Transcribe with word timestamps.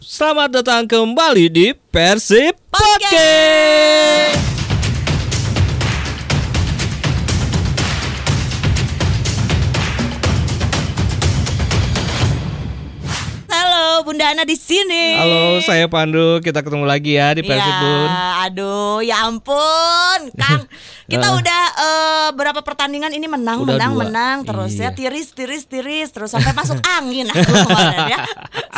Selamat 0.00 0.48
datang 0.48 0.88
kembali 0.88 1.52
di 1.52 1.66
Persib 1.92 2.56
Podcast. 2.72 4.40
Halo, 13.50 14.06
Bunda 14.06 14.30
Ana 14.30 14.46
di 14.46 14.54
sini. 14.54 15.18
Halo, 15.18 15.58
saya 15.60 15.90
Pandu. 15.90 16.38
Kita 16.38 16.62
ketemu 16.62 16.86
lagi 16.86 17.18
ya 17.18 17.34
di 17.34 17.42
Persib 17.42 17.66
ya, 17.66 17.82
Bun. 17.82 18.08
aduh, 18.46 18.98
ya 19.02 19.26
ampun, 19.26 20.20
Kang. 20.38 20.64
Kita 21.10 21.26
Heeh. 21.26 21.40
udah 21.42 21.62
eh, 21.76 22.28
berapa 22.32 22.60
pertandingan 22.60 23.10
ini 23.10 23.26
menang, 23.26 23.60
Udah 23.60 23.74
menang, 23.74 23.92
dua. 23.92 24.00
menang 24.06 24.36
terus 24.42 24.72
Iya. 24.72 24.86
ya 24.86 24.90
tiris, 24.94 25.28
tiris, 25.30 25.64
tiris 25.66 26.08
terus 26.08 26.30
sampai 26.30 26.54
masuk 26.54 26.78
angin 26.96 27.26
aku 27.26 27.42
kemarin 27.42 28.00
ya. 28.08 28.18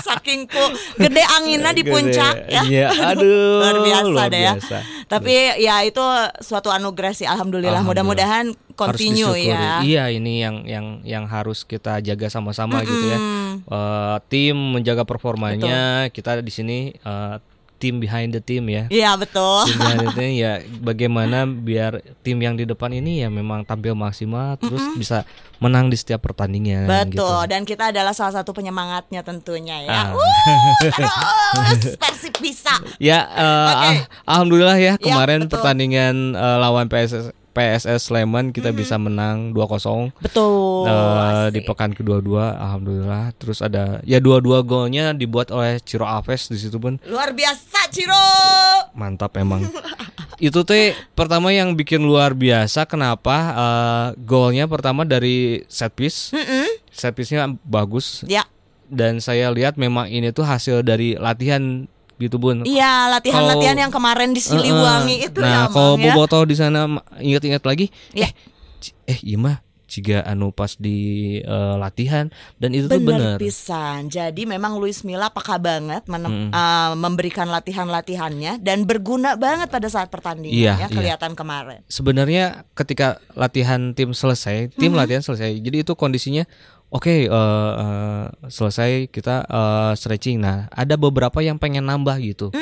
Saking 0.00 0.48
ku 0.48 0.64
gede 0.96 1.22
anginnya 1.30 1.70
di 1.70 1.84
Gede. 1.84 1.92
puncak 1.92 2.34
ya. 2.48 2.62
Iya, 2.64 2.88
aduh, 3.12 3.60
luar 3.60 3.76
biasa 3.78 4.08
luar 4.08 4.28
deh 4.28 4.40
ya. 4.40 4.52
biasa. 4.56 4.78
Tapi 5.06 5.34
ya 5.60 5.76
itu 5.82 6.04
suatu 6.40 6.68
anugerah 6.68 7.12
sih 7.12 7.24
alhamdulillah. 7.24 7.84
Alhamdulillah. 7.84 7.84
Mudah-mudahan 7.84 8.46
continue 8.72 9.36
ya. 9.36 9.78
Iya, 9.78 10.08
ini 10.08 10.40
yang 10.40 10.64
yang 10.64 10.86
yang 11.04 11.24
harus 11.26 11.62
kita 11.62 12.00
jaga 12.00 12.26
sama-sama 12.26 12.80
gitu 12.80 13.06
ya. 13.06 13.18
Eh, 13.62 14.16
tim 14.26 14.56
menjaga 14.56 15.04
performanya. 15.04 16.08
Kita 16.08 16.40
di 16.40 16.48
sini 16.48 16.78
eh, 16.90 17.36
tim 17.82 17.98
behind 17.98 18.30
the 18.30 18.38
team 18.38 18.70
ya. 18.70 18.86
Iya, 18.86 19.18
betul. 19.18 19.66
Tim 19.66 19.78
behind 19.82 20.00
the 20.06 20.12
team 20.14 20.32
ya 20.38 20.62
bagaimana 20.78 21.42
biar 21.50 21.98
tim 22.22 22.38
yang 22.38 22.54
di 22.54 22.62
depan 22.62 22.94
ini 22.94 23.26
ya 23.26 23.28
memang 23.28 23.66
tampil 23.66 23.98
maksimal 23.98 24.54
terus 24.54 24.78
bisa 24.94 25.26
menang 25.58 25.90
di 25.90 25.98
setiap 25.98 26.22
pertandingan 26.22 26.86
gitu. 27.10 27.18
Betul, 27.18 27.42
dan 27.50 27.66
kita 27.66 27.90
adalah 27.90 28.14
salah 28.14 28.38
satu 28.38 28.54
penyemangatnya 28.54 29.26
tentunya 29.26 29.82
ya. 29.82 30.14
Ah. 30.14 30.14
Terus 30.14 31.98
Persib 32.02 32.34
bisa. 32.38 32.78
Ya, 33.02 33.26
eh, 33.26 33.70
Oke. 33.74 33.82
ah- 33.82 34.02
alhamdulillah 34.30 34.78
ya 34.78 34.94
kemarin 35.02 35.50
betul. 35.50 35.58
pertandingan 35.58 36.38
eh, 36.38 36.56
lawan 36.62 36.86
PSS 36.86 37.41
PSS 37.52 38.08
Sleman 38.08 38.50
kita 38.50 38.72
bisa 38.72 38.96
menang 38.96 39.52
2-0. 39.52 40.10
Betul. 40.18 40.88
Eh, 40.88 41.46
di 41.52 41.60
pekan 41.60 41.92
kedua-dua 41.92 42.56
alhamdulillah. 42.56 43.36
Terus 43.36 43.60
ada 43.60 44.00
ya 44.02 44.18
dua-dua 44.18 44.64
golnya 44.64 45.12
dibuat 45.12 45.52
oleh 45.52 45.76
Ciro 45.78 46.04
Aves 46.04 46.48
di 46.48 46.56
situ 46.56 46.80
pun 46.80 46.96
Luar 47.04 47.30
biasa, 47.30 47.92
Ciro. 47.92 48.26
mantap 48.92 49.36
emang. 49.36 49.62
Itu 50.42 50.66
teh 50.66 50.96
pertama 51.14 51.54
yang 51.54 51.78
bikin 51.78 52.02
luar 52.02 52.34
biasa 52.34 52.88
kenapa 52.88 53.36
eh, 53.52 54.06
golnya 54.24 54.66
pertama 54.66 55.06
dari 55.06 55.62
set 55.68 55.92
piece. 55.94 56.32
Mm-mm. 56.34 56.66
Set 56.90 57.14
piece-nya 57.14 57.46
bagus 57.62 58.20
Ya, 58.26 58.44
dan 58.92 59.16
saya 59.22 59.48
lihat 59.48 59.80
memang 59.80 60.04
ini 60.04 60.28
tuh 60.28 60.44
hasil 60.44 60.84
dari 60.84 61.16
latihan 61.16 61.88
gitu 62.22 62.36
Bun. 62.36 62.62
iya 62.62 63.10
latihan-latihan 63.10 63.74
Kalau- 63.74 63.82
yang 63.82 63.92
kemarin 63.92 64.30
di. 64.30 64.40
Siliwangi 64.40 65.16
itu 65.24 65.38
nah, 65.38 65.48
ya, 65.48 65.62
kalau 65.68 65.94
Mang, 65.94 66.02
ya. 66.02 66.12
Boboto 66.12 66.38
di 66.42 66.54
sana 66.54 66.86
ingat-ingat 67.16 67.62
lagi, 67.62 67.90
Ya. 68.10 68.28
eh, 68.28 68.32
eh 69.08 69.18
iya 69.22 69.36
mah 69.36 69.58
jika 69.84 70.24
anu 70.24 70.48
pas 70.50 70.72
di 70.74 70.96
eh, 71.38 71.74
latihan 71.76 72.32
dan 72.56 72.72
itu 72.72 72.86
tuh 72.86 72.96
Bener 72.96 73.36
bener. 73.36 73.36
pisan. 73.36 74.08
Jadi 74.08 74.42
memang 74.42 74.76
Luis 74.76 75.04
Milla 75.04 75.28
peka 75.28 75.56
banget 75.56 76.06
menem- 76.06 76.48
Mm. 76.48 76.50
eh, 76.50 76.92
memberikan 76.96 77.44
latihan-latihannya 77.46 78.56
dan 78.58 78.82
berguna 78.82 79.36
banget 79.36 79.68
pada 79.68 79.84
saat 79.86 80.08
pertandingan 80.08 80.56
Iya, 80.56 80.72
ya 80.74 80.80
iya. 80.80 80.86
kelihatan 80.88 81.32
kemarin. 81.32 81.84
Sebenarnya 81.86 82.64
ketika 82.72 83.20
latihan 83.32 83.92
tim 83.92 84.10
selesai, 84.10 84.72
tim 84.72 84.88
Mm-hmm. 84.88 84.96
latihan 84.96 85.20
selesai, 85.20 85.60
jadi 85.60 85.76
itu 85.80 85.92
kondisinya 85.92 86.48
oke 86.92 87.08
eh, 87.08 87.72
eh, 87.74 88.24
selesai 88.46 88.90
kita 89.08 89.42
eh, 89.42 89.92
stretching. 89.94 90.38
Nah 90.38 90.68
ada 90.68 90.94
beberapa 90.94 91.40
yang 91.40 91.56
pengen 91.56 91.84
nambah 91.84 92.20
gitu. 92.20 92.52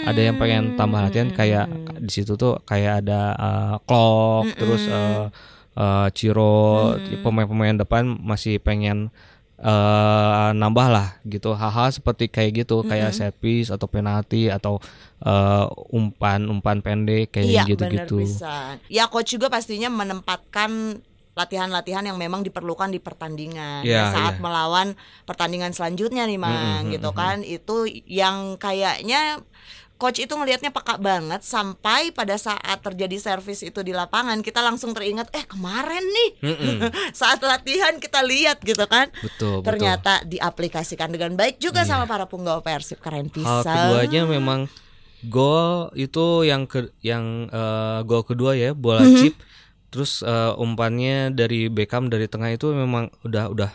Ada 0.00 0.20
yang 0.22 0.36
pengen 0.36 0.76
tambah 0.76 0.96
latihan 0.98 1.28
kayak 1.30 1.66
Hmm. 1.66 2.00
di 2.00 2.08
situ 2.10 2.32
tuh 2.34 2.60
kayak 2.62 3.04
ada 3.04 3.20
eh, 3.32 3.74
Klok, 3.82 4.44
terus 4.54 4.84
eh, 4.84 5.24
eh, 5.74 6.08
Ciro, 6.12 6.92
Hmm. 6.92 7.20
pemain-pemain 7.20 7.76
depan 7.78 8.04
masih 8.06 8.56
pengen 8.58 9.08
eh 9.60 10.50
nambah 10.50 10.88
lah 10.88 11.08
gitu 11.22 11.52
hal-hal 11.52 11.92
seperti 11.92 12.32
kayak 12.32 12.64
gitu 12.64 12.80
kayak 12.80 13.12
set 13.12 13.36
piece 13.36 13.68
atau 13.68 13.84
penalti 13.84 14.48
atau 14.48 14.80
eh, 15.20 15.66
umpan-umpan 15.92 16.80
pendek 16.80 17.28
kayak 17.30 17.44
Iya, 17.46 17.62
gitu-gitu. 17.68 18.24
benar 18.24 18.24
pisan. 18.24 18.74
Ya 18.88 19.04
coach 19.04 19.36
juga 19.36 19.52
pastinya 19.52 19.92
menempatkan 19.92 21.04
latihan-latihan 21.40 22.04
yang 22.04 22.16
memang 22.16 22.40
diperlukan 22.40 22.88
di 22.88 22.98
pertandingan 22.98 23.80
Iya, 23.80 24.12
saat 24.12 24.34
iya. 24.36 24.42
melawan 24.42 24.92
pertandingan 25.24 25.72
selanjutnya 25.72 26.24
nih 26.24 26.36
Mang 26.36 26.52
Mm-mm, 26.84 26.92
gitu 26.92 27.10
kan 27.12 27.40
itu 27.40 27.76
yang 28.04 28.54
kayaknya 28.56 29.40
coach 29.96 30.16
itu 30.18 30.32
ngelihatnya 30.32 30.68
peka 30.70 30.96
banget 30.96 31.40
sampai 31.42 32.08
pada 32.10 32.32
saat 32.34 32.80
terjadi 32.80 33.16
servis 33.18 33.60
itu 33.60 33.80
di 33.80 33.92
lapangan 33.92 34.40
kita 34.40 34.60
langsung 34.60 34.92
teringat 34.92 35.28
eh 35.30 35.44
kemarin 35.44 36.00
nih 36.00 36.30
Mm-mm. 36.42 36.76
saat 37.12 37.40
latihan 37.42 37.96
kita 37.96 38.20
lihat 38.22 38.60
gitu 38.60 38.80
kan 38.86 39.12
Betul, 39.14 39.60
betul. 39.60 39.64
ternyata 39.66 40.24
diaplikasikan 40.24 41.08
dengan 41.08 41.32
baik 41.34 41.56
juga 41.58 41.82
Iya. 41.82 41.88
sama 41.90 42.04
para 42.04 42.24
punggawa 42.24 42.60
Persib 42.60 42.96
keren 42.98 43.28
Hal 43.28 43.32
pisan 43.34 43.64
keduanya 43.66 44.24
memang 44.24 44.60
gol 45.22 45.92
itu 45.94 46.24
yang 46.42 46.64
ke 46.64 46.88
yang 47.00 47.24
eh, 47.46 48.00
gol 48.02 48.24
kedua 48.24 48.56
ya 48.56 48.72
bola 48.72 49.04
Mhm. 49.04 49.16
chip 49.18 49.34
terus 49.90 50.22
eh, 50.22 50.52
umpannya 50.56 51.30
dari 51.30 51.66
Beckham 51.66 52.06
dari 52.06 52.26
tengah 52.26 52.50
itu 52.50 52.70
memang 52.70 53.10
udah 53.22 53.50
udah 53.50 53.70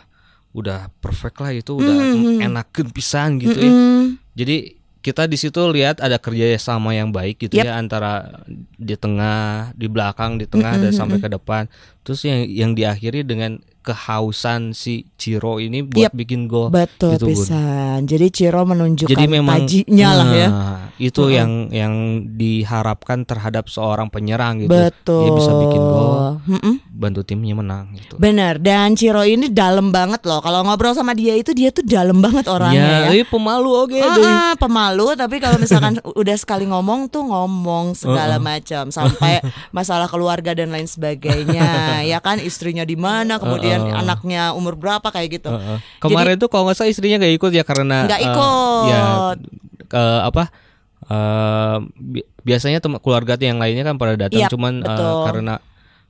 udah 0.52 0.88
perfect 0.98 1.36
lah 1.38 1.52
itu 1.52 1.76
udah 1.76 1.96
Mhm. 2.16 2.40
enakeun 2.42 2.88
pisan 2.88 3.36
gitu 3.36 3.60
ya. 3.60 3.68
Mm-mm. 3.68 4.16
Jadi 4.32 4.56
kita 4.98 5.28
di 5.28 5.38
situ 5.38 5.60
lihat 5.70 6.02
ada 6.02 6.18
kerja 6.18 6.56
sama 6.58 6.90
yang 6.90 7.14
baik 7.14 7.38
gitu 7.38 7.60
Yep. 7.60 7.62
ya 7.62 7.72
antara 7.76 8.42
di 8.74 8.96
tengah, 8.96 9.70
di 9.70 9.86
belakang, 9.86 10.34
di 10.34 10.50
tengah 10.50 10.80
dan 10.80 10.90
sampai 10.90 11.20
ke 11.20 11.28
depan. 11.30 11.68
Terus 12.02 12.24
yang 12.24 12.42
yang 12.42 12.70
diakhiri 12.72 13.22
dengan 13.22 13.62
kehausan 13.86 14.74
si 14.74 15.06
Ciro 15.14 15.56
ini 15.56 15.80
buat 15.80 16.10
Yep. 16.10 16.12
bikin 16.12 16.40
gol. 16.44 16.68
Betul 16.68 17.14
gitu, 17.14 17.24
Bun. 17.24 17.38
pisan. 17.38 17.98
Jadi 18.04 18.26
Ciro 18.28 18.62
menunjukkan 18.62 19.14
Jadi 19.14 19.24
memang 19.26 19.62
tajinya 19.62 20.08
lah 20.12 20.28
ya. 20.28 20.48
Nah, 20.48 20.78
itu 20.96 21.22
Heeh. 21.22 21.36
yang 21.36 21.50
yang 21.70 21.94
diharapkan 22.36 23.22
terhadap 23.22 23.66
seorang 23.66 24.08
penyerang 24.08 24.60
gitu. 24.60 24.70
Betul. 24.70 25.22
Dia 25.22 25.32
bisa 25.32 25.52
bikin 25.54 25.80
gol, 25.80 26.42
Mm-mm. 26.44 26.74
bantu 26.88 27.20
timnya 27.22 27.54
menang 27.54 27.94
gitu. 27.94 28.16
Bener. 28.16 28.58
Dan 28.58 28.94
Ciro 28.94 29.22
ini 29.22 29.46
dalam 29.48 29.90
banget 29.90 30.22
loh. 30.22 30.40
Kalau 30.40 30.62
ngobrol 30.62 30.92
sama 30.92 31.12
dia 31.12 31.34
itu 31.34 31.52
dia 31.52 31.70
tuh 31.70 31.82
dalam 31.82 32.18
banget 32.18 32.46
orangnya 32.46 33.06
ya. 33.06 33.12
Ya, 33.12 33.22
eh, 33.22 33.26
pemalu 33.26 33.70
oke 33.78 33.98
Ah, 33.98 34.12
deh. 34.12 34.24
ah, 34.24 34.54
pemalu 34.56 35.14
tapi 35.14 35.36
kalau 35.36 35.56
misalkan 35.56 35.94
udah 36.20 36.36
sekali 36.36 36.64
ngomong 36.64 37.06
tuh 37.06 37.22
ngomong 37.22 37.92
segala 37.92 38.38
macam 38.38 38.88
sampai 38.88 39.44
masalah 39.76 40.06
keluarga 40.06 40.52
dan 40.52 40.70
lain 40.70 40.86
sebagainya 40.86 41.68
ya 42.02 42.18
kan 42.18 42.38
istrinya 42.38 42.82
di 42.82 42.96
mana 42.96 43.36
kemudian 43.36 43.75
Uh-uh. 43.78 44.00
anaknya 44.00 44.42
umur 44.52 44.74
berapa 44.74 45.04
kayak 45.04 45.28
gitu 45.36 45.50
Heeh. 45.50 45.78
Kemarin 45.98 46.36
tuh 46.36 46.46
kalau 46.46 46.64
nggak 46.64 46.76
salah 46.76 46.88
istrinya 46.88 47.16
nggak 47.18 47.34
ikut 47.34 47.50
ya 47.50 47.62
karena 47.62 48.04
Nggak 48.04 48.20
eh, 48.20 48.26
ikut. 48.26 48.84
ya 48.86 49.02
ke 49.86 50.02
apa? 50.22 50.44
eh, 51.06 51.76
bi- 51.94 52.26
biasanya 52.42 52.78
tem- 52.78 52.98
keluarga 52.98 53.34
yang 53.36 53.56
lainnya 53.56 53.82
kan 53.82 53.94
pada 53.94 54.14
datang, 54.16 54.42
Iya, 54.42 54.48
cuman 54.50 54.80
eh, 54.80 54.86
betul. 54.86 55.18
karena 55.24 55.54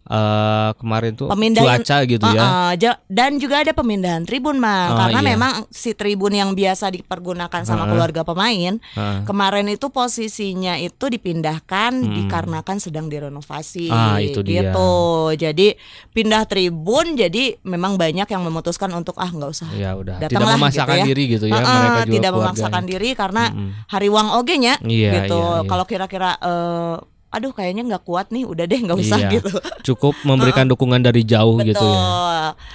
eh, 0.06 0.70
kemarin 0.74 1.12
tuh 1.12 1.26
Pemindahan- 1.26 1.78
cuaca 1.78 1.96
gitu 2.02 2.22
ya. 2.24 2.40
Uh-uh, 2.40 2.70
ja- 2.76 3.00
dan 3.06 3.36
juga 3.36 3.60
ada 3.60 3.70
pemindahan 3.70 4.22
tribun 4.22 4.56
mang 4.56 4.88
Oh, 4.88 4.98
karena 5.00 5.20
iya. 5.20 5.28
memang 5.32 5.52
si 5.68 5.92
tribun 5.92 6.30
yang 6.30 6.52
biasa 6.52 6.88
dipergunakan 6.88 7.62
sama 7.62 7.82
Uh-uh. 7.82 7.90
keluarga 7.90 8.22
pemain 8.22 8.78
Heeh. 8.78 9.18
kemarin 9.22 9.66
itu 9.66 9.86
posisinya 9.88 10.76
itu 10.76 11.04
dipindahkan 11.06 11.92
Hmm. 11.96 12.14
dikarenakan 12.16 12.76
sedang 12.76 13.06
direnovasi 13.06 13.88
Ah, 13.88 14.18
itu 14.18 14.40
dia. 14.40 14.70
gitu 14.70 14.92
jadi 15.34 15.74
pindah 16.10 16.44
tribun 16.44 17.14
jadi 17.14 17.58
memang 17.62 17.94
banyak 17.96 18.24
yang 18.24 18.42
memutuskan 18.42 18.88
untuk 18.92 19.14
ah 19.16 19.28
nggak 19.28 19.50
usah 19.50 19.68
Ya 19.72 19.92
udah, 19.92 20.16
tidak 20.18 20.30
Datanglah 20.30 20.56
memaksakan 20.56 20.86
gitu 20.88 20.96
ya. 20.96 21.04
diri 21.04 21.24
gitu 21.28 21.46
ya 21.46 21.54
Uh-uh, 21.56 21.74
mereka 21.76 22.00
juga 22.00 22.12
tidak 22.12 22.32
memaksakan 22.32 22.84
diri 22.84 23.10
karena 23.12 23.44
Mm-mm. 23.48 23.70
hari 23.86 24.08
wang 24.08 24.28
oge 24.32 24.54
nya 24.56 24.74
Iya, 24.78 25.10
gitu 25.20 25.36
iya, 25.36 25.56
iya. 25.56 25.66
kalau 25.66 25.84
kira-kira 25.84 26.30
eh, 26.38 26.96
aduh 27.36 27.52
kayaknya 27.52 27.84
nggak 27.84 28.02
kuat 28.02 28.32
nih 28.32 28.42
udah 28.42 28.64
deh 28.64 28.80
nggak 28.80 28.96
usah 28.96 29.18
Iya. 29.20 29.30
gitu 29.36 29.52
Cukup 29.84 30.16
memberikan 30.24 30.64
dukungan 30.72 30.98
dari 30.98 31.20
jauh 31.20 31.60
Betul. 31.60 31.68
gitu 31.68 31.84
ya. 31.84 32.00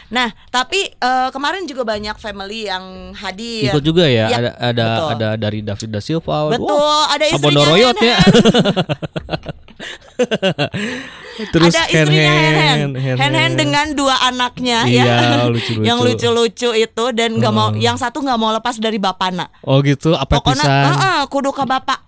Nah, 0.08 0.30
tapi 0.48 0.86
eh, 0.86 1.30
kemarin 1.32 1.66
juga 1.66 1.82
banyak 1.82 2.14
family 2.16 2.70
yang 2.70 2.86
hadir. 3.12 3.74
Ikut 3.74 3.82
juga 3.82 4.06
ya, 4.06 4.28
Iya, 4.28 4.38
ada 4.38 4.52
ada 4.62 4.86
betul. 4.86 5.10
ada 5.10 5.30
dari 5.36 5.60
David 5.60 5.90
da 5.90 6.00
Silva. 6.00 6.38
Betul, 6.52 6.78
Wah, 6.78 7.10
ada 7.10 7.26
istrinya 7.26 7.66
Royot 7.66 7.98
ya. 7.98 8.18
Terus 11.52 11.74
ada 11.74 11.88
istrinya 11.88 12.22
Hen-Hen. 12.22 12.92
hand-hand, 12.94 13.18
Hen-Hen 13.18 13.52
dengan 13.56 13.86
dua 13.92 14.16
anaknya 14.22 14.86
Iya, 14.86 15.04
ya. 15.04 15.18
lucu-lucu. 15.48 15.82
yang 15.82 15.98
lucu-lucu 16.00 16.70
itu 16.72 17.06
dan 17.12 17.30
nggak 17.34 17.50
mau 17.50 17.74
yang 17.74 17.96
satu 17.96 18.20
nggak 18.20 18.38
mau 18.38 18.52
lepas 18.52 18.78
dari 18.78 18.98
bapakna. 18.98 19.48
Oh 19.62 19.80
gitu, 19.82 20.14
apa 20.14 20.38
Pokoknya 20.38 20.62
pisan? 20.62 20.86
heeh, 20.92 21.20
kudu 21.28 21.50
ke 21.50 21.64
bapak. 21.64 22.00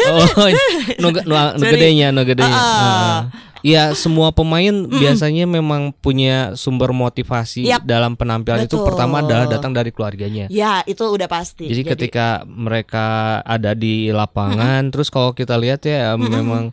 Oh, 0.00 0.24
nu 1.02 1.08
nu 1.12 1.34
Jadi, 1.54 1.70
gedenya, 1.70 2.08
nu 2.08 2.24
gedenya. 2.24 2.48
heeh. 2.48 2.80
Heeh. 2.80 3.18
Ya 3.60 3.92
semua 3.92 4.32
pemain 4.32 4.72
biasanya 4.88 5.44
memang 5.44 5.92
punya 5.96 6.56
sumber 6.56 6.90
motivasi 6.90 7.66
Yap. 7.66 7.84
dalam 7.84 8.16
penampilan 8.16 8.64
itu 8.64 8.76
Betul. 8.80 8.86
pertama 8.92 9.20
adalah 9.24 9.46
datang 9.48 9.72
dari 9.72 9.90
keluarganya. 9.92 10.46
Ya, 10.48 10.84
itu 10.84 11.02
udah 11.04 11.28
pasti. 11.28 11.68
Jadi 11.68 11.82
ketika 11.84 12.42
mereka 12.44 13.40
ada 13.44 13.76
di 13.76 14.10
lapangan, 14.10 14.88
terus 14.92 15.08
kalau 15.12 15.32
kita 15.36 15.56
lihat 15.56 15.84
ya 15.84 16.16
memang 16.16 16.72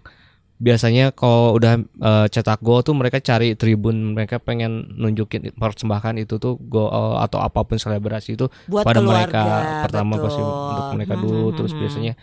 biasanya 0.57 1.13
kalau 1.13 1.53
udah 1.53 1.77
eh, 1.85 2.27
cetak 2.33 2.65
gol 2.65 2.81
tuh 2.81 2.97
mereka 2.97 3.21
cari 3.21 3.53
tribun, 3.53 4.17
mereka 4.17 4.41
pengen 4.41 4.89
nunjukin 4.97 5.53
persembahkan 5.53 6.17
itu 6.17 6.41
tuh 6.41 6.57
gol 6.57 6.89
atau 7.21 7.39
apa 7.45 7.61
pun 7.61 7.77
selebrasi 7.77 8.33
itu 8.33 8.49
buat 8.65 8.81
pada 8.81 8.97
keluarga, 8.97 9.21
mereka 9.21 9.45
pertama 9.85 10.13
betul. 10.17 10.25
pasti 10.25 10.41
untuk 10.41 10.87
mereka 10.97 11.13
dulu, 11.13 11.47
terus 11.53 11.73
biasanya 11.77 12.13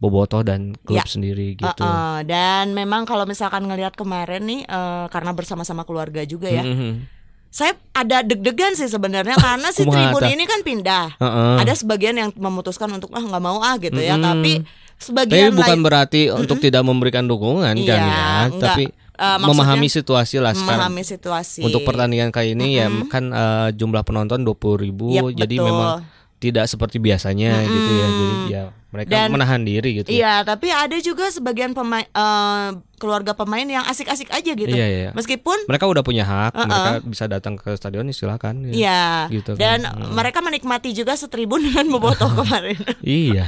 bobotoh 0.00 0.40
dan 0.40 0.72
klub 0.80 0.96
Ya. 0.96 1.04
sendiri 1.04 1.54
gitu. 1.54 1.84
Uh-uh. 1.84 2.24
Dan 2.24 2.72
memang 2.72 3.04
kalau 3.04 3.22
misalkan 3.22 3.62
ngelihat 3.62 3.92
kemarin 3.92 4.42
nih 4.42 4.60
eh, 4.64 5.04
karena 5.06 5.30
bersama-sama 5.30 5.84
keluarga 5.84 6.24
juga 6.24 6.48
ya. 6.48 6.64
Mhm. 6.64 7.20
Saya 7.50 7.74
ada 7.92 8.22
deg-degan 8.22 8.72
sih 8.72 8.86
sebenarnya 8.86 9.34
karena 9.34 9.68
si 9.70 9.82
tribun 9.90 10.22
ini 10.24 10.44
kan 10.44 10.62
pindah. 10.62 11.18
Heeh. 11.18 11.54
Ada 11.60 11.76
sebagian 11.76 12.14
yang 12.14 12.30
memutuskan 12.32 12.88
untuk 12.88 13.10
ah 13.10 13.20
nggak 13.20 13.42
mau 13.42 13.60
ah 13.60 13.76
gitu 13.76 13.98
ya, 13.98 14.14
Mm-mm. 14.14 14.24
tapi 14.24 14.52
Tapi 14.60 15.02
sebagian 15.02 15.52
bukan 15.52 15.68
lain 15.74 15.82
berarti 15.82 16.20
untuk 16.30 16.56
tidak 16.58 16.80
memberikan 16.80 17.24
dukungan 17.24 17.72
Iya, 17.74 17.88
kan 17.88 17.98
ya, 17.98 18.24
enggak. 18.46 18.60
tapi 18.62 18.84
maksudnya 19.18 19.48
memahami 19.48 19.88
situasi 19.90 20.36
lah 20.38 20.52
sekarang. 20.52 20.80
memahami 20.80 21.02
situasi. 21.02 21.60
Untuk 21.60 21.82
pertandingan 21.82 22.30
kali 22.30 22.54
ini 22.54 22.78
ya 22.78 22.86
Mm-mm. 22.86 23.08
kan 23.08 23.28
eh, 23.28 23.68
jumlah 23.74 24.00
penonton 24.00 24.40
20.000 24.40 24.76
ribu, 24.78 25.08
Yap, 25.10 25.36
jadi 25.36 25.54
betul. 25.56 25.66
memang 25.66 25.90
tidak 26.38 26.64
seperti 26.66 26.96
biasanya 26.96 27.52
Mm-mm. 27.58 27.68
gitu 27.68 27.90
ya. 27.92 28.06
Jadi 28.06 28.36
ya 28.48 28.62
mereka 28.90 29.10
Dan- 29.16 29.30
menahan 29.30 29.62
diri 29.62 29.90
gitu. 29.96 30.08
ya. 30.08 30.14
Iya, 30.14 30.34
tapi 30.44 30.66
ada 30.66 30.96
juga 30.98 31.26
sebagian 31.26 31.72
pemain 31.72 32.02
eh, 32.02 32.68
keluarga 32.96 33.32
pemain 33.32 33.62
yang 33.62 33.82
asik-asik 33.82 34.28
aja 34.28 34.50
gitu. 34.50 34.66
Iya, 34.68 34.86
iya. 34.86 35.10
Meskipun 35.10 35.64
Mereka 35.64 35.86
udah 35.86 36.02
punya 36.02 36.22
hak, 36.22 36.52
Uh-uh. 36.52 36.66
mereka 36.66 36.90
bisa 37.02 37.24
datang 37.24 37.54
ke 37.54 37.70
stadion 37.72 38.04
ya 38.04 38.12
silakan. 38.12 38.66
ya. 38.66 38.72
Iya. 38.72 39.02
Gitu 39.32 39.50
kan. 39.54 39.62
Dan 39.80 39.80
mereka 40.10 40.38
menikmati 40.40 40.90
juga 40.90 41.14
setribun 41.14 41.62
dengan 41.66 41.86
bobotoh 41.88 42.28
kemarin. 42.38 42.76
Iya. 43.00 43.46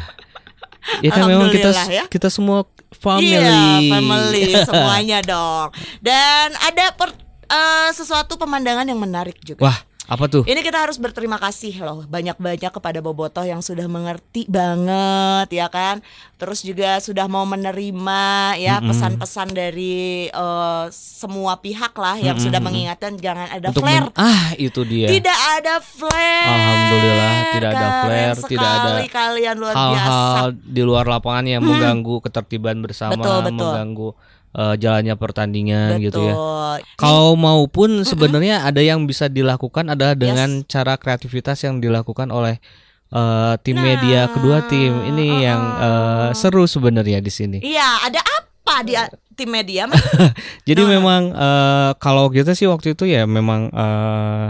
Ya 0.99 1.11
kan 1.11 1.27
memang 1.27 1.47
kita 1.49 1.71
ya. 1.87 2.05
kita 2.07 2.27
semua 2.27 2.67
family. 2.93 3.35
Iya, 3.35 3.87
family 3.89 4.43
semuanya 4.69 5.19
dong. 5.21 5.71
Dan 5.99 6.55
ada 6.55 6.91
per- 6.93 7.15
eh, 7.45 7.91
sesuatu 7.93 8.35
pemandangan 8.35 8.83
yang 8.85 8.99
menarik 8.99 9.39
juga. 9.39 9.63
Wah, 9.63 9.79
apa 10.13 10.29
tuh? 10.29 10.45
Ini 10.45 10.61
kita 10.61 10.85
harus 10.85 11.01
berterima 11.01 11.41
kasih 11.41 11.81
loh 11.81 12.05
banyak-banyak 12.05 12.69
kepada 12.69 13.01
Bobotoh 13.01 13.43
yang 13.43 13.65
sudah 13.65 13.89
mengerti 13.89 14.45
banget 14.45 15.49
ya 15.49 15.73
kan. 15.73 16.05
Terus 16.37 16.61
juga 16.61 17.01
sudah 17.01 17.25
mau 17.27 17.49
menerima 17.49 18.23
ya 18.61 18.85
pesan-pesan 18.85 19.57
dari 19.57 20.29
eh, 20.29 20.85
semua 20.93 21.57
pihak 21.57 21.97
lah 21.97 22.21
yang 22.21 22.37
Mm-mm, 22.37 22.45
sudah 22.45 22.61
mm-mm. 22.61 22.69
mengingatkan 22.69 23.17
jangan 23.17 23.49
ada 23.49 23.73
Untuk 23.73 23.81
flare. 23.81 24.13
ah 24.21 24.53
itu 24.61 24.85
dia. 24.85 25.09
Tidak 25.09 25.39
ada 25.57 25.81
flare. 25.81 26.51
Alhamdulillah, 26.53 27.33
tidak 27.55 27.71
ada 27.73 27.89
flare, 28.05 28.37
tidak 28.45 28.69
ada 28.69 28.91
kalian 29.09 29.57
luar 29.57 29.75
biasa. 29.75 30.05
hal-hal 30.05 30.49
di 30.61 30.83
luar 30.85 31.05
lapangan 31.09 31.45
yang 31.49 31.63
mengganggu 31.65 32.21
ketertiban 32.21 32.85
bersama, 32.85 33.17
Betul, 33.17 33.39
betul. 33.49 33.65
mengganggu 33.65 34.11
eh, 34.53 34.75
jalannya 34.77 35.15
pertandingan 35.17 35.97
Betul. 35.97 36.05
gitu 36.09 36.21
ya. 36.29 36.35
Kalau 36.97 37.35
maupun 37.35 38.05
sebenarnya 38.05 38.65
ada 38.65 38.81
yang 38.81 39.05
bisa 39.05 39.29
dilakukan 39.29 39.93
adalah 39.93 40.17
dengan 40.17 40.65
cara 40.65 40.97
kreativitas 40.97 41.61
yang 41.65 41.81
dilakukan 41.81 42.29
oleh 42.29 42.57
eh, 43.13 43.55
tim 43.61 43.77
Nah, 43.77 43.85
media 43.85 44.21
kedua 44.29 44.65
tim 44.69 44.93
ini 45.09 45.45
yang 45.45 45.61
eh, 45.61 46.29
seru 46.33 46.65
sebenarnya 46.65 47.21
di 47.21 47.33
sini. 47.33 47.59
Iya, 47.61 48.09
ada 48.09 48.21
apa 48.21 48.75
di 48.85 48.95
tim 49.37 49.49
media? 49.49 49.89
Jadi 50.69 50.83
Nah. 50.85 50.91
memang 50.97 51.23
eh, 51.33 51.91
kalau 52.01 52.29
kita 52.29 52.53
sih 52.53 52.69
waktu 52.69 52.97
itu 52.97 53.05
ya 53.09 53.29
memang 53.29 53.69
eh, 53.69 54.49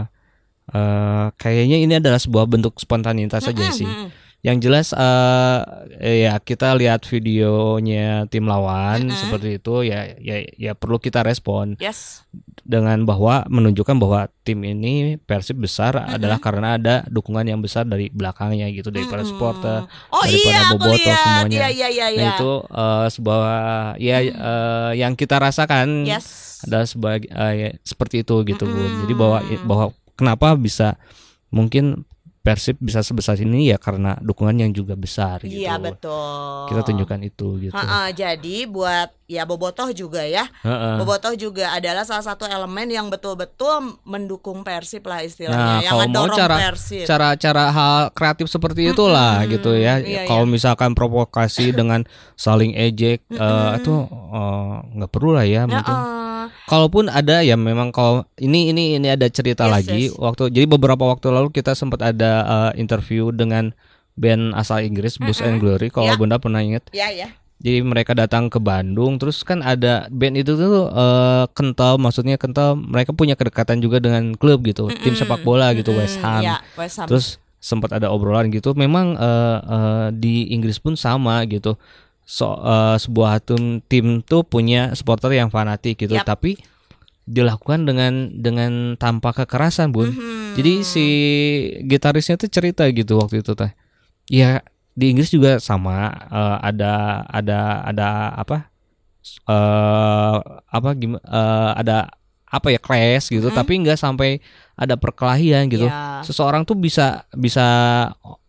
eh, 0.71 1.25
kayaknya 1.35 1.77
ini 1.79 1.93
adalah 1.99 2.19
sebuah 2.19 2.47
bentuk 2.47 2.79
spontanitas 2.79 3.43
saja 3.43 3.67
sih. 3.71 3.87
Yang 4.43 4.57
jelas 4.59 4.87
eh 4.91 5.59
eh, 5.97 6.17
ya 6.27 6.35
kita 6.37 6.75
lihat 6.75 7.07
videonya 7.07 8.27
tim 8.27 8.43
lawan 8.43 9.07
Mm-mm. 9.07 9.15
seperti 9.15 9.55
itu 9.55 9.87
ya 9.87 10.19
ya 10.19 10.43
ya 10.53 10.71
perlu 10.75 10.99
kita 10.99 11.23
respon 11.23 11.79
Yes. 11.79 12.27
dengan 12.59 13.03
bahwa 13.03 13.47
menunjukkan 13.47 13.95
bahwa 13.95 14.27
tim 14.43 14.59
ini 14.61 15.15
Persib 15.15 15.59
besar 15.59 15.95
adalah 15.95 16.39
karena 16.39 16.75
ada 16.75 16.95
dukungan 17.07 17.43
yang 17.45 17.59
besar 17.59 17.83
dari 17.83 18.07
belakangnya 18.07 18.67
gitu 18.69 18.87
dari 18.87 19.07
para 19.07 19.23
Mm-mm. 19.23 19.31
supporter. 19.31 19.87
Oh 20.11 20.23
daripada 20.23 20.51
iya, 20.51 20.61
Bobotoh 20.69 20.91
lihat. 20.93 21.19
semuanya. 21.23 21.55
Iya, 21.55 21.67
iya, 21.71 21.87
iya, 21.87 22.05
Nah 22.11 22.19
iya. 22.19 22.35
itu 22.35 22.51
eh, 22.67 23.07
sebuah 23.09 23.41
ya 23.95 24.17
eh, 24.19 24.91
yang 24.97 25.13
kita 25.15 25.39
rasakan 25.39 26.03
Yes. 26.03 26.59
adalah 26.61 26.83
sebagai 26.83 27.27
eh, 27.27 27.53
ya, 27.55 27.69
seperti 27.79 28.23
itu 28.23 28.35
gitu 28.43 28.63
Bun. 28.63 28.75
Mm-mm. 28.75 28.99
Jadi 29.07 29.13
bahwa 29.15 29.37
bahwa 29.63 29.85
kenapa 30.13 30.51
bisa 30.55 30.99
mungkin 31.47 32.03
Persib 32.43 32.75
bisa 32.83 32.99
sebesar 32.99 33.39
ini 33.39 33.71
ya 33.71 33.79
karena 33.79 34.19
dukungan 34.19 34.51
yang 34.59 34.75
juga 34.75 34.99
besar 34.99 35.39
gitu. 35.47 35.63
Iya, 35.63 35.79
betul. 35.79 36.67
Kita 36.67 36.83
tunjukkan 36.83 37.19
itu 37.23 37.47
gitu. 37.63 37.71
Ha-ha, 37.71 38.11
jadi 38.11 38.67
buat 38.67 39.15
ya 39.31 39.47
Bobotoh 39.47 39.87
juga 39.95 40.27
ya. 40.27 40.51
Heeh. 40.59 40.99
Bobotoh 40.99 41.39
juga 41.39 41.71
adalah 41.71 42.03
salah 42.03 42.27
satu 42.27 42.43
elemen 42.43 42.91
yang 42.91 43.07
betul-betul 43.07 43.95
mendukung 44.03 44.67
Persib 44.67 45.07
lah 45.07 45.23
Nah, 45.23 45.27
istilahnya, 45.31 45.87
yang 45.87 45.91
kalau 45.95 46.03
mau 46.11 46.27
cara 46.35 46.55
Persib. 46.67 47.07
cara-cara 47.07 47.63
hal 47.71 47.97
kreatif 48.11 48.51
seperti 48.51 48.91
itulah 48.91 49.39
Mm-mm. 49.39 49.53
gitu 49.55 49.71
ya. 49.79 50.03
Iya, 50.03 50.27
kalau 50.27 50.43
misalkan 50.43 50.91
provokasi 50.91 51.71
dengan 51.71 52.03
saling 52.35 52.75
ejek 52.75 53.23
eh, 53.31 53.71
itu 53.79 53.95
eh, 54.11 54.73
nggak 54.99 55.11
perlu 55.15 55.31
lah 55.31 55.47
ya 55.47 55.63
mungkin. 55.63 55.95
Heeh. 55.95 56.32
Kalaupun 56.65 57.07
ada 57.07 57.43
ya 57.43 57.53
memang 57.53 57.91
kalau 57.91 58.23
ini 58.39 58.71
ini 58.73 58.97
ini 58.97 59.07
ada 59.11 59.27
cerita 59.29 59.67
Yes, 59.67 59.73
lagi 59.73 60.01
yes. 60.09 60.17
waktu 60.17 60.49
jadi 60.49 60.65
beberapa 60.65 61.03
waktu 61.05 61.29
lalu 61.29 61.53
kita 61.53 61.75
sempat 61.75 62.01
ada 62.01 62.31
eh, 62.71 62.81
interview 62.81 63.29
dengan 63.29 63.75
band 64.13 64.53
asal 64.53 64.81
Inggris 64.81 65.17
Boost 65.17 65.41
and 65.41 65.57
Glory 65.57 65.89
kalau 65.89 66.13
Ya. 66.13 66.17
Bunda 66.17 66.37
pernah 66.37 66.61
ingat. 66.61 66.89
Ya 66.93 67.09
ya. 67.09 67.33
Jadi 67.63 67.79
mereka 67.79 68.11
datang 68.11 68.51
ke 68.51 68.59
Bandung 68.59 69.15
terus 69.15 69.39
kan 69.47 69.63
ada 69.63 70.11
band 70.11 70.35
itu 70.35 70.53
tuh 70.57 70.91
eh, 70.91 71.45
kental 71.55 71.95
maksudnya 71.95 72.35
kental 72.35 72.75
mereka 72.75 73.15
punya 73.15 73.39
kedekatan 73.39 73.79
juga 73.79 74.03
dengan 74.03 74.35
klub 74.35 74.67
gitu, 74.67 74.91
tim 75.01 75.15
sepak 75.15 75.41
bola 75.47 75.71
gitu 75.71 75.95
West 75.95 76.19
Ham. 76.19 76.43
Ya, 76.43 76.59
West 76.75 76.99
Ham. 76.99 77.07
Terus 77.07 77.39
sempat 77.63 77.95
ada 77.95 78.11
obrolan 78.11 78.51
gitu. 78.51 78.75
Memang 78.75 79.15
eh, 79.15 79.57
eh, 79.63 80.07
di 80.11 80.51
Inggris 80.51 80.75
pun 80.83 80.99
sama 80.99 81.39
gitu. 81.47 81.79
So 82.23 82.55
eh, 82.55 82.95
sebuah 82.97 83.43
tim 83.43 83.83
tim 83.85 84.19
tuh 84.21 84.43
punya 84.43 84.95
supporter 84.95 85.31
yang 85.31 85.47
fanatik 85.47 85.99
gitu, 85.99 86.15
Yap. 86.15 86.23
tapi 86.25 86.55
dilakukan 87.23 87.83
dengan 87.83 88.31
dengan 88.33 88.95
tanpa 88.95 89.31
kekerasan, 89.33 89.91
Bun. 89.91 90.11
Mhm. 90.11 90.55
Jadi 90.55 90.73
si 90.83 91.05
gitarisnya 91.83 92.35
tuh 92.35 92.47
cerita 92.47 92.83
gitu 92.89 93.19
waktu 93.19 93.39
itu 93.39 93.51
teh. 93.53 93.71
Ya 94.27 94.63
di 94.93 95.09
Inggris 95.09 95.29
juga 95.29 95.57
sama 95.57 96.11
eh, 96.29 96.57
ada 96.61 96.93
ada 97.27 97.59
ada 97.83 98.07
apa? 98.33 98.71
eh 99.23 100.35
apa 100.67 100.89
gimana 100.99 101.23
ada 101.73 102.11
apa 102.43 102.67
ya 102.69 102.77
clash 102.77 103.31
gitu, 103.31 103.49
Mhm. 103.49 103.55
tapi 103.55 103.73
nggak 103.81 103.95
sampai 103.95 104.43
ada 104.75 104.93
perkelahian 104.93 105.65
gitu 105.71 105.87
Ya. 105.87 106.21
seseorang 106.21 106.67
tuh 106.67 106.75
bisa 106.75 107.23
bisa 107.33 107.65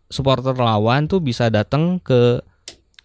supporter 0.07 0.53
lawan 0.53 1.07
tuh 1.07 1.17
bisa 1.17 1.47
datang 1.49 1.97
ke 1.97 2.43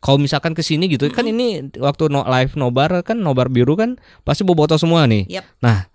kalau 0.01 0.17
misalkan 0.17 0.57
ke 0.57 0.65
sini 0.65 0.89
gitu 0.89 1.13
kan 1.13 1.29
ini 1.29 1.69
waktu 1.77 2.09
no, 2.09 2.25
live 2.25 2.57
nobar 2.57 2.89
kan 3.05 3.21
nobar 3.21 3.53
biru 3.53 3.77
kan 3.77 4.01
pasti 4.25 4.49
bobotoh 4.49 4.81
semua 4.81 5.05
nih. 5.05 5.29
Yap. 5.29 5.45
Nah, 5.61 5.90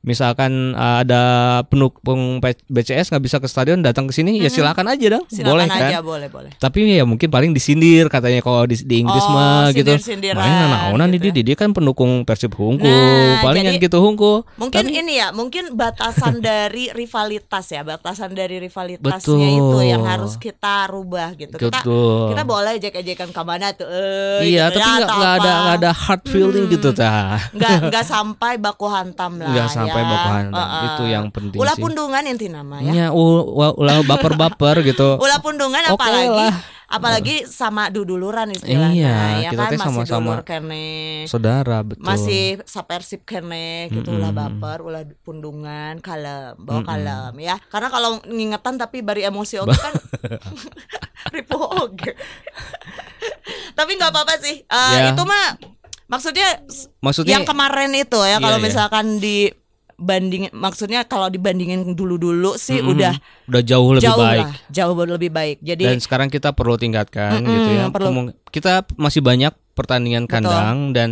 misalkan 0.00 0.72
uh, 0.72 1.00
ada 1.00 1.22
pendukung 1.64 2.40
BCS 2.66 3.08
nggak 3.08 3.20
bisa 3.20 3.36
ke 3.36 3.46
stadion 3.46 3.80
datang 3.80 4.04
ke 4.04 4.12
sini 4.12 4.36
ya 4.36 4.48
silakan 4.48 4.88
aja 4.88 5.06
dong. 5.10 5.24
Silakan 5.26 5.52
boleh 5.52 5.66
aja, 5.66 5.76
kan? 5.92 6.02
boleh, 6.02 6.28
boleh. 6.28 6.50
Tapi 6.56 6.78
ya 6.90 7.04
mungkin 7.04 7.28
paling 7.28 7.50
disindir 7.50 8.06
katanya 8.06 8.40
kalau 8.40 8.64
di, 8.64 8.76
di 8.76 8.96
Inggris 8.98 9.20
Oh, 9.22 9.30
mah 9.30 9.68
gitu. 9.70 9.92
sindir-sindiran 9.92 10.40
Makanya 10.40 10.66
naonan 10.66 11.08
gitu 11.12 11.28
dia, 11.30 11.44
dia 11.44 11.54
kan 11.54 11.70
pendukung 11.70 12.24
Persib 12.24 12.52
Hungku. 12.52 12.82
Nah, 12.82 13.40
paling 13.40 13.60
jadi- 13.62 13.70
yang 13.70 13.82
gitu 13.82 13.98
Hungku. 13.98 14.48
Mungkin 14.56 14.82
Tapi- 14.82 14.96
ini 14.96 15.12
ya, 15.14 15.30
mungkin 15.30 15.74
batasan 15.74 16.40
dari 16.42 16.88
rivalitas 16.90 17.68
ya, 17.68 17.82
batasan 17.82 18.32
dari 18.32 18.56
rivalitasnya 18.58 19.20
Betul. 19.20 19.60
itu 19.60 19.78
yang 19.86 20.02
harus 20.02 20.34
kita 20.34 20.88
rubah 20.88 21.36
gitu. 21.36 21.56
Kita 21.56 21.78
Betul. 21.78 22.32
kita 22.32 22.42
boleh 22.42 22.72
ejek-ejekan 22.74 23.30
ke 23.30 23.42
mana 23.42 23.72
tuh. 23.72 23.84
eh, 23.86 24.48
Iya, 24.48 24.68
gitu 24.68 24.78
tapi 24.78 24.88
ya, 24.88 24.96
nggak 24.98 25.10
nggak 25.12 25.34
ada 25.34 25.52
nggak 25.52 25.76
ada 25.76 25.90
hard 25.92 26.22
feeling 26.24 26.64
Hmm. 26.64 26.72
gitu 26.72 26.88
tah. 26.90 27.36
nggak 27.52 27.72
nggak 27.88 28.04
sampai 28.14 28.56
baku 28.56 28.86
hantam 28.86 29.36
lah 29.36 29.50
Nggak 29.50 29.68
sampai 29.90 30.00
ya. 30.00 30.08
baku 30.08 30.28
hantam. 30.30 30.56
Heeh. 30.60 30.84
Itu 30.86 31.04
yang 31.06 31.26
penting 31.28 31.58
ulah 31.58 31.76
pundungan 31.76 32.22
inti 32.24 32.46
nama 32.46 32.76
ya 32.80 32.92
Ya, 32.92 33.06
ulah 33.10 33.98
baper-baper 34.02 34.76
gitu. 34.88 35.16
ulah 35.16 35.38
pundungan 35.38 35.82
Oke 35.86 35.98
apalagi 35.98 36.30
lah. 36.46 36.54
apalagi 36.86 37.36
sama 37.44 37.86
duduluran 37.86 38.50
istilahnya 38.50 38.90
Iya, 38.90 39.14
ya 39.40 39.50
kita 39.50 39.62
kan 39.62 39.70
teh 39.70 39.78
masih 39.78 39.86
sama-sama 40.02 40.34
kene 40.42 40.88
Saudara 41.24 41.78
betul. 41.80 42.02
masih 42.02 42.44
sapersip 42.64 43.22
kene 43.22 43.86
gitu 43.88 44.10
ulah 44.10 44.30
Mm-mm. 44.30 44.58
baper 44.58 44.78
ulah 44.80 45.02
pundungan 45.20 45.98
kalem 45.98 46.54
bawa 46.56 46.70
Mm-mm. 46.76 46.88
kalem 46.88 47.32
ya 47.40 47.54
karena 47.64 47.88
kalau 47.88 48.18
ngingetan 48.24 48.74
tapi 48.74 49.00
bari 49.00 49.22
emosi 49.22 49.58
oke 49.58 49.70
kan 49.70 49.94
ripuh 51.34 51.62
oke 51.80 52.10
tapi 53.72 53.90
nggak 53.94 54.10
apa-apa 54.10 54.34
sih 54.38 54.56
Eh, 54.60 54.92
Ya. 54.92 55.10
itu 55.10 55.22
mah 55.22 55.46
Maksudnya, 56.10 56.58
Maksudnya 56.98 57.38
yang 57.38 57.46
kemarin 57.46 57.94
itu 57.94 58.18
ya 58.18 58.34
Iya, 58.34 58.36
kalau 58.40 58.58
iya. 58.58 58.64
misalkan 58.66 59.22
di 59.22 59.46
bandingin 60.00 60.48
maksudnya 60.50 61.04
kalau 61.04 61.28
dibandingin 61.28 61.92
dulu-dulu 61.92 62.56
sih 62.56 62.80
Mm-mm. 62.80 62.90
udah 62.90 63.12
udah 63.46 63.62
jauh 63.62 63.90
lebih 63.92 64.08
jauh 64.08 64.18
baik. 64.18 64.40
lah, 64.42 64.52
jauh 64.68 64.94
lebih 64.96 65.30
baik. 65.30 65.56
Jadi 65.60 65.84
Dan 65.84 66.00
sekarang 66.00 66.26
kita 66.26 66.50
perlu 66.50 66.74
tingkatkan 66.74 67.38
Mm-mm, 67.38 67.52
gitu 67.52 67.70
ya. 67.70 67.84
perlu. 67.86 68.10
Kita 68.46 68.72
masih 68.96 69.20
banyak 69.20 69.52
pertandingan 69.72 70.24
Betul. 70.24 70.34
kandang 70.42 70.76
dan 70.90 71.08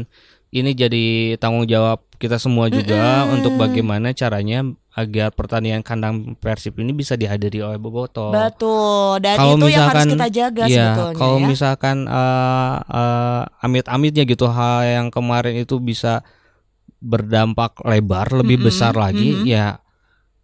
ini 0.49 0.73
jadi 0.73 1.05
tanggung 1.37 1.65
jawab 1.65 2.01
kita 2.15 2.35
semua 2.37 2.67
juga 2.67 2.97
Mm-mm. 3.23 3.35
untuk 3.37 3.53
bagaimana 3.55 4.11
caranya 4.11 4.65
agar 4.91 5.31
pertandingan 5.31 5.81
kandang 5.81 6.35
Persib 6.35 6.75
ini 6.75 6.91
bisa 6.91 7.15
dihadiri 7.15 7.61
oleh 7.61 7.77
Boboto. 7.77 8.33
betul 8.33 9.21
dan 9.21 9.37
Kalau 9.37 9.55
itu 9.55 9.71
yang 9.71 9.87
harus 9.87 10.03
misalkan- 10.03 10.11
kita 10.11 10.29
jaga 10.33 10.63
Iya, 10.65 10.75
sebetulnya 10.75 11.15
kalau 11.15 11.37
ya. 11.37 11.47
misalkan 11.47 11.97
eh, 12.03 12.77
eh, 12.91 13.43
amit-amitnya 13.61 14.25
gitu 14.25 14.47
hal 14.49 14.79
yang 14.83 15.07
kemarin 15.09 15.55
itu 15.57 15.79
bisa 15.79 16.27
berdampak 17.01 17.79
lebar 17.83 18.31
lebih 18.35 18.57
Mm-mm, 18.57 18.67
besar 18.67 18.93
lagi, 18.93 19.35
mm-mm. 19.35 19.47
ya 19.47 19.79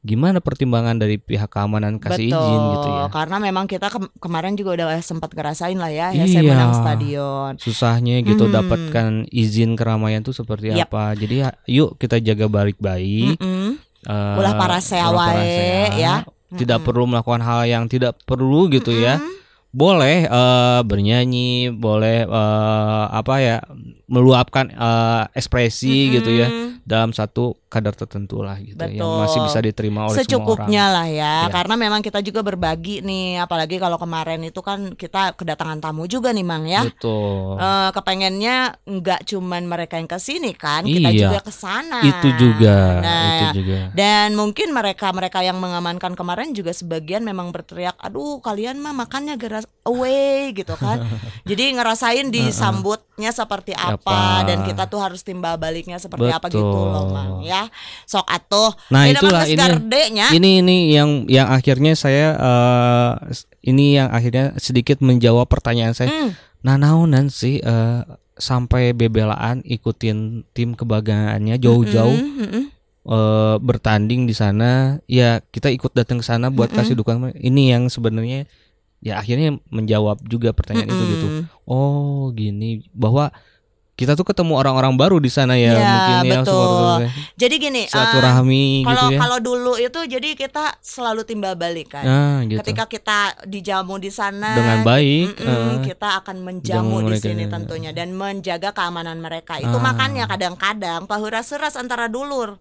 gimana 0.01 0.37
pertimbangan 0.37 0.95
dari 0.95 1.17
pihak 1.17 1.49
keamanan 1.49 1.97
kasih 1.97 2.29
Betul, 2.29 2.37
izin 2.39 2.61
gitu 2.71 2.89
ya? 2.93 3.05
karena 3.09 3.37
memang 3.39 3.65
kita 3.65 3.89
ke- 3.89 4.13
kemarin 4.19 4.53
juga 4.53 4.77
udah 4.77 5.01
sempat 5.01 5.33
ngerasain 5.33 5.75
lah 5.75 5.89
ya, 5.89 6.13
ya 6.13 6.23
Iya. 6.23 6.31
saya 6.31 6.43
menang 6.45 6.73
stadion. 6.77 7.53
Susahnya 7.57 8.21
gitu 8.21 8.45
Mhm. 8.45 8.53
dapatkan 8.53 9.09
izin 9.27 9.73
keramaian 9.73 10.21
tuh 10.21 10.33
seperti 10.33 10.71
Yap. 10.71 10.93
apa. 10.93 11.17
Jadi 11.17 11.35
ya, 11.39 11.49
yuk 11.67 11.97
kita 11.97 12.21
jaga 12.21 12.47
baik-baik. 12.47 13.41
Eh, 13.41 14.37
Ulah 14.37 14.53
parasea 14.55 15.09
ulah 15.09 15.17
wae, 15.25 15.33
parasea. 15.33 15.97
ya. 15.97 16.15
Tidak 16.53 16.77
Mm-mm. 16.77 16.87
perlu 16.87 17.05
melakukan 17.09 17.41
hal 17.41 17.65
yang 17.65 17.85
tidak 17.87 18.21
perlu 18.23 18.69
gitu 18.69 18.93
ya. 18.93 19.17
Mm-mm. 19.17 19.41
boleh 19.73 20.23
eh, 20.23 20.81
bernyanyi, 20.85 21.51
boleh 21.73 22.23
eh, 22.23 23.05
apa 23.11 23.35
ya 23.37 23.59
meluapkan 24.07 24.69
eh, 24.69 25.23
ekspresi 25.33 26.13
gitu 26.13 26.31
ya 26.31 26.49
dalam 26.85 27.11
satu 27.11 27.57
kadar 27.67 27.91
tertentu 27.91 28.39
lah 28.39 28.55
gitu 28.57 28.77
yang 28.77 29.01
Betul. 29.01 29.19
masih 29.19 29.41
bisa 29.43 29.59
diterima 29.59 30.05
oleh 30.05 30.13
semua 30.13 30.21
orang. 30.21 30.29
secukupnya 30.29 30.85
lah 30.87 31.07
ya 31.09 31.35
Iya. 31.43 31.51
karena 31.51 31.75
memang 31.75 32.01
kita 32.01 32.21
juga 32.21 32.41
berbagi 32.41 33.01
nih 33.01 33.41
apalagi 33.41 33.77
kalau 33.79 33.97
kemarin 33.97 34.45
itu 34.45 34.61
kan 34.61 34.93
kita 34.93 35.33
kedatangan 35.33 35.81
tamu 35.81 36.05
juga 36.05 36.31
nih 36.31 36.45
mang 36.45 36.63
ya 36.65 36.85
Betul. 36.85 37.57
Eh, 37.57 37.91
kepengennya 37.91 38.57
nggak 38.85 39.21
cuman 39.25 39.63
mereka 39.65 39.97
yang 39.97 40.07
ke 40.07 40.19
sini 40.19 40.53
kan 40.53 40.85
kita 40.85 41.09
Iya. 41.09 41.21
juga 41.25 41.39
ke 41.41 41.51
sana 41.51 42.05
itu 42.05 42.29
juga, 42.37 42.77
nah, 43.01 43.33
itu 43.49 43.65
juga. 43.65 43.79
dan 43.91 44.37
mungkin 44.37 44.71
mereka 44.71 45.09
mereka 45.11 45.41
yang 45.41 45.57
mengamankan 45.57 46.13
kemarin 46.13 46.53
juga 46.53 46.71
sebagian 46.71 47.25
memang 47.25 47.49
berteriak 47.49 47.97
aduh 47.97 48.39
kalian 48.39 48.77
mah 48.77 48.93
makannya 48.95 49.35
geras 49.35 49.65
away 49.83 50.53
gitu 50.53 50.77
kan 50.77 51.01
jadi 51.49 51.75
ngerasain 51.75 52.29
disambutnya 52.29 53.31
seperti 53.31 53.73
apa, 53.73 53.94
Apa. 53.97 54.43
dan 54.45 54.59
kita 54.63 54.87
tuh 54.87 54.99
harus 54.99 55.21
timbal 55.21 55.55
baliknya 55.55 55.97
seperti 55.97 56.27
apa 56.29 56.47
gitu 56.49 56.59
Betul. 56.61 56.87
loh 56.91 57.05
mang 57.11 57.33
ya 57.41 57.69
sok 58.05 58.27
atuh 58.27 58.71
Nah, 58.91 59.07
itulah 59.07 59.45
ini. 59.45 59.57
gardenya. 59.57 60.27
Ini 60.31 60.51
ini 60.61 60.77
yang 60.91 61.11
yang 61.27 61.49
akhirnya 61.49 61.95
saya 61.95 62.35
eh, 62.35 63.11
ini 63.63 63.97
yang 63.97 64.09
akhirnya 64.11 64.55
sedikit 64.57 65.01
menjawab 65.01 65.47
pertanyaan 65.47 65.93
saya. 65.93 66.11
Hmm, 66.11 66.33
Nah, 66.65 66.81
naonan 66.81 67.29
sih 67.29 67.61
eh, 67.61 68.01
sampai 68.35 68.91
bebelaan 68.91 69.61
ikutin 69.63 70.43
tim 70.51 70.73
kebanggaannya 70.73 71.55
jauh-jauh 71.55 72.19
mm-mm, 72.19 72.41
mm-mm. 72.41 72.65
eh, 73.07 73.57
bertanding 73.61 74.25
di 74.25 74.33
sana. 74.33 74.97
Ya, 75.05 75.45
kita 75.45 75.69
ikut 75.69 75.93
datang 75.93 76.19
ke 76.19 76.27
sana 76.27 76.49
buat 76.49 76.73
Mm-mm. 76.73 76.81
kasih 76.81 76.97
dukungan. 76.97 77.37
Ini 77.37 77.77
yang 77.79 77.87
sebenarnya 77.89 78.49
ya 79.05 79.21
akhirnya 79.21 79.61
menjawab 79.69 80.25
juga 80.25 80.57
pertanyaan 80.57 80.89
itu 80.89 81.05
gitu. 81.13 81.27
Oh, 81.69 82.33
gini 82.33 82.89
bahwa 82.97 83.29
kita 83.95 84.13
tuh 84.13 84.27
ketemu 84.27 84.59
orang-orang 84.59 84.95
baru 84.95 85.17
di 85.17 85.29
sana 85.29 85.55
ya, 85.55 85.71
Ya, 85.71 85.79
mungkin 85.81 86.17
ya 86.19 86.33
betul. 86.37 86.59
itu. 86.59 86.63
Jadi 87.37 87.55
gini, 87.57 87.83
eh, 87.83 87.87
silaturahmi 87.87 88.83
kalau 88.83 88.99
gitu 89.01 89.15
ya. 89.15 89.19
kalau 89.23 89.39
dulu 89.39 89.73
itu 89.77 90.01
jadi 90.05 90.29
kita 90.35 90.65
selalu 90.79 91.23
timbal 91.23 91.55
balik 91.55 91.95
kan. 91.95 92.03
Nah, 92.03 92.37
gitu. 92.43 92.59
Ketika 92.59 92.85
kita 92.87 93.19
dijamu 93.47 93.97
di 93.97 94.11
sana 94.11 94.51
Dengan 94.53 94.83
baik, 94.83 95.39
eh, 95.39 95.75
kita 95.85 96.19
akan 96.19 96.37
menjamu 96.41 96.99
jamu 96.99 97.07
di 97.07 97.15
mereka. 97.15 97.25
sini 97.25 97.45
tentunya 97.47 97.91
dan 97.91 98.11
menjaga 98.13 98.71
keamanan 98.71 99.19
mereka. 99.19 99.57
Itu 99.57 99.79
Ah. 99.79 99.85
makanya 99.85 100.27
kadang-kadang 100.27 101.07
pahuras-huras 101.07 101.75
antara 101.75 102.11
dulur. 102.11 102.59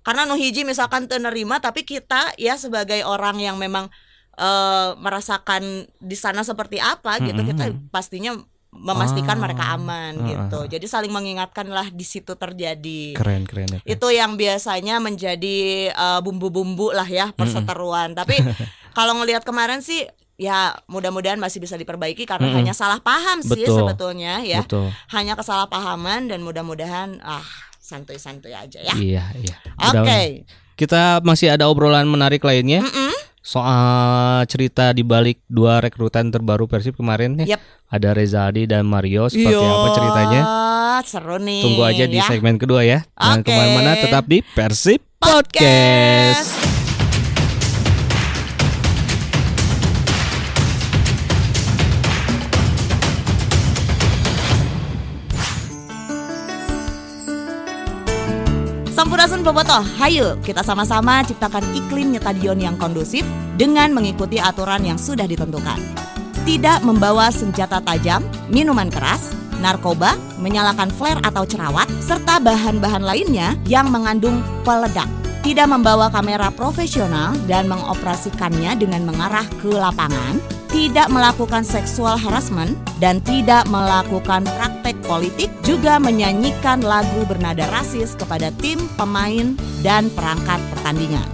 Karena 0.00 0.24
nu 0.24 0.34
hiji 0.34 0.64
misalkan 0.64 1.04
teu 1.04 1.16
nerima 1.16 1.60
tapi 1.60 1.84
kita 1.84 2.34
ya 2.34 2.56
sebagai 2.56 3.04
orang 3.04 3.38
yang 3.38 3.54
memang 3.54 3.92
eh, 4.32 4.90
merasakan 4.96 5.62
di 6.00 6.16
sana 6.16 6.40
seperti 6.40 6.80
apa 6.80 7.20
gitu 7.20 7.36
Mm-mm. 7.36 7.52
kita 7.52 7.64
pastinya 7.92 8.32
memastikan 8.72 9.36
Ah. 9.36 9.42
mereka 9.44 9.64
aman 9.76 10.12
Ah, 10.16 10.26
gitu. 10.26 10.58
ah. 10.58 10.66
Jadi 10.66 10.86
saling 10.86 11.12
mengingatkan 11.12 11.68
lah 11.68 11.88
di 11.88 12.02
situ 12.02 12.32
terjadi. 12.32 13.12
keren 13.12 13.44
keren 13.44 13.68
ya. 13.68 13.80
Itu 13.84 14.08
yang 14.08 14.34
biasanya 14.34 14.96
menjadi 14.98 15.58
eh, 15.88 16.20
bumbu-bumbu 16.20 16.90
lah 16.90 17.06
ya 17.06 17.30
perseteruan. 17.30 18.16
Tapi 18.16 18.40
kalau 18.96 19.20
ngelihat 19.20 19.44
kemarin 19.44 19.84
sih 19.84 20.08
ya 20.40 20.72
mudah-mudahan 20.88 21.38
masih 21.38 21.60
bisa 21.60 21.76
diperbaiki 21.76 22.24
karena 22.24 22.48
Mm-mm. 22.48 22.58
hanya 22.58 22.74
salah 22.74 22.98
paham 22.98 23.44
sih 23.44 23.62
Betul. 23.62 23.84
sebetulnya 23.84 24.40
ya. 24.42 24.64
Betul. 24.64 24.88
Hanya 25.12 25.36
kesalahpahaman 25.36 26.32
dan 26.32 26.40
mudah-mudahan 26.40 27.20
ah 27.20 27.44
santuy-santuy 27.78 28.50
aja 28.50 28.80
ya. 28.80 28.94
Iya, 28.96 29.24
iya. 29.36 29.56
Oke. 29.78 30.00
Udah, 30.00 30.24
Kita 30.72 31.02
masih 31.20 31.52
ada 31.52 31.68
obrolan 31.68 32.08
menarik 32.08 32.40
lainnya 32.40 32.80
Mm-mm. 32.80 33.12
Soal 33.42 34.46
cerita 34.46 34.94
di 34.94 35.02
balik 35.02 35.42
dua 35.50 35.82
rekrutan 35.82 36.30
terbaru 36.30 36.70
Persib 36.70 36.94
kemarin 36.94 37.36
ya. 37.42 37.58
Yap. 37.58 37.60
Ada 37.92 38.16
Rezaldi 38.16 38.64
dan 38.64 38.88
Mario 38.88 39.28
seperti 39.28 39.52
Iya, 39.52 39.68
apa 39.68 39.88
ceritanya? 39.92 40.42
Seru 41.04 41.36
nih. 41.36 41.60
Tunggu 41.60 41.82
aja 41.84 42.04
di 42.08 42.16
ya. 42.16 42.24
segmen 42.24 42.56
kedua 42.56 42.86
ya. 42.86 43.04
Jangan 43.18 43.42
Oke. 43.42 43.50
ke 43.50 43.50
mana-mana, 43.52 43.92
tetap 43.98 44.24
di 44.30 44.38
Persib 44.40 45.02
Podcast. 45.20 46.81
Sampurasun 59.02 59.42
Bobotoh, 59.42 59.82
hayu 59.98 60.38
kita 60.46 60.62
sama-sama 60.62 61.26
ciptakan 61.26 61.66
iklim 61.74 62.14
nyetadion 62.14 62.54
yang 62.54 62.78
kondusif 62.78 63.26
dengan 63.58 63.90
mengikuti 63.90 64.38
aturan 64.38 64.78
yang 64.86 64.94
sudah 64.94 65.26
ditentukan. 65.26 65.74
Tidak 66.46 66.86
membawa 66.86 67.26
senjata 67.34 67.82
tajam, 67.82 68.22
minuman 68.46 68.86
keras, 68.86 69.34
narkoba, 69.58 70.14
menyalakan 70.38 70.86
flare 70.94 71.18
atau 71.26 71.42
cerawat, 71.42 71.90
serta 71.98 72.38
bahan-bahan 72.38 73.02
lainnya 73.02 73.58
yang 73.66 73.90
mengandung 73.90 74.38
peledak. 74.62 75.10
Tidak 75.42 75.66
membawa 75.66 76.06
kamera 76.06 76.54
profesional 76.54 77.34
dan 77.50 77.66
mengoperasikannya 77.66 78.78
dengan 78.78 79.02
mengarah 79.02 79.50
ke 79.58 79.82
lapangan, 79.82 80.38
tidak 80.72 81.12
melakukan 81.12 81.60
seksual 81.68 82.16
harassment, 82.16 82.72
dan 82.96 83.20
tidak 83.20 83.68
melakukan 83.68 84.48
praktek 84.48 84.96
politik, 85.04 85.52
juga 85.68 86.00
menyanyikan 86.00 86.80
lagu 86.80 87.28
bernada 87.28 87.68
rasis 87.68 88.16
kepada 88.16 88.48
tim, 88.56 88.80
pemain, 88.96 89.52
dan 89.84 90.08
perangkat 90.16 90.56
pertandingan. 90.72 91.28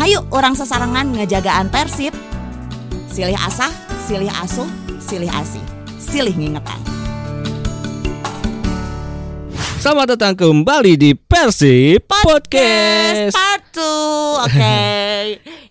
Hayu 0.00 0.24
orang 0.32 0.56
sesarangan 0.56 1.12
ngejagaan 1.12 1.68
Persib, 1.68 2.16
silih 3.12 3.36
asah, 3.36 3.68
silih 4.08 4.32
asuh, 4.40 4.68
silih 5.04 5.28
asih, 5.28 5.64
silih 6.00 6.32
ngingetan. 6.32 6.80
Selamat 9.84 10.16
datang 10.16 10.32
kembali 10.32 10.96
di 10.96 11.12
Persib 11.12 12.08
Podcast. 12.08 13.36
Part 13.36 13.62
2 13.76 14.46
Oke 14.48 14.80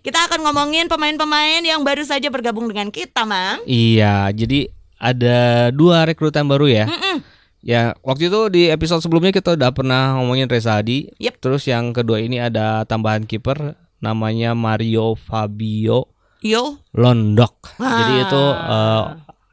Kita 0.02 0.18
akan 0.26 0.42
ngomongin 0.42 0.90
pemain-pemain 0.90 1.62
yang 1.62 1.86
baru 1.86 2.02
saja 2.02 2.26
bergabung 2.26 2.66
dengan 2.66 2.90
kita 2.90 3.22
Mang 3.22 3.62
Iya, 3.70 4.34
jadi 4.34 4.66
ada 4.98 5.70
dua 5.70 6.02
rekrutan 6.02 6.50
baru 6.50 6.66
ya. 6.66 6.90
Mm-mm. 6.90 7.22
Ya, 7.62 7.94
waktu 8.02 8.26
itu 8.26 8.50
di 8.50 8.66
episode 8.66 8.98
sebelumnya 8.98 9.30
kita 9.30 9.54
udah 9.54 9.70
pernah 9.70 10.18
ngomongin 10.18 10.50
Rezadi. 10.50 11.06
Yep. 11.22 11.38
Terus 11.38 11.62
yang 11.70 11.94
kedua 11.94 12.18
ini 12.18 12.42
ada 12.42 12.82
tambahan 12.82 13.22
kiper 13.22 13.78
namanya 14.02 14.58
Mario 14.58 15.14
Fabio 15.14 16.10
Yo 16.42 16.82
Londok. 16.90 17.78
Ah. 17.78 18.02
Jadi 18.02 18.14
itu 18.26 18.44
eh, 18.50 19.02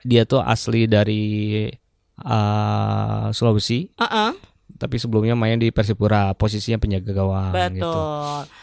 dia 0.09 0.23
tuh 0.25 0.41
asli 0.41 0.89
dari 0.89 1.23
eh, 2.17 3.25
Sulawesi, 3.29 3.85
uh-uh, 4.01 4.33
tapi 4.79 4.95
sebelumnya 4.95 5.35
main 5.35 5.59
di 5.59 5.69
Persipura, 5.69 6.31
posisinya 6.31 6.79
penjaga 6.79 7.11
gawang 7.11 7.51
Betul 7.51 7.75
gitu. 7.75 8.01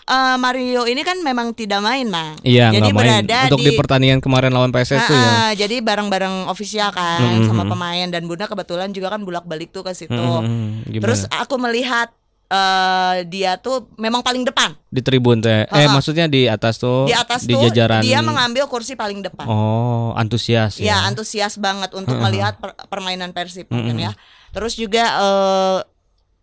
Eh, 0.02 0.36
Mario 0.36 0.82
ini 0.84 1.02
kan 1.02 1.20
memang 1.20 1.52
tidak 1.52 1.78
main 1.78 2.06
Mang 2.06 2.40
Iya, 2.40 2.72
Jadi 2.72 2.88
main 2.90 3.20
berada 3.20 3.38
untuk 3.46 3.60
di... 3.60 3.68
di- 3.68 3.76
pertandingan 3.76 4.18
kemarin 4.18 4.48
lawan 4.48 4.72
PSS 4.72 5.02
tuh 5.04 5.12
ya. 5.12 5.52
Jadi 5.54 5.78
bareng-bareng 5.78 6.48
ofisial 6.48 6.88
kan 6.90 7.20
Mm-mm. 7.20 7.44
Sama 7.44 7.62
pemain 7.62 8.08
Dan 8.08 8.24
Bunda 8.24 8.46
kebetulan 8.46 8.90
juga 8.90 9.10
kan 9.10 9.20
bulak-balik 9.20 9.68
tuh 9.68 9.82
ke 9.82 9.92
situ 9.92 10.14
Mm-mm, 10.14 10.88
gimana? 10.88 11.04
Terus 11.04 11.28
aku 11.28 11.54
melihat 11.56 12.08
eh, 12.46 13.14
dia 13.26 13.58
tuh 13.58 13.90
memang 13.94 14.22
paling 14.22 14.40
depan 14.42 14.72
di 14.86 15.02
tribun 15.02 15.42
teh. 15.42 15.66
Eh, 15.66 15.88
maksudnya 15.90 16.24
di 16.24 16.46
atas 16.46 16.78
tuh 16.78 17.04
Di 17.04 17.12
atas 17.12 17.42
di 17.42 17.52
tuh 17.52 17.66
jajaran 17.66 18.00
dia 18.00 18.22
mengambil 18.22 18.64
kursi 18.64 18.94
paling 18.94 19.20
depan 19.20 19.44
Oh, 19.44 20.14
antusias 20.14 20.78
ya 20.78 20.94
ya. 20.94 20.96
antusias 21.04 21.58
banget 21.58 21.92
untuk 21.92 22.14
Heeh. 22.14 22.24
melihat 22.24 22.56
per- 22.56 22.78
permainan 22.86 23.34
Persib 23.34 23.66
mungkin 23.68 23.98
Mm-mm. 23.98 24.06
ya. 24.06 24.12
Terus 24.54 24.72
juga 24.72 25.04
eh 25.04 25.78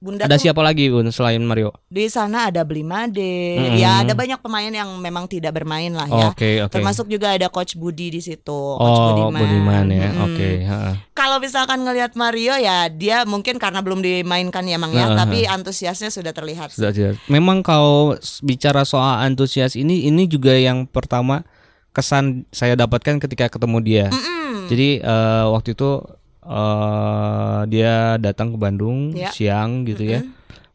Bunda 0.03 0.27
Ada 0.27 0.35
tuh 0.35 0.43
siapa 0.43 0.59
lagi 0.59 0.91
Bun 0.91 1.07
selain 1.09 1.39
Mario? 1.39 1.71
di 1.87 2.11
sana 2.11 2.51
ada 2.51 2.67
Blimade. 2.67 3.55
Mm-mm. 3.55 3.79
Ya, 3.79 4.03
ada 4.03 4.11
banyak 4.11 4.35
pemain 4.37 4.67
yang 4.67 4.99
memang 4.99 5.23
tidak 5.25 5.55
bermain 5.55 5.87
lah 5.89 6.03
ya. 6.05 6.27
Oke, 6.27 6.59
oke. 6.59 6.75
Termasuk 6.75 7.07
juga 7.07 7.31
ada 7.31 7.47
Coach 7.47 7.79
Budi 7.79 8.11
di 8.11 8.19
situ. 8.19 8.59
Coach 8.75 8.99
Oh, 8.99 9.31
Budiman 9.31 9.87
ya. 9.87 10.11
Mm-mm. 10.11 10.25
Oke, 10.27 10.49
heeh. 10.59 10.93
Kalau 11.15 11.39
misalkan 11.39 11.79
ngelihat 11.81 12.13
Mario 12.13 12.59
ya 12.59 12.91
dia 12.91 13.23
mungkin 13.23 13.55
karena 13.55 13.79
belum 13.79 14.03
dimainkan 14.03 14.67
ya 14.67 14.75
Mang 14.75 14.91
ya, 14.91 15.07
Nah, 15.07 15.23
tapi 15.23 15.47
antusiasnya 15.47 16.11
sudah 16.11 16.35
terlihat. 16.35 16.75
Sudah 16.75 16.91
jelas. 16.91 17.15
Memang 17.31 17.63
kalau 17.63 18.19
bicara 18.43 18.83
soal 18.83 19.23
antusias 19.23 19.79
ini 19.79 20.03
ini 20.03 20.27
juga 20.27 20.51
yang 20.51 20.83
pertama 20.83 21.47
kesan 21.93 22.43
saya 22.49 22.75
dapatkan 22.75 23.21
ketika 23.21 23.47
ketemu 23.47 23.77
dia. 23.79 24.05
Mm-mm. 24.11 24.67
Jadi 24.67 24.99
eh, 24.99 25.45
waktu 25.47 25.77
itu 25.77 26.01
eh, 26.43 27.59
dia 27.67 27.93
datang 28.17 28.51
ke 28.51 28.57
Bandung 28.57 29.11
Ya. 29.11 29.29
siang 29.29 29.83
gitu 29.83 30.03
ya. 30.03 30.19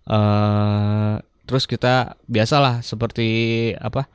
Eh, 0.04 1.14
terus 1.44 1.64
kita 1.64 1.94
biasalah 2.24 2.80
seperti 2.80 3.28
apa 3.74 4.08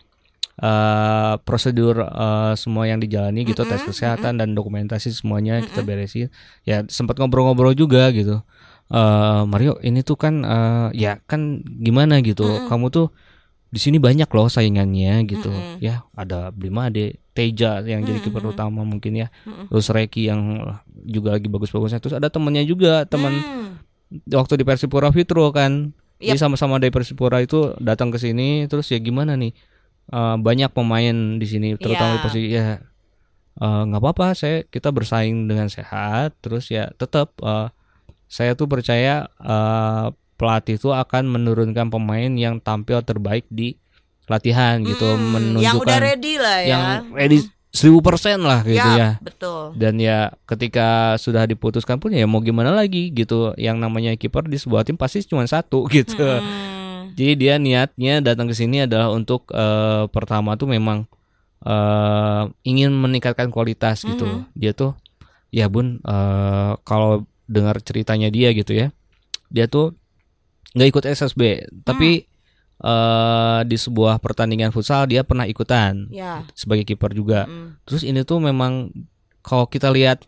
eh, 0.55 1.33
prosedur 1.41 1.97
eh, 1.99 2.53
semua 2.53 2.85
yang 2.85 2.97
dijalani 2.97 3.41
gitu 3.43 3.61
tes 3.63 3.81
kesehatan 3.81 4.37
dan 4.37 4.53
dokumentasi 4.53 5.09
semuanya 5.09 5.61
kita 5.61 5.81
beresin. 5.81 6.29
Ya 6.61 6.85
sempat 6.87 7.17
ngobrol-ngobrol 7.17 7.73
juga 7.73 8.09
gitu. 8.09 8.41
Eh, 8.89 9.41
Mario 9.45 9.81
ini 9.81 10.01
tuh 10.01 10.15
kan 10.15 10.41
eh, 10.41 10.87
ya 10.93 11.17
kan 11.23 11.61
gimana 11.65 12.21
gitu. 12.21 12.45
Kamu 12.65 12.89
tuh 12.89 13.09
di 13.73 13.81
sini 13.81 13.97
banyak 13.97 14.29
loh 14.29 14.45
saingannya 14.45 15.25
gitu. 15.25 15.49
Ya 15.77 16.05
ada 16.13 16.53
Blimade, 16.53 17.17
Teja 17.33 17.81
yang 17.81 18.05
jadi 18.05 18.21
kiper 18.21 18.45
utama 18.45 18.85
mungkin 18.85 19.17
ya. 19.17 19.33
Terus 19.65 19.89
Reki 19.89 20.29
yang 20.29 20.41
juga 21.05 21.33
lagi 21.33 21.45
bagus-bagusnya. 21.45 21.97
Terus 21.97 22.15
ada 22.15 22.27
temennya 22.27 22.63
juga, 22.63 23.03
teman 23.03 23.33
Hmm. 23.33 23.69
waktu 24.29 24.53
di 24.55 24.63
Persipura 24.63 25.09
Fitro 25.09 25.49
kan. 25.49 25.91
Jadi 26.17 26.37
sama-sama 26.37 26.77
dari 26.77 26.89
Persipura 26.89 27.37
itu 27.37 27.75
datang 27.77 28.07
ke 28.07 28.15
sini 28.15 28.63
terus 28.65 28.87
ya 28.87 28.97
gimana 28.97 29.33
nih? 29.33 29.51
Eh, 30.05 30.35
banyak 30.37 30.69
pemain 30.69 31.15
di 31.33 31.45
sini 31.45 31.75
terutama 31.75 32.11
di 32.11 32.17
Iya. 32.17 32.23
posisi 32.23 32.47
ya 32.49 32.63
eh, 33.55 33.81
nggak 33.85 34.01
apa-apa 34.01 34.27
saya 34.33 34.63
kita 34.63 34.89
bersaing 34.89 35.45
dengan 35.45 35.67
sehat 35.67 36.35
terus 36.39 36.67
ya 36.67 36.91
tetap 36.91 37.31
eh, 37.37 37.67
saya 38.25 38.51
tuh 38.51 38.65
percaya 38.65 39.29
eh, 39.29 40.05
pelatih 40.35 40.75
itu 40.75 40.89
akan 40.89 41.23
menurunkan 41.29 41.87
pemain 41.87 42.27
yang 42.29 42.57
tampil 42.57 42.99
terbaik 42.99 43.47
di 43.47 43.79
latihan 44.25 44.79
gitu 44.81 45.03
Hmm, 45.05 45.35
yang 45.55 45.77
udah 45.77 45.93
menunjukkan 45.93 45.99
ready 46.01 46.33
lah 46.35 46.57
ya. 46.57 46.67
yang 46.67 46.83
ready 47.11 47.37
1000% 47.73 48.05
lah 48.39 48.61
gitu 48.61 48.77
Ya, 48.77 48.93
ya 48.93 49.09
betul. 49.19 49.73
dan 49.73 49.97
ya 49.97 50.17
ketika 50.45 50.87
sudah 51.17 51.43
diputuskan 51.43 51.97
pun 51.97 52.09
ya 52.09 52.23
mau 52.23 52.39
gimana 52.39 52.69
lagi 52.69 53.09
gitu 53.09 53.57
yang 53.57 53.75
namanya 53.75 54.13
kiper 54.13 54.45
di 54.45 54.55
sebuah 54.55 54.83
tim 54.83 54.93
pasti 54.93 55.21
cuma 55.23 55.43
satu 55.43 55.89
gitu 55.91 56.13
Hmm. 56.15 57.09
jadi 57.11 57.33
dia 57.33 57.53
niatnya 57.57 58.21
datang 58.21 58.45
ke 58.45 58.53
sini 58.53 58.85
adalah 58.85 59.09
untuk 59.09 59.49
eh, 59.49 60.05
pertama 60.07 60.53
tuh 60.53 60.65
memang 60.67 61.09
eh, 61.61 62.43
ingin 62.63 62.91
meningkatkan 62.91 63.49
kualitas 63.49 64.01
gitu 64.01 64.23
Mhm. 64.23 64.53
dia 64.53 64.71
tuh 64.71 64.93
ya 65.49 65.65
bun 65.65 65.97
eh, 65.99 66.71
kalau 66.83 67.25
dengar 67.43 67.77
ceritanya 67.79 68.29
dia 68.29 68.49
gitu 68.51 68.71
ya 68.71 68.93
dia 69.49 69.65
tuh 69.65 69.97
nggak 70.73 70.89
ikut 70.89 71.03
SSB 71.07 71.41
tapi 71.83 72.25
eh, 72.83 73.59
di 73.63 73.75
sebuah 73.75 74.19
pertandingan 74.19 74.69
futsal 74.69 75.07
dia 75.07 75.23
pernah 75.23 75.43
ikutan 75.43 76.11
Ya. 76.11 76.43
sebagai 76.53 76.83
kiper 76.83 77.11
juga 77.11 77.45
Mm. 77.45 77.79
Terus 77.83 78.03
ini 78.03 78.21
tuh 78.21 78.37
memang 78.37 78.91
kalau 79.39 79.65
kita 79.65 79.87
lihat 79.87 80.27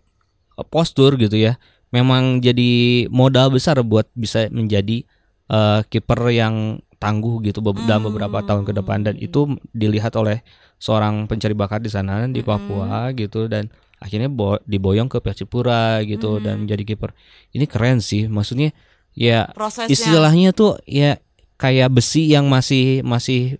eh, 0.55 0.65
postur 0.65 1.15
gitu 1.15 1.35
ya, 1.35 1.59
memang 1.89 2.39
jadi 2.39 2.71
modal 3.09 3.47
besar 3.49 3.75
buat 3.81 4.07
bisa 4.13 4.47
menjadi 4.49 5.03
eh, 5.45 5.79
kiper 5.85 6.31
yang 6.31 6.55
tangguh 6.95 7.43
gitu 7.43 7.59
be- 7.59 7.75
dalam 7.85 8.07
beberapa 8.07 8.39
tahun 8.41 8.63
ke 8.63 8.73
depan 8.73 9.03
dan 9.03 9.15
itu 9.15 9.45
dilihat 9.69 10.15
oleh 10.15 10.39
seorang 10.77 11.27
pencari 11.27 11.53
bakat 11.53 11.79
di 11.79 11.91
sana 11.91 12.23
di 12.25 12.39
Papua 12.41 13.11
gitu 13.11 13.45
dan 13.45 13.67
akhirnya 13.95 14.27
bo- 14.27 14.59
diboyong 14.63 15.05
ke 15.05 15.19
Persipura 15.19 15.99
gitu 16.01 16.39
dan 16.39 16.63
menjadi 16.63 16.83
kiper. 16.85 17.11
Ini 17.51 17.63
keren 17.65 17.99
sih, 17.99 18.25
maksudnya 18.25 18.71
ya 19.13 19.47
Prosesnya. 19.51 19.91
istilahnya 19.91 20.51
tuh 20.51 20.79
ya 20.83 21.19
kayak 21.55 21.91
besi 21.91 22.27
yang 22.31 22.47
masih 22.51 22.99
masih 23.03 23.59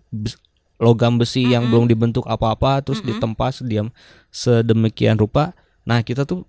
logam 0.76 1.16
besi 1.16 1.48
yang 1.48 1.72
belum 1.72 1.88
dibentuk 1.88 2.28
apa-apa 2.28 2.84
terus 2.84 3.00
ditempa 3.00 3.56
diam 3.64 3.88
sedemikian 4.32 5.16
rupa. 5.16 5.56
Nah, 5.88 6.04
kita 6.04 6.28
tuh 6.28 6.44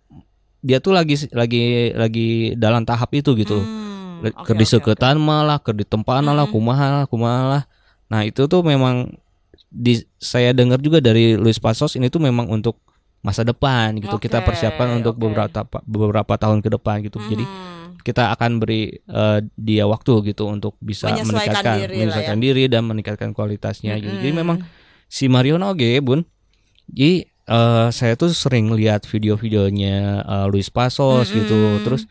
dia 0.67 0.83
tuh 0.83 0.91
lagi 0.91 1.15
lagi 1.31 1.95
lagi 1.95 2.29
dalam 2.59 2.83
tahap 2.83 3.15
itu 3.15 3.39
gitu. 3.39 3.55
Hmm, 3.55 4.27
Le- 4.27 4.35
oke, 4.35 4.43
Ker 4.43 4.55
oke, 4.57 4.61
diseketan 4.67 5.17
malah, 5.23 5.63
ker 5.63 5.77
ditempana 5.77 6.35
lah, 6.35 6.51
kumaha 6.51 7.03
lah, 7.03 7.07
kumaha 7.07 7.43
lah. 7.47 7.63
Nah, 8.11 8.27
itu 8.27 8.51
tuh 8.51 8.67
memang 8.67 9.15
di 9.71 10.03
saya 10.19 10.51
dengar 10.51 10.83
juga 10.83 10.99
dari 10.99 11.39
Luis 11.39 11.61
Pasos 11.63 11.95
ini 11.95 12.11
tuh 12.11 12.19
memang 12.19 12.51
untuk 12.51 12.81
masa 13.23 13.47
depan 13.47 13.95
gitu. 14.03 14.19
Kita 14.19 14.43
Oke, 14.43 14.51
persiapkan 14.51 14.99
untuk 14.99 15.15
beberapa 15.15 15.67
beberapa 15.87 16.35
tahun 16.35 16.65
ke 16.65 16.69
depan 16.75 17.05
gitu. 17.07 17.23
Jadi 17.23 17.45
Hmm. 17.47 17.76
Kita 18.07 18.31
akan 18.39 18.63
beri 18.63 19.03
eh, 19.03 19.39
dia 19.59 19.83
waktu 19.91 20.31
gitu 20.31 20.47
untuk 20.47 20.79
bisa 20.79 21.11
Menyesuaikan 21.11 21.59
meningkatkan 21.59 21.75
diri 21.83 21.97
menyesuaikan 21.99 22.39
ya. 22.39 22.45
diri 22.47 22.65
dan 22.71 22.83
meningkatkan 22.87 23.31
kualitasnya 23.35 23.99
gitu. 23.99 24.15
Jadi 24.23 24.31
Mm-mm. 24.31 24.43
memang 24.47 24.59
si 25.11 25.27
Mario 25.27 25.59
Noge 25.59 25.99
bun. 25.99 26.23
Jadi 26.87 27.27
eh, 27.27 27.89
saya 27.91 28.15
tuh 28.15 28.31
sering 28.31 28.71
lihat 28.71 29.11
video-videonya 29.11 30.23
eh, 30.23 30.47
Luis 30.47 30.71
Pasos 30.71 31.35
gitu. 31.35 31.59
Mm-mm. 31.59 31.83
Terus 31.83 32.07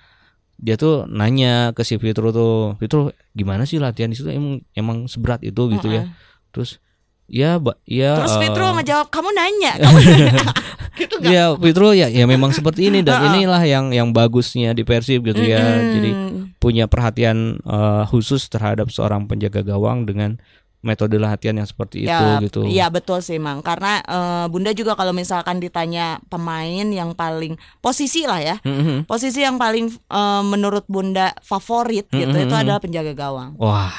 dia 0.59 0.75
tuh 0.75 1.07
nanya 1.07 1.71
ke 1.71 1.87
si 1.87 1.95
Fitro 1.95 2.35
tuh, 2.35 2.75
Fitro 2.75 3.15
gimana 3.31 3.63
sih 3.63 3.79
latihan 3.79 4.11
di 4.11 4.19
situ 4.19 4.31
emang 4.31 4.63
emang 4.75 5.07
seberat 5.07 5.39
itu 5.47 5.71
gitu 5.71 5.87
ya. 5.87 6.11
Terus 6.51 6.83
ya 7.31 7.55
ya 7.87 8.19
Terus 8.19 8.35
Fitro 8.43 8.67
ngejawab 8.75 9.07
kamu 9.07 9.29
nanya, 9.31 9.71
kamu 9.79 9.97
nanya. 10.03 10.35
gitu 10.97 11.19
nggak? 11.19 11.31
Ya 11.31 11.45
Fitro 11.53 11.91
ya 11.91 12.07
ya 12.07 12.25
memang 12.25 12.51
seperti 12.51 12.89
ini 12.89 12.99
dan 13.03 13.31
inilah 13.31 13.61
yang 13.63 13.91
yang 13.91 14.09
bagusnya 14.09 14.71
di 14.71 14.81
Persib 14.81 15.21
gitu 15.23 15.43
ya. 15.43 15.59
Mm-mm. 15.61 15.91
Jadi 15.93 16.09
punya 16.57 16.89
perhatian 16.89 17.59
eh, 17.61 18.03
khusus 18.09 18.47
terhadap 18.47 18.89
seorang 18.89 19.27
penjaga 19.27 19.61
gawang 19.61 20.07
dengan 20.07 20.39
metode 20.85 21.17
latihan 21.17 21.57
yang 21.57 21.65
seperti 21.65 22.05
itu 22.05 22.13
ya, 22.13 22.37
gitu. 22.45 22.61
Iya 22.61 22.93
betul 22.93 23.17
sih 23.17 23.41
Mang. 23.41 23.65
Karena 23.65 24.05
eh, 24.05 24.45
Bunda 24.53 24.69
juga 24.69 24.93
kalau 24.93 25.17
misalkan 25.17 25.57
ditanya 25.57 26.21
pemain 26.29 26.85
yang 26.85 27.17
paling 27.17 27.57
posisi 27.81 28.29
lah 28.29 28.37
ya, 28.37 28.55
Mhm. 28.61 29.09
posisi 29.09 29.41
yang 29.41 29.57
paling 29.57 29.89
eh, 29.89 30.43
menurut 30.45 30.85
Bunda 30.85 31.33
favorit 31.41 32.05
gitu 32.13 32.29
Mm-mm. 32.29 32.45
itu 32.45 32.53
adalah 32.53 32.77
penjaga 32.77 33.17
gawang. 33.17 33.57
Wah, 33.57 33.89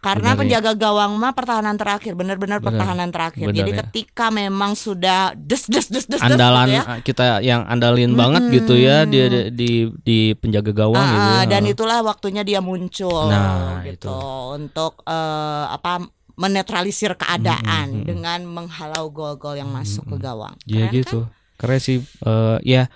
Karena 0.00 0.32
Benar 0.32 0.34
ya. 0.34 0.40
penjaga 0.58 0.72
gawang 0.80 1.12
mah 1.14 1.32
pertahanan 1.32 1.76
terakhir, 1.76 2.16
benar-benar 2.16 2.56
Benar. 2.56 2.72
pertahanan 2.72 3.08
terakhir. 3.08 3.44
Benar 3.46 3.58
Jadi 3.60 3.70
ya. 3.70 3.76
ketika 3.84 4.26
memang 4.28 4.72
sudah 4.72 5.20
des 5.32 5.60
des 5.62 5.84
des 5.86 6.04
des 6.08 6.16
des 6.16 6.20
andalan 6.24 6.66
gitu 6.66 6.74
ya. 6.74 6.82
kita 7.02 7.24
yang 7.40 7.60
andalin 7.64 8.12
banget 8.12 8.42
gitu 8.50 8.74
ya 8.74 9.04
di 9.04 9.20
di 9.20 9.40
di, 9.52 9.70
di 10.00 10.18
penjaga 10.32 10.72
gawang 10.72 10.96
Ah, 10.98 11.04
gitu 11.06 11.20
ya. 11.22 11.36
ah, 11.36 11.44
dan 11.46 11.62
itulah 11.64 11.98
waktunya 12.00 12.40
dia 12.40 12.58
muncul 12.58 13.28
Nah, 13.28 13.84
gitu 13.84 14.08
itu. 14.08 14.18
untuk 14.56 15.04
eh, 15.04 15.64
apa 15.68 16.00
menetralisir 16.34 17.12
keadaan 17.14 18.00
Mm-mm. 18.00 18.08
dengan 18.08 18.40
menghalau 18.42 19.12
gol-gol 19.12 19.52
yang 19.54 19.68
masuk 19.68 20.08
ke 20.08 20.16
gawang. 20.18 20.56
Iya 20.64 20.88
gitu. 20.90 21.28
Keren 21.54 21.76
sih 21.76 22.00
eh, 22.00 22.56
ya 22.64 22.88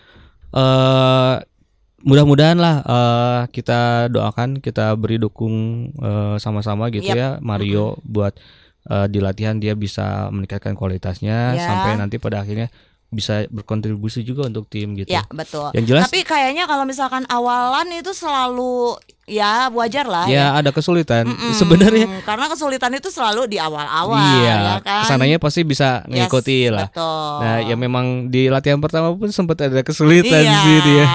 eh 0.51 1.35
mudah-mudahan 2.05 2.59
lah 2.61 2.77
eh, 2.85 3.41
kita 3.51 4.13
doakan 4.13 4.61
kita 4.61 4.93
beri 4.95 5.17
dukung 5.17 5.89
eh, 5.97 6.37
sama-sama 6.37 6.93
gitu 6.93 7.11
Yap. 7.11 7.17
ya 7.17 7.29
Mario 7.41 7.97
buat 8.05 8.37
eh, 8.87 9.07
di 9.09 9.19
latihan 9.25 9.57
dia 9.57 9.73
bisa 9.73 10.29
meningkatkan 10.29 10.77
kualitasnya 10.77 11.57
Ya. 11.57 11.65
sampai 11.65 11.97
nanti 11.97 12.21
pada 12.21 12.45
akhirnya 12.45 12.69
bisa 13.15 13.47
berkontribusi 13.47 14.27
juga 14.27 14.51
untuk 14.51 14.67
tim 14.67 14.99
gitu. 14.99 15.07
Ya 15.15 15.23
betul. 15.31 15.71
Yang 15.71 15.85
jelas 15.87 16.03
Tapi 16.11 16.27
kayaknya 16.27 16.67
kalau 16.67 16.83
misalkan 16.83 17.23
awalan 17.31 17.87
itu 17.95 18.11
selalu 18.11 18.99
ya 19.25 19.73
wajar 19.73 20.05
lah 20.05 20.29
ya 20.29 20.53
ada 20.53 20.69
kesulitan 20.69 21.25
Mm-mm. 21.25 21.57
sebenarnya. 21.57 22.07
Karena 22.23 22.47
kesulitan 22.47 22.93
itu 22.93 23.09
selalu 23.09 23.49
di 23.49 23.57
awal-awal 23.57 24.21
Iya, 24.21 24.55
ya 24.55 24.75
kan. 24.85 25.05
ke 25.05 25.09
sananya 25.09 25.39
pasti 25.41 25.65
bisa 25.65 26.05
Yes, 26.05 26.29
ngikuti 26.29 26.69
lah. 26.69 26.93
Betul. 26.93 27.37
Nah, 27.41 27.59
ya 27.65 27.75
memang 27.75 28.29
di 28.29 28.53
latihan 28.53 28.77
pertama 28.79 29.17
pun 29.17 29.33
sempat 29.33 29.65
ada 29.65 29.81
kesulitan 29.81 30.45
iya, 30.45 30.61
sih 30.61 30.79
dia. 30.85 31.07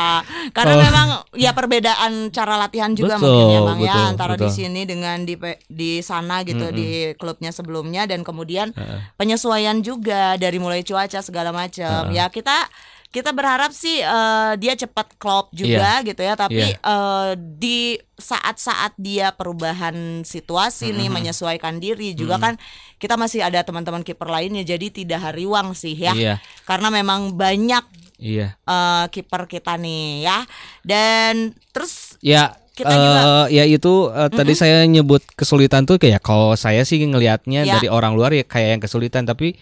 Karena 0.49 0.73
Oh. 0.75 0.81
memang 0.81 1.07
ya 1.37 1.51
perbedaan 1.53 2.33
cara 2.33 2.57
latihan 2.57 2.89
juga 2.91 3.21
Betul, 3.21 3.29
mungkin 3.29 3.45
ya 3.53 3.59
Bang 3.61 3.79
ya 3.79 3.93
betul, 3.93 4.09
antara 4.09 4.33
di 4.33 4.41
betul. 4.49 4.55
sini 4.57 4.81
dengan 4.83 5.17
di 5.21 5.35
di 5.69 5.91
sana 6.01 6.41
gitu 6.41 6.65
Mm-mm. 6.73 6.77
di 6.77 6.87
klubnya 7.15 7.53
sebelumnya 7.53 8.09
dan 8.09 8.25
kemudian 8.25 8.73
Heeh. 8.73 8.99
penyesuaian 9.15 9.79
juga 9.79 10.33
dari 10.35 10.57
mulai 10.57 10.81
cuaca 10.81 11.21
segala 11.21 11.53
macam. 11.53 12.09
Heeh. 12.09 12.17
Ya 12.17 12.25
kita 12.27 12.65
kita 13.09 13.33
berharap 13.33 13.73
sih 13.73 13.99
eh, 13.99 14.53
dia 14.55 14.77
cepat 14.77 15.17
klop 15.17 15.49
juga 15.49 16.01
gitu 16.03 16.21
ya 16.21 16.37
tapi 16.37 16.61
Iya. 16.61 16.77
eh, 16.77 17.31
di 17.35 17.97
saat-saat 18.13 18.93
dia 18.95 19.33
perubahan 19.33 20.21
situasi 20.21 20.91
nih 20.91 21.09
Mhm. 21.09 21.15
menyesuaikan 21.15 21.77
diri 21.77 22.13
juga 22.13 22.37
kan 22.37 22.53
kita 22.95 23.15
masih 23.15 23.41
ada 23.41 23.61
teman-teman 23.61 24.03
kiper 24.03 24.27
lainnya 24.27 24.61
jadi 24.61 24.87
tidak 24.89 25.25
hariwang 25.25 25.73
sih 25.73 25.95
ya 25.95 26.13
Iya. 26.13 26.35
karena 26.63 26.91
memang 26.91 27.33
banyak 27.33 27.81
Iya. 28.19 28.53
eh, 28.59 29.05
kiper 29.09 29.47
kita 29.47 29.73
nih 29.75 30.23
ya. 30.23 30.43
Dan 30.83 31.55
terus 31.71 32.19
Ya 32.19 32.53
Kita 32.75 32.91
juga- 32.91 33.47
eh, 33.49 33.57
ya 33.57 33.63
itu 33.65 34.07
eh, 34.07 34.29
tadi 34.29 34.53
saya 34.53 34.85
nyebut 34.85 35.19
kesulitan 35.33 35.83
tuh 35.83 35.97
kayak 35.97 36.21
kalau 36.21 36.55
saya 36.55 36.83
sih 36.83 36.95
ngelihatnya 36.95 37.63
Ya. 37.63 37.75
dari 37.75 37.87
orang 37.87 38.15
luar 38.15 38.31
ya 38.31 38.43
kayak 38.43 38.69
yang 38.71 38.81
kesulitan 38.81 39.23
tapi 39.23 39.59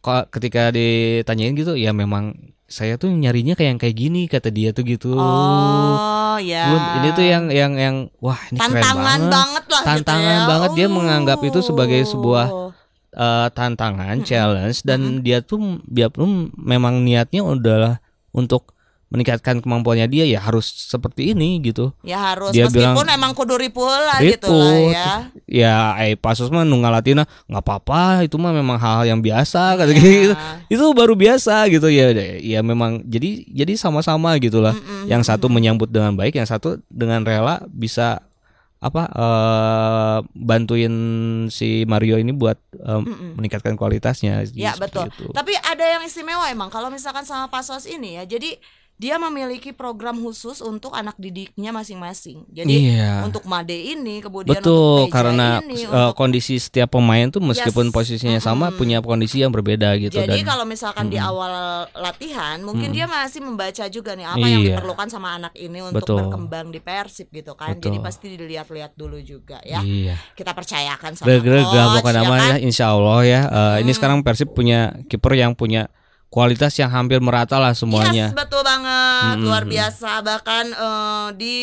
kok 0.00 0.30
ketika 0.30 0.70
ditanyain 0.70 1.52
gitu 1.52 1.74
ya 1.74 1.90
memang 1.90 2.32
saya 2.66 2.98
tuh 2.98 3.08
nyarinya 3.08 3.54
kayak 3.54 3.70
yang 3.72 3.80
kayak 3.80 3.96
gini 3.96 4.26
kata 4.26 4.50
dia 4.50 4.70
tuh 4.70 4.82
gitu. 4.82 5.14
oh 5.14 6.36
ya. 6.36 6.66
Bun, 6.68 6.82
ini 6.98 7.08
tuh 7.10 7.24
yang 7.24 7.44
yang 7.48 7.72
yang 7.74 7.96
wah 8.18 8.36
ini 8.50 8.58
keren 8.58 8.74
tantangan 8.76 9.02
banget. 9.22 9.30
banget 9.32 9.64
lah 9.64 9.80
gitu 9.80 9.88
Tantangan 9.88 10.36
ya. 10.36 10.46
banget. 10.46 10.70
Dia 10.74 10.88
menganggap 10.90 11.38
itu 11.40 11.58
sebagai 11.62 12.00
sebuah 12.02 12.46
Oh. 12.46 12.70
eh, 13.16 13.48
tantangan, 13.48 14.20
challenge 14.22 14.84
dan 14.84 15.24
dia 15.24 15.40
tuh 15.40 15.80
dia 15.86 16.12
pun 16.12 16.52
memang 16.52 17.00
niatnya 17.00 17.40
adalah 17.40 18.02
untuk 18.30 18.75
meningkatkan 19.16 19.64
kemampuannya 19.64 20.04
dia 20.06 20.28
ya 20.28 20.44
harus 20.44 20.68
seperti 20.68 21.32
ini 21.32 21.56
gitu. 21.64 21.88
ya 22.04 22.36
harus 22.36 22.52
dia 22.52 22.68
meskipun 22.68 23.00
bilang, 23.00 23.16
emang 23.16 23.32
kudu 23.32 23.56
ripuh 23.56 23.88
lah 23.88 24.20
gitu 24.20 24.52
lah 24.52 24.76
ya. 24.92 25.10
Ya, 25.48 25.76
eh 26.04 26.20
pasus 26.20 26.52
mah 26.52 26.68
nunggal 26.68 26.92
latina 26.92 27.24
nggak 27.48 27.64
apa-apa, 27.64 28.28
itu 28.28 28.36
mah 28.36 28.52
memang 28.52 28.76
hal 28.76 29.08
yang 29.08 29.24
biasa 29.24 29.80
kata 29.80 29.96
Iya. 29.96 30.04
gitu. 30.04 30.34
Itu 30.68 30.84
baru 30.92 31.16
biasa 31.16 31.64
gitu 31.72 31.88
ya. 31.88 32.12
Ya 32.36 32.60
memang 32.60 33.00
jadi 33.08 33.48
jadi 33.48 33.72
sama-sama 33.80 34.36
gitulah. 34.36 34.76
Mm-mm. 34.76 35.08
Yang 35.08 35.32
satu 35.32 35.48
menyambut 35.48 35.88
dengan 35.88 36.12
baik, 36.12 36.36
yang 36.36 36.44
satu 36.44 36.76
dengan 36.92 37.24
rela 37.24 37.64
bisa 37.72 38.20
apa 38.76 39.08
eh 39.08 40.18
bantuin 40.36 40.92
si 41.48 41.88
Mario 41.88 42.20
ini 42.20 42.36
buat 42.36 42.60
eh, 42.76 43.00
Mm-mm. 43.00 43.40
meningkatkan 43.40 43.72
kualitasnya. 43.72 44.44
Ya 44.52 44.76
Seperti 44.76 45.00
betul. 45.00 45.04
itu. 45.08 45.24
Tapi 45.32 45.52
ada 45.56 45.84
yang 45.96 46.02
istimewa 46.04 46.44
emang 46.52 46.68
kalau 46.68 46.92
misalkan 46.92 47.24
sama 47.24 47.48
Pasos 47.48 47.88
ini 47.88 48.20
ya. 48.20 48.28
Jadi 48.28 48.60
dia 48.96 49.20
memiliki 49.20 49.76
program 49.76 50.16
khusus 50.16 50.58
untuk 50.58 50.90
anak 50.90 51.14
didiknya 51.16 51.68
masing-masing. 51.68 52.48
Jadi 52.48 52.96
Iya. 52.96 53.28
untuk 53.28 53.44
Made 53.44 53.76
ini 53.76 54.24
kemudian 54.24 54.56
Betul, 54.56 54.72
untuk 55.04 55.06
Teja 55.06 55.14
karena 55.14 55.48
ini, 55.60 55.84
eh, 55.84 55.84
untuk 55.84 56.16
kondisi 56.16 56.56
setiap 56.56 56.88
pemain 56.90 57.28
tuh 57.28 57.44
meskipun 57.44 57.88
Yes. 57.88 57.94
posisinya 57.94 58.40
sama 58.40 58.72
Mm-mm. 58.72 58.80
punya 58.80 58.98
kondisi 58.98 59.44
yang 59.44 59.52
berbeda 59.52 60.00
gitu 60.00 60.16
Jadi 60.16 60.40
dan 60.40 60.48
kalau 60.48 60.64
misalkan 60.64 61.12
di 61.12 61.20
Mm-mm. 61.20 61.28
awal 61.28 61.52
latihan, 61.92 62.56
mungkin 62.58 62.88
Mm-mm. 62.88 62.96
dia 62.96 63.06
masih 63.06 63.44
membaca 63.44 63.84
juga 63.86 64.16
nih 64.16 64.26
apa 64.26 64.40
yang 64.42 64.60
Iya. 64.64 64.68
diperlukan 64.72 65.08
sama 65.08 65.28
anak 65.34 65.52
ini 65.54 65.78
untuk 65.84 66.00
Betul. 66.00 66.16
berkembang 66.24 66.66
di 66.72 66.80
Persib 66.80 67.28
gitu 67.28 67.52
kan. 67.52 67.76
Jadi 67.76 68.00
Betul. 68.00 68.06
pasti 68.08 68.26
dilihat-lihat 68.32 68.96
dulu 68.96 69.20
juga 69.20 69.60
ya. 69.60 69.84
Iya. 69.84 70.16
Kita 70.32 70.56
percayakan 70.56 71.12
sama 71.12 71.28
Greg 71.36 71.68
coach, 71.68 71.94
bukan 72.00 72.14
ya 72.16 72.22
kan? 72.24 72.40
ya 72.48 72.56
Insya 72.58 72.86
Allah 72.90 73.20
ya 73.22 73.40
Eh, 73.46 73.84
Ini 73.84 73.92
Hmm. 73.92 73.96
sekarang 73.96 74.18
Persib 74.24 74.50
punya 74.50 74.96
kiper 75.04 75.36
yang 75.36 75.52
punya 75.52 75.92
Kualitas 76.28 76.74
yang 76.74 76.90
hampir 76.90 77.16
merata 77.18 77.56
lah 77.56 77.72
semuanya 77.72 78.28
Yes, 78.28 78.36
betul 78.36 78.60
banget, 78.60 79.34
Mm-mm. 79.34 79.44
luar 79.44 79.64
biasa. 79.64 80.20
Bahkan 80.20 80.64
eh, 80.68 81.28
di 81.34 81.56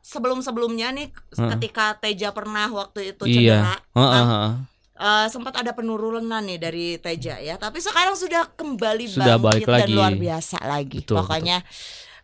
sebelum-sebelumnya 0.00 0.92
nih, 0.92 1.08
Heeh. 1.08 1.50
ketika 1.56 1.96
Teja 1.96 2.28
pernah 2.30 2.68
waktu 2.68 3.10
itu 3.10 3.24
Iya 3.24 3.64
cedera, 3.64 3.74
Heeh, 3.94 4.10
kan, 4.10 4.24
heeh. 4.26 4.52
eh, 4.98 5.26
sempat 5.28 5.54
ada 5.56 5.72
penurunan 5.72 6.42
nih 6.42 6.58
dari 6.58 6.86
Teja 6.96 7.38
ya. 7.38 7.54
Tapi 7.56 7.78
sekarang 7.78 8.12
sudah 8.12 8.50
kembali 8.52 9.04
Sudah 9.08 9.36
bangkit 9.36 9.64
balik 9.64 9.80
dan 9.80 9.88
lagi. 9.88 9.94
luar 9.94 10.14
biasa 10.14 10.58
lagi. 10.60 10.98
Betul, 11.00 11.16
Pokoknya 11.18 11.56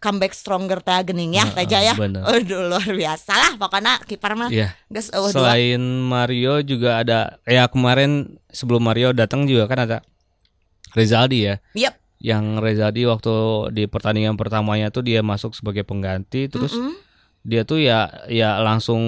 comeback 0.01 0.33
stronger 0.33 0.81
teh 0.81 1.01
gening 1.07 1.37
ya 1.37 1.45
Teja 1.47 1.79
ya. 1.83 1.95
bener. 1.95 2.25
Aduh 2.25 2.67
luar 2.67 2.89
biasa 2.89 3.33
lah 3.33 3.53
pokoknya 3.57 4.01
kiper 4.03 4.33
mah 4.33 4.49
Iya 4.49 4.73
geus 4.89 5.13
eueuh 5.13 5.29
dua. 5.29 5.53
Selain 5.55 5.81
Mario 6.03 6.61
juga 6.61 7.01
ada 7.01 7.37
Ya 7.45 7.69
kemarin 7.69 8.41
sebelum 8.49 8.81
Mario 8.81 9.13
datang 9.13 9.45
juga 9.45 9.69
kan 9.69 9.85
ada 9.85 9.99
Rezaldi 10.93 11.41
ya 11.47 11.57
Yep. 11.75 11.95
Yang 12.21 12.45
Rezaldi 12.61 13.03
waktu 13.09 13.35
di 13.73 13.85
pertandingan 13.89 14.37
pertamanya 14.37 14.93
tuh 14.93 15.01
dia 15.01 15.25
masuk 15.25 15.57
sebagai 15.57 15.89
pengganti 15.89 16.53
Terus 16.53 16.77
Mm-mm. 16.77 16.93
dia 17.41 17.65
tuh 17.65 17.81
ya 17.81 18.13
ya 18.29 18.61
langsung 18.61 19.01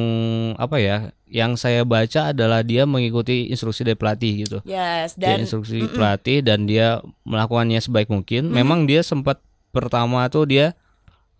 apa 0.57 0.81
ya 0.81 0.97
yang 1.29 1.57
saya 1.57 1.85
baca 1.85 2.33
adalah 2.33 2.64
dia 2.64 2.88
mengikuti 2.88 3.49
instruksi 3.53 3.85
dari 3.85 3.97
pelatih 3.97 4.33
gitu 4.49 4.59
Yes 4.64 5.16
dia 5.21 5.37
dan 5.37 5.45
instruksi 5.45 5.85
Mm-mm. 5.85 5.92
pelatih 5.92 6.40
dan 6.40 6.64
dia 6.64 7.05
melakukannya 7.29 7.81
sebaik 7.81 8.09
mungkin 8.09 8.49
Mm-mm. 8.49 8.57
memang 8.57 8.88
dia 8.88 9.05
sempat 9.05 9.40
pertama 9.73 10.25
tuh 10.29 10.49
dia 10.49 10.73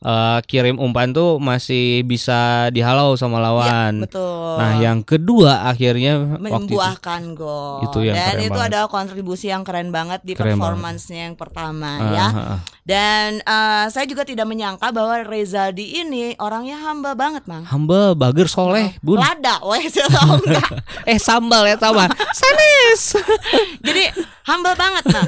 eh, 0.03 0.39
kirim 0.45 0.77
umpan 0.77 1.11
tuh 1.11 1.39
masih 1.39 2.03
bisa 2.03 2.33
dihalau 2.69 3.15
sama 3.15 3.39
ya, 3.39 3.43
lawan 3.43 3.93
betul. 4.03 4.59
nah 4.59 4.77
yang 4.77 5.01
kedua 5.01 5.65
akhirnya 5.65 6.19
membuahkan 6.39 7.23
gol. 7.33 7.83
Itu 7.83 8.03
yang 8.03 8.15
Dan 8.15 8.35
itu 8.41 8.53
banget. 8.53 8.69
adalah 8.69 8.89
kontribusi 8.89 9.49
yang 9.49 9.63
keren 9.63 9.89
banget 9.89 10.21
di 10.21 10.35
Keren 10.35 10.55
performancenya 10.55 11.23
yang 11.27 11.37
pertama 11.37 11.91
Ah, 11.93 12.11
ya. 12.11 12.27
ah, 12.27 12.41
ah. 12.57 12.61
Dan 12.83 13.39
eh, 13.39 13.87
saya 13.89 14.05
juga 14.05 14.23
tidak 14.23 14.43
menyangka 14.45 14.91
bahwa 14.91 15.23
Rezaldi 15.23 15.97
ini 15.97 16.35
orangnya 16.37 16.83
hamba 16.83 17.15
banget, 17.15 17.47
Mang. 17.47 17.63
hamba 17.63 18.13
bager 18.13 18.47
soleh 18.47 18.99
bun 18.99 19.17
Lada, 19.17 19.63
weh, 19.63 19.87
tahu 19.95 20.43
enggak? 20.43 20.67
eh 21.11 21.17
sambal 21.17 21.63
ya 21.63 21.79
tambah 21.79 22.11
sanes 22.33 23.23
Jadi 23.87 24.03
hamba 24.43 24.75
banget, 24.75 25.05
Mang. 25.09 25.27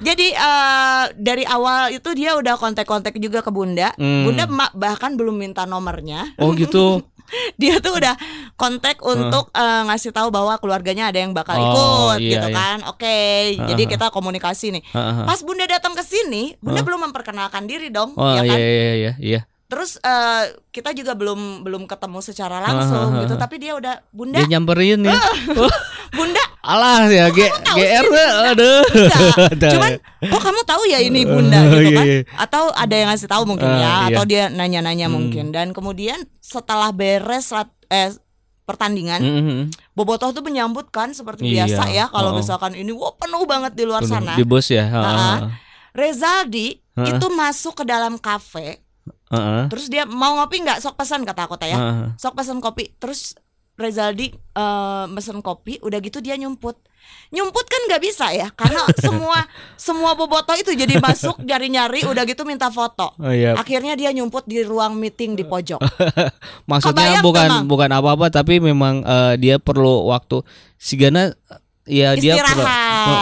Jadi 0.00 0.26
eh, 0.30 1.02
dari 1.16 1.42
awal 1.44 1.90
itu 1.90 2.10
dia 2.14 2.34
udah 2.34 2.54
kontak-kontak 2.54 3.18
juga 3.18 3.42
ke 3.42 3.50
Bunda. 3.50 3.90
Hmm. 4.04 4.24
Bunda 4.28 4.44
bahkan 4.76 5.16
belum 5.16 5.32
minta 5.40 5.64
nomornya. 5.64 6.36
oh 6.36 6.52
gitu 6.52 7.00
Dia 7.60 7.80
tuh 7.80 7.96
udah 7.96 8.14
kontak 8.60 9.00
untuk 9.00 9.48
eh, 9.56 9.82
ngasih 9.88 10.12
tahu 10.12 10.28
bahwa 10.28 10.60
keluarganya 10.60 11.08
ada 11.08 11.24
yang 11.24 11.32
bakal 11.32 11.56
Oh, 11.56 12.12
ikut 12.12 12.20
iya, 12.20 12.30
gitu 12.36 12.48
iya. 12.52 12.54
kan. 12.54 12.78
Oke, 12.92 13.16
jadi 13.56 13.82
Heeh. 13.88 13.92
kita 13.96 14.12
komunikasi 14.12 14.76
nih. 14.76 14.82
Ah. 14.92 15.24
Pas 15.24 15.40
Bunda 15.40 15.64
datang 15.64 15.96
ke 15.96 16.04
sini, 16.04 16.52
Bunda 16.60 16.84
Hah? 16.84 16.86
belum 16.86 17.00
memperkenalkan 17.08 17.64
diri 17.64 17.88
dong, 17.88 18.12
oh 18.20 18.28
ya 18.28 18.44
iya 18.44 18.52
kan? 18.52 18.58
iya 18.60 18.68
iya 18.94 19.12
iya 19.24 19.40
Terus 19.64 19.96
eh, 19.96 20.44
kita 20.68 20.92
juga 20.92 21.12
belum 21.12 21.62
belum 21.62 21.82
ketemu 21.84 22.18
secara 22.20 22.60
langsung 22.60 23.16
gitu, 23.18 23.34
tapi 23.34 23.56
dia 23.56 23.72
udah 23.72 24.04
Bunda, 24.08 24.38
dia 24.38 24.46
nyamperin 24.50 25.00
ya 25.02 25.16
Bunda. 26.16 26.44
alah 26.60 27.04
ya 27.06 27.28
G 27.28 27.44
GR 27.44 28.06
aduh. 28.46 28.84
Cuman, 29.56 29.90
oh 30.26 30.40
kamu 30.40 30.60
tahu 30.62 30.82
ya 30.86 30.98
ini 30.98 31.24
Bunda 31.24 31.60
gitu 31.66 31.80
Iya, 31.80 31.90
kan? 31.90 32.04
iya. 32.06 32.18
Atau 32.38 32.64
ada 32.70 32.94
yang 32.94 33.08
ngasih 33.10 33.26
tahu 33.26 33.42
mungkin 33.44 33.66
Ah, 33.66 33.74
ya, 33.74 33.80
iya. 33.82 33.96
atau 34.12 34.24
dia 34.24 34.42
nanya-nanya 34.48 35.06
Hmm. 35.06 35.14
mungkin. 35.14 35.44
Dan 35.50 35.72
kemudian 35.72 36.22
setelah 36.38 36.88
beres 36.90 37.48
lat- 37.50 37.72
eh 37.88 38.12
pertandingan, 38.62 39.20
Mhm. 39.20 39.60
Bobotoh 39.92 40.30
tuh 40.30 40.40
menyambut 40.40 40.88
kan 40.88 41.10
seperti 41.10 41.44
Iya. 41.46 41.64
biasa 41.64 41.82
ya. 41.90 42.04
Kalau 42.06 42.32
Oh. 42.32 42.36
misalkan 42.38 42.72
ini 42.72 42.92
wah 42.92 43.12
penuh 43.12 43.44
banget 43.44 43.72
di 43.72 43.84
luar 43.84 44.00
Penuh. 44.00 44.12
sana. 44.14 44.32
di 44.34 44.44
bus 44.44 44.68
ya 44.68 44.84
Ah, 44.86 45.00
Heeh. 45.02 45.38
Rezaldi 45.94 46.68
Heeh. 46.94 47.06
itu 47.10 47.26
masuk 47.30 47.80
ke 47.80 47.84
dalam 47.84 48.16
kafe, 48.16 48.80
Heeh. 49.32 49.72
terus 49.72 49.88
dia 49.88 50.04
mau 50.04 50.36
ngopi 50.36 50.60
nggak? 50.60 50.84
Sok 50.84 51.00
pesan 51.00 51.24
kata 51.24 51.48
aku 51.48 51.56
teh 51.56 51.72
ya. 51.72 51.78
Heeh. 51.80 52.08
Sok 52.20 52.36
pesan 52.36 52.60
kopi. 52.60 52.92
Terus 53.00 53.34
Rezaldi 53.74 54.30
eh, 54.30 55.04
mesen 55.10 55.42
kopi, 55.42 55.82
udah 55.82 55.98
gitu 55.98 56.22
dia 56.22 56.38
nyumput. 56.38 56.78
Nyumput 57.34 57.66
kan 57.66 57.82
nggak 57.90 58.02
bisa 58.06 58.30
ya, 58.30 58.46
karena 58.54 58.86
semua 59.04 59.42
semua 59.74 60.14
bobotoh 60.14 60.54
itu 60.54 60.78
jadi 60.78 61.02
masuk 61.02 61.42
nyari-nyari, 61.42 62.06
udah 62.06 62.22
gitu 62.22 62.46
minta 62.46 62.70
foto. 62.70 63.10
Oh 63.18 63.34
iya. 63.34 63.58
Akhirnya 63.58 63.98
dia 63.98 64.14
nyumput 64.14 64.46
di 64.46 64.62
ruang 64.62 64.94
meeting 64.94 65.34
di 65.34 65.42
pojok. 65.42 65.82
Maksudnya 66.70 67.18
Kebayang 67.18 67.24
bukan 67.26 67.48
memang. 67.50 67.64
bukan 67.66 67.90
apa-apa 67.90 68.26
tapi 68.30 68.62
memang 68.62 69.02
eh, 69.02 69.34
dia 69.42 69.58
perlu 69.58 70.06
waktu 70.06 70.46
Sigana 70.78 71.34
ya 71.84 72.16
dia 72.16 72.40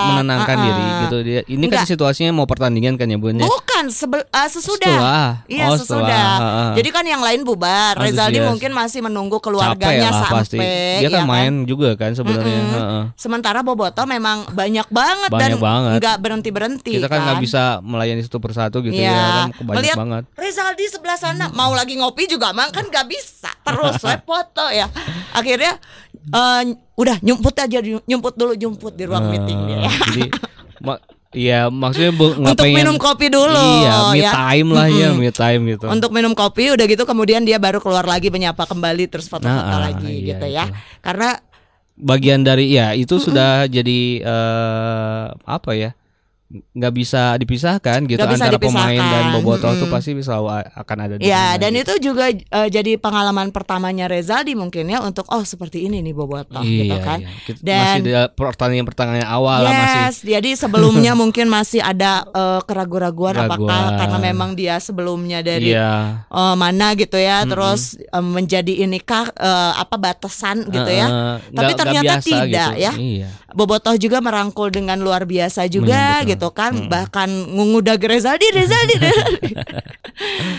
menenangkan 0.08 0.54
Uh-uh. 0.54 0.64
diri 0.64 0.84
gitu 1.02 1.16
dia. 1.20 1.40
Ini 1.44 1.64
kan 1.64 1.82
Enggak. 1.82 1.90
situasinya 1.90 2.30
mau 2.32 2.46
pertandingan 2.46 2.94
kan 2.94 3.06
ya 3.06 3.16
Bun 3.16 3.34
ya. 3.34 3.42
Bukan 3.42 3.90
sebel, 3.90 4.22
eh, 4.22 4.48
sesudah. 4.48 5.42
Iya 5.46 5.64
Oh, 5.66 5.74
sesudah. 5.74 6.26
Heeh. 6.38 6.70
Jadi 6.78 6.88
kan 6.90 7.02
yang 7.02 7.18
lain 7.18 7.42
bubar. 7.42 7.94
Aduh, 7.94 8.06
Rezaldi 8.06 8.38
yes. 8.38 8.46
mungkin 8.46 8.70
masih 8.70 9.00
menunggu 9.00 9.36
Capek 9.36 9.44
keluarganya 9.44 10.08
lah 10.08 10.22
sampai. 10.22 10.36
pasti. 10.38 10.58
Dia 10.58 11.02
ya 11.02 11.08
kan 11.10 11.22
main 11.26 11.52
juga 11.64 11.94
kan 11.94 12.14
sebenarnya. 12.14 12.54
Mm-mm. 12.56 12.72
Heeh. 12.72 13.02
Sementara 13.16 13.60
Boboto 13.60 14.02
memang 14.04 14.46
banyak 14.48 14.86
banget 14.88 15.30
dan 15.32 15.38
Banyak 15.48 15.60
banget. 15.60 15.98
nggak 15.98 16.16
berhenti 16.18 16.50
berhenti. 16.50 16.92
Kita 16.94 17.08
kan 17.08 17.20
nggak 17.24 17.40
bisa 17.40 17.62
melayani 17.80 18.22
satu 18.22 18.38
persatu 18.38 18.78
gitu 18.80 18.94
Iya. 18.94 19.10
ya 19.10 19.18
kan 19.18 19.48
banyak 19.58 19.74
Melihat 19.76 19.96
banget. 19.98 20.22
Rezaldi 20.34 20.84
sebelah 20.86 21.18
sana 21.18 21.50
mau 21.50 21.72
lagi 21.72 21.94
ngopi 21.94 22.26
juga 22.26 22.50
mang 22.52 22.70
kan 22.70 22.86
nggak 22.86 23.06
bisa 23.06 23.50
terus 23.58 23.98
we 24.06 24.14
foto 24.22 24.70
ya. 24.70 24.86
Akhirnya 25.32 25.82
eh, 26.24 26.62
udah 26.94 27.16
nyumput 27.18 27.54
aja 27.56 27.78
nyumput 27.82 28.34
dulu 28.34 28.52
nyumput 28.54 28.92
di 28.94 29.04
ruang 29.04 29.26
Eh, 29.26 29.30
meeting 29.34 29.58
dia. 29.66 29.76
ya. 29.82 29.90
Jadi 30.06 30.22
mak 30.86 30.98
Iya 31.32 31.72
maksudnya 31.72 32.12
bu, 32.12 32.36
Untuk 32.44 32.60
pengen 32.60 32.76
minum 32.84 32.96
kopi 33.00 33.32
dulu. 33.32 33.56
Iya 33.56 34.12
me 34.12 34.20
ya. 34.20 34.32
time 34.36 34.68
lah 34.68 34.84
ya 34.84 35.08
me 35.16 35.32
time 35.32 35.62
gitu. 35.64 35.88
Untuk 35.88 36.12
minum 36.12 36.36
kopi 36.36 36.76
udah 36.76 36.84
gitu 36.84 37.08
kemudian 37.08 37.40
dia 37.40 37.56
baru 37.56 37.80
keluar 37.80 38.04
lagi 38.04 38.28
menyapa 38.28 38.68
kembali 38.68 39.08
terus 39.08 39.32
foto-foto 39.32 39.48
Nah, 39.48 39.80
ah, 39.80 39.80
lagi 39.80 40.12
iya, 40.12 40.36
gitu 40.36 40.46
ya. 40.52 40.68
Karena 41.00 41.40
bagian 41.96 42.44
dari 42.44 42.76
ya 42.76 42.92
itu 42.92 43.16
sudah 43.16 43.64
jadi 43.64 44.00
eh, 44.20 45.24
apa 45.32 45.72
ya 45.72 45.96
nggak 46.52 46.92
bisa 46.92 47.22
dipisahkan 47.34 48.04
gitu 48.04 48.16
Nggak 48.16 48.30
bisa 48.30 48.44
antara 48.44 48.60
pemain 48.60 48.92
dipisahkan. 48.92 49.08
dan 49.10 49.24
bobotoh 49.32 49.72
tuh 49.72 49.78
Mm-mm. 49.82 49.94
pasti 49.94 50.10
selalu 50.14 50.48
akan 50.74 50.96
ada 50.98 51.14
di 51.16 51.22
Ya, 51.24 51.32
sana 51.48 51.58
dan 51.58 51.70
gitu. 51.72 51.80
itu 51.82 51.94
juga 52.06 52.24
eh, 52.28 52.68
jadi 52.68 52.92
pengalaman 52.96 53.48
pertamanya 53.48 54.04
Rezaldi 54.04 54.52
mungkin 54.52 54.84
ya 54.86 55.00
untuk 55.00 55.24
oh 55.26 55.40
seperti 55.42 55.82
ini 55.82 56.00
nih 56.00 56.12
Bobotoh 56.12 56.60
gitu 56.60 56.92
iya, 56.92 57.00
kan. 57.00 57.18
iya. 57.18 57.28
Dan- 57.58 57.80
masih 57.82 58.02
di 58.02 58.12
pertandingan 58.32 58.84
pertandingan 58.84 59.24
awal 59.26 59.58
lah 59.60 59.72
masih 59.72 60.00
Yes, 60.02 60.16
jadi 60.20 60.50
sebelumnya 60.54 61.12
mungkin 61.22 61.46
masih 61.46 61.80
ada 61.80 62.26
eh, 62.26 62.60
keraguan-raguan 62.62 63.34
apakah 63.38 63.96
karena 63.96 64.18
memang 64.22 64.52
dia 64.52 64.76
sebelumnya 64.76 65.40
dari 65.40 65.72
iya 65.72 66.26
eh, 66.26 66.54
mana 66.54 66.92
gitu 66.92 67.16
ya, 67.16 67.42
terus 67.44 67.96
eh, 67.96 68.20
menjadi 68.20 68.82
inikah 68.82 69.32
eh, 69.32 69.72
apa 69.74 69.96
batasan 69.96 70.66
gitu 70.66 70.90
ya. 70.90 71.06
Heeh, 71.06 71.34
Tapi 71.50 71.72
ternyata 71.72 72.04
biasa 72.18 72.26
tidak, 72.26 72.46
gitu. 72.46 72.70
ya. 72.78 72.92
iya 72.92 73.28
Bobotoh 73.52 73.92
juga 73.94 74.18
merangkul 74.18 74.68
dengan 74.68 74.96
luar 74.96 75.24
biasa 75.24 75.68
juga 75.68 76.24
gitu 76.24 76.41
kan, 76.48 76.88
bahkan 76.88 77.28
ngungudag 77.28 78.00
Rezaldi, 78.00 78.48
Rezaldi, 78.50 78.94
Rezaldi. 78.96 79.52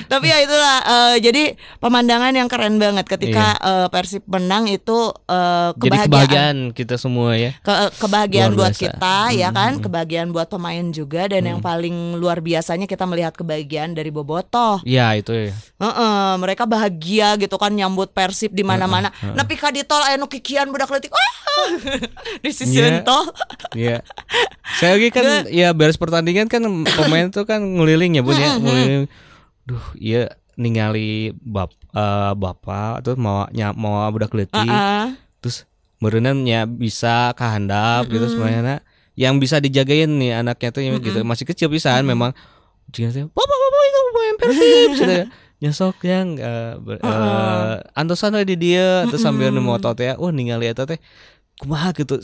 Tapi 0.05 0.25
ya 0.25 0.37
itulah, 0.39 0.77
eh, 0.81 1.15
jadi 1.19 1.43
pemandangan 1.77 2.31
yang 2.31 2.45
keren 2.45 2.77
banget 2.77 3.05
ketika 3.05 3.57
eh, 3.57 3.87
Persib 3.89 4.23
menang 4.25 4.65
itu 4.65 4.93
eh, 5.25 5.69
jadi 5.73 5.75
kebahagiaan. 5.75 6.05
kebahagiaan 6.05 6.57
kita 6.71 6.95
semua 6.95 7.33
ya 7.33 7.51
Ke- 7.59 7.91
kebahagiaan 7.97 8.53
buat 8.53 8.71
kita 8.71 9.17
ya 9.31 9.49
Hmm, 9.49 9.55
kan, 9.55 9.71
hmm. 9.73 9.83
kebahagiaan 9.83 10.29
buat 10.29 10.47
pemain 10.47 10.85
juga 10.89 11.27
dan 11.27 11.43
yang 11.43 11.59
paling 11.59 11.93
luar 12.15 12.39
biasanya 12.39 12.85
kita 12.85 13.03
melihat 13.03 13.33
kebahagiaan 13.33 13.91
dari 13.91 14.09
Bobotoh. 14.09 14.79
ya 14.83 15.13
itu 15.13 15.31
ya 15.31 15.51
Heeh, 15.79 16.03
mereka 16.37 16.63
bahagia 16.63 17.33
gitu 17.35 17.55
kan 17.55 17.69
nyambut 17.69 18.09
Persib 18.09 18.51
di 18.51 18.61
mana-mana. 18.61 19.09
Nepi 19.21 19.55
ka 19.55 19.69
di 19.69 19.81
tol 19.81 19.99
aya 19.99 20.15
nu 20.15 20.25
kikian 20.25 20.67
budak 20.67 20.87
leutik. 20.87 21.09
Wah. 21.09 21.33
di 22.43 22.49
sisi 22.49 22.77
Iya. 22.77 23.01
tol. 23.01 23.25
Saya 24.77 24.97
lagi 24.97 25.09
kan 25.13 25.47
ya 25.49 25.69
beres 25.71 25.97
pertandingan 26.01 26.49
kan 26.49 26.61
pemain 26.85 27.29
tuh 27.29 27.45
kan 27.45 27.61
ngeliling 27.61 28.17
ya 28.17 28.21
Bun 28.25 28.35
ya, 28.35 28.57
ngeliling. 28.57 29.05
Duh, 29.63 29.85
iya 29.95 30.33
ningali 30.53 31.33
bap 31.41 31.73
eh, 31.93 32.31
bapak 32.33 33.01
terus 33.05 33.17
mau 33.17 33.49
nya 33.53 33.73
mau 33.73 34.05
budak 34.09 34.33
leutik. 34.33 34.57
Heeh. 34.57 35.17
Terus 35.41 35.65
meureunna 36.01 36.35
nya 36.35 36.65
bisa 36.67 37.31
kahandap 37.37 38.09
gitu 38.09 38.27
semuanya. 38.27 38.81
Yang 39.13 39.33
bisa 39.45 39.55
dijagain 39.61 40.09
nih 40.09 40.41
anaknya 40.41 40.69
tuh 40.73 40.81
yang 40.81 40.97
gitu. 40.97 41.21
masih 41.21 41.45
kecil 41.45 41.69
pisan 41.69 42.03
memang. 42.05 42.33
Dia 42.89 43.13
tuh 43.13 43.29
bapak 43.31 43.57
bapak 43.57 43.81
itu 43.85 43.99
pemain 44.09 44.35
Persib. 44.41 44.89
Nyesok 45.63 45.95
yang 46.03 46.35
eh, 46.35 46.75
ber- 46.75 46.99
eh, 46.99 47.75
antosan 47.95 48.35
di 48.43 48.59
dia 48.59 49.07
terus 49.07 49.23
sambil 49.23 49.47
nu 49.53 49.63
motot 49.63 49.95
ya. 49.95 50.19
Wah 50.19 50.33
ningali 50.33 50.67
eta 50.67 50.83
teh. 50.83 50.99
Kumaha 51.61 51.93
gitu 51.95 52.19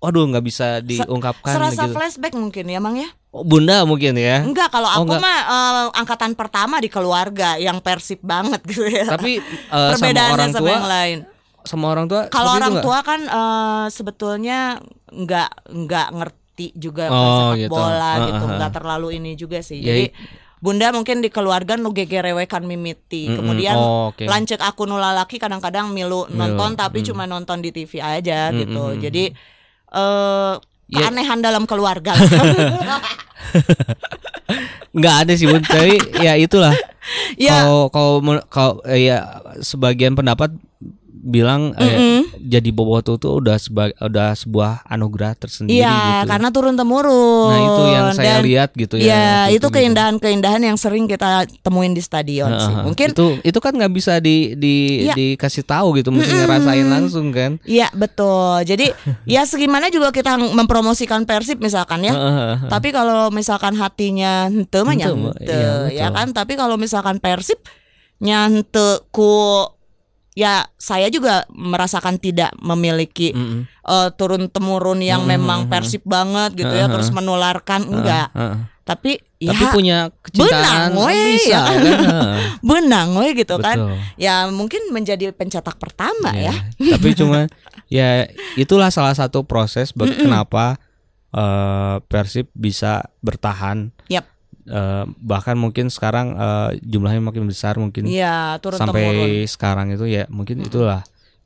waduh 0.00 0.24
nggak 0.26 0.42
bisa 0.42 0.80
diungkapkan 0.80 1.52
Serasa 1.52 1.84
gitu 1.84 1.92
flashback 1.92 2.32
mungkin 2.32 2.64
ya, 2.66 2.80
Mang 2.80 2.96
ya? 2.96 3.08
Oh, 3.30 3.44
bunda 3.44 3.84
mungkin 3.84 4.16
ya 4.16 4.40
Enggak, 4.40 4.68
kalau 4.68 4.88
Oh, 4.90 4.96
aku 4.98 5.12
enggak. 5.12 5.22
mah 5.22 5.38
eh, 5.38 5.86
angkatan 5.94 6.32
pertama 6.34 6.76
di 6.76 6.88
keluarga 6.88 7.54
yang 7.54 7.78
Persib 7.78 8.18
banget 8.20 8.58
gitu 8.64 8.82
ya. 8.82 9.06
tapi 9.06 9.38
sama 9.68 9.92
Perbedaannya 9.94 10.34
orang 10.34 10.50
sama 10.50 10.60
tua 10.60 10.70
yang 10.70 10.88
lain. 10.88 11.18
sama 11.60 11.86
orang 11.86 12.06
tua 12.08 12.20
Kalau 12.26 12.50
orang 12.56 12.74
tua 12.80 12.98
kan 13.00 13.20
eh, 13.22 13.86
sebetulnya 13.88 14.58
nggak 15.06 15.50
nggak 15.68 16.08
ngerti 16.10 16.66
juga 16.74 17.06
Oh, 17.06 17.52
sepak 17.52 17.56
gitu. 17.58 17.70
bola 17.70 18.00
Ah, 18.10 18.16
gitu, 18.26 18.40
ah, 18.40 18.48
ah. 18.48 18.56
nggak 18.56 18.72
terlalu 18.72 19.08
ini 19.14 19.30
juga 19.34 19.60
sih. 19.60 19.78
Ya, 19.78 19.86
Jadi 19.86 20.04
Bunda 20.58 20.92
mungkin 20.92 21.20
di 21.20 21.28
keluarga 21.28 21.72
nu 21.74 21.88
gegerewekan 21.90 22.60
mimiti. 22.62 23.24
Mm-mm. 23.26 23.36
Kemudian 23.38 23.72
Oh, 23.74 24.12
oke. 24.12 24.24
lancek 24.24 24.60
aku 24.60 24.84
nu 24.84 24.96
lalaki 24.96 25.36
kadang-kadang 25.36 25.88
milu 25.88 26.28
nonton 26.30 26.74
tapi 26.74 27.00
cuma 27.00 27.24
nonton 27.24 27.60
di 27.60 27.70
TV 27.70 27.96
aja 27.96 28.48
gitu. 28.50 28.92
Mm-mm. 28.92 29.00
Jadi 29.00 29.32
eh 29.90 30.54
Ya. 30.90 31.06
keanehan 31.06 31.38
dalam 31.38 31.70
keluarga. 31.70 32.18
nggak 34.90 35.16
ada 35.22 35.32
sih 35.38 35.46
bun 35.46 35.62
tapi 35.62 36.02
ya 36.18 36.34
itulah 36.34 36.74
ya, 37.38 37.62
kalau 37.62 37.86
kalau 37.94 38.12
kalau 38.50 38.72
eh, 38.82 39.06
ya 39.06 39.38
sebagian 39.62 40.18
pendapat 40.18 40.50
bilang 41.12 41.74
eh, 41.74 41.84
Mm-mm. 41.84 42.20
jadi 42.40 42.70
bobotoh 42.70 43.14
tuh 43.14 43.36
udah 43.36 43.54
seba- 43.54 43.92
udah 43.94 44.32
sebuah 44.32 44.82
anugerah 44.84 45.34
tersendiri 45.34 45.78
Iya, 45.78 45.92
gitu. 46.22 46.28
karena 46.28 46.48
turun 46.48 46.74
temurun. 46.74 47.50
nah 47.50 47.60
itu 47.60 47.82
yang 47.88 48.06
saya 48.10 48.34
Dan- 48.36 48.46
lihat 48.46 48.70
gitu 48.72 48.94
ya. 48.94 49.04
Ya, 49.04 49.18
waktu 49.44 49.52
itu 49.52 49.60
gitu. 49.60 49.74
keindahan-keindahan 49.74 50.62
yang 50.62 50.74
sering 50.74 51.04
kita 51.04 51.28
temuin 51.60 51.90
di 51.90 52.00
stadion 52.00 52.48
sih. 52.54 52.70
Heeh. 52.70 52.84
Mungkin 52.84 53.08
itu 53.10 53.26
itu 53.42 53.58
kan 53.58 53.72
nggak 53.72 53.92
bisa 53.92 54.16
di 54.18 54.54
di 54.54 54.74
Iya. 55.02 55.14
dikasih 55.14 55.62
tahu 55.62 55.94
gitu 55.94 56.08
mesti 56.08 56.32
ngerasain 56.32 56.86
langsung 56.86 57.28
kan 57.30 57.60
Iya 57.62 57.90
betul. 57.92 58.62
Jadi 58.62 58.88
ya 59.28 59.44
segimana 59.44 59.88
juga 59.88 60.10
kita 60.10 60.34
mempromosikan 60.36 61.22
Persib 61.22 61.58
misalkan 61.58 62.00
ya. 62.00 62.14
Tapi 62.66 62.90
kalau 62.90 63.28
misalkan 63.28 63.74
hatinya 63.74 64.46
henteu 64.46 64.82
mah 64.82 64.94
iya, 64.94 65.10
ya 65.90 66.06
betul. 66.06 66.14
kan. 66.14 66.26
Tapi 66.32 66.52
kalau 66.54 66.74
misalkan 66.74 67.18
Persib 67.18 67.60
nya 68.16 68.46
henteu 68.46 69.00
ku 69.10 69.64
ya 70.40 70.64
saya 70.74 71.12
juga 71.12 71.44
merasakan 71.52 72.16
tidak 72.16 72.56
memiliki 72.56 73.36
Mm-mm. 73.36 73.68
eh, 73.68 74.08
turun 74.16 74.48
temurun 74.48 75.04
yang 75.04 75.20
Hmm, 75.20 75.36
memang 75.36 75.60
hmm, 75.64 75.70
Persib 75.70 76.00
banget 76.02 76.56
gitu 76.56 76.72
ya 76.72 76.88
Heeh. 76.88 76.92
terus 76.96 77.12
menularkan 77.12 77.84
enggak. 77.84 78.32
Heeh. 78.32 78.56
Tapi 78.80 79.12
ya 79.36 79.52
tapi 79.52 79.64
punya 79.70 79.98
kecintaan 80.18 80.96
benang, 80.96 81.06
we, 81.06 81.20
bisa 81.36 81.46
ya 81.46 81.60
kan? 81.62 81.78
kan 81.84 82.00
benang 82.58 83.08
we 83.14 83.26
gitu 83.34 83.54
kan. 83.60 83.76
Betul. 83.76 83.94
Ya 84.16 84.34
mungkin 84.48 84.82
menjadi 84.88 85.30
pencetak 85.30 85.76
pertama 85.76 86.32
ya. 86.32 86.56
Tapi 86.74 87.12
cuma 87.12 87.44
ya 87.86 88.24
itulah 88.56 88.88
salah 88.88 89.12
satu 89.12 89.44
proses 89.44 89.92
bag- 89.92 90.16
kenapa 90.16 90.80
eh, 91.30 91.96
Persib 92.02 92.48
bisa 92.50 93.04
bertahan. 93.20 93.92
Yap. 94.08 94.24
Eh, 94.62 95.04
bahkan 95.18 95.54
mungkin 95.54 95.88
sekarang 95.88 96.32
eh, 96.32 96.70
jumlahnya 96.82 97.22
makin 97.22 97.44
besar 97.44 97.74
mungkin 97.74 98.04
Iya, 98.04 98.58
turun 98.58 98.76
sampai 98.76 99.02
temurun. 99.02 99.28
sekarang 99.46 99.86
itu 99.90 100.04
ya 100.04 100.24
mungkin 100.26 100.60
itulah. 100.60 101.00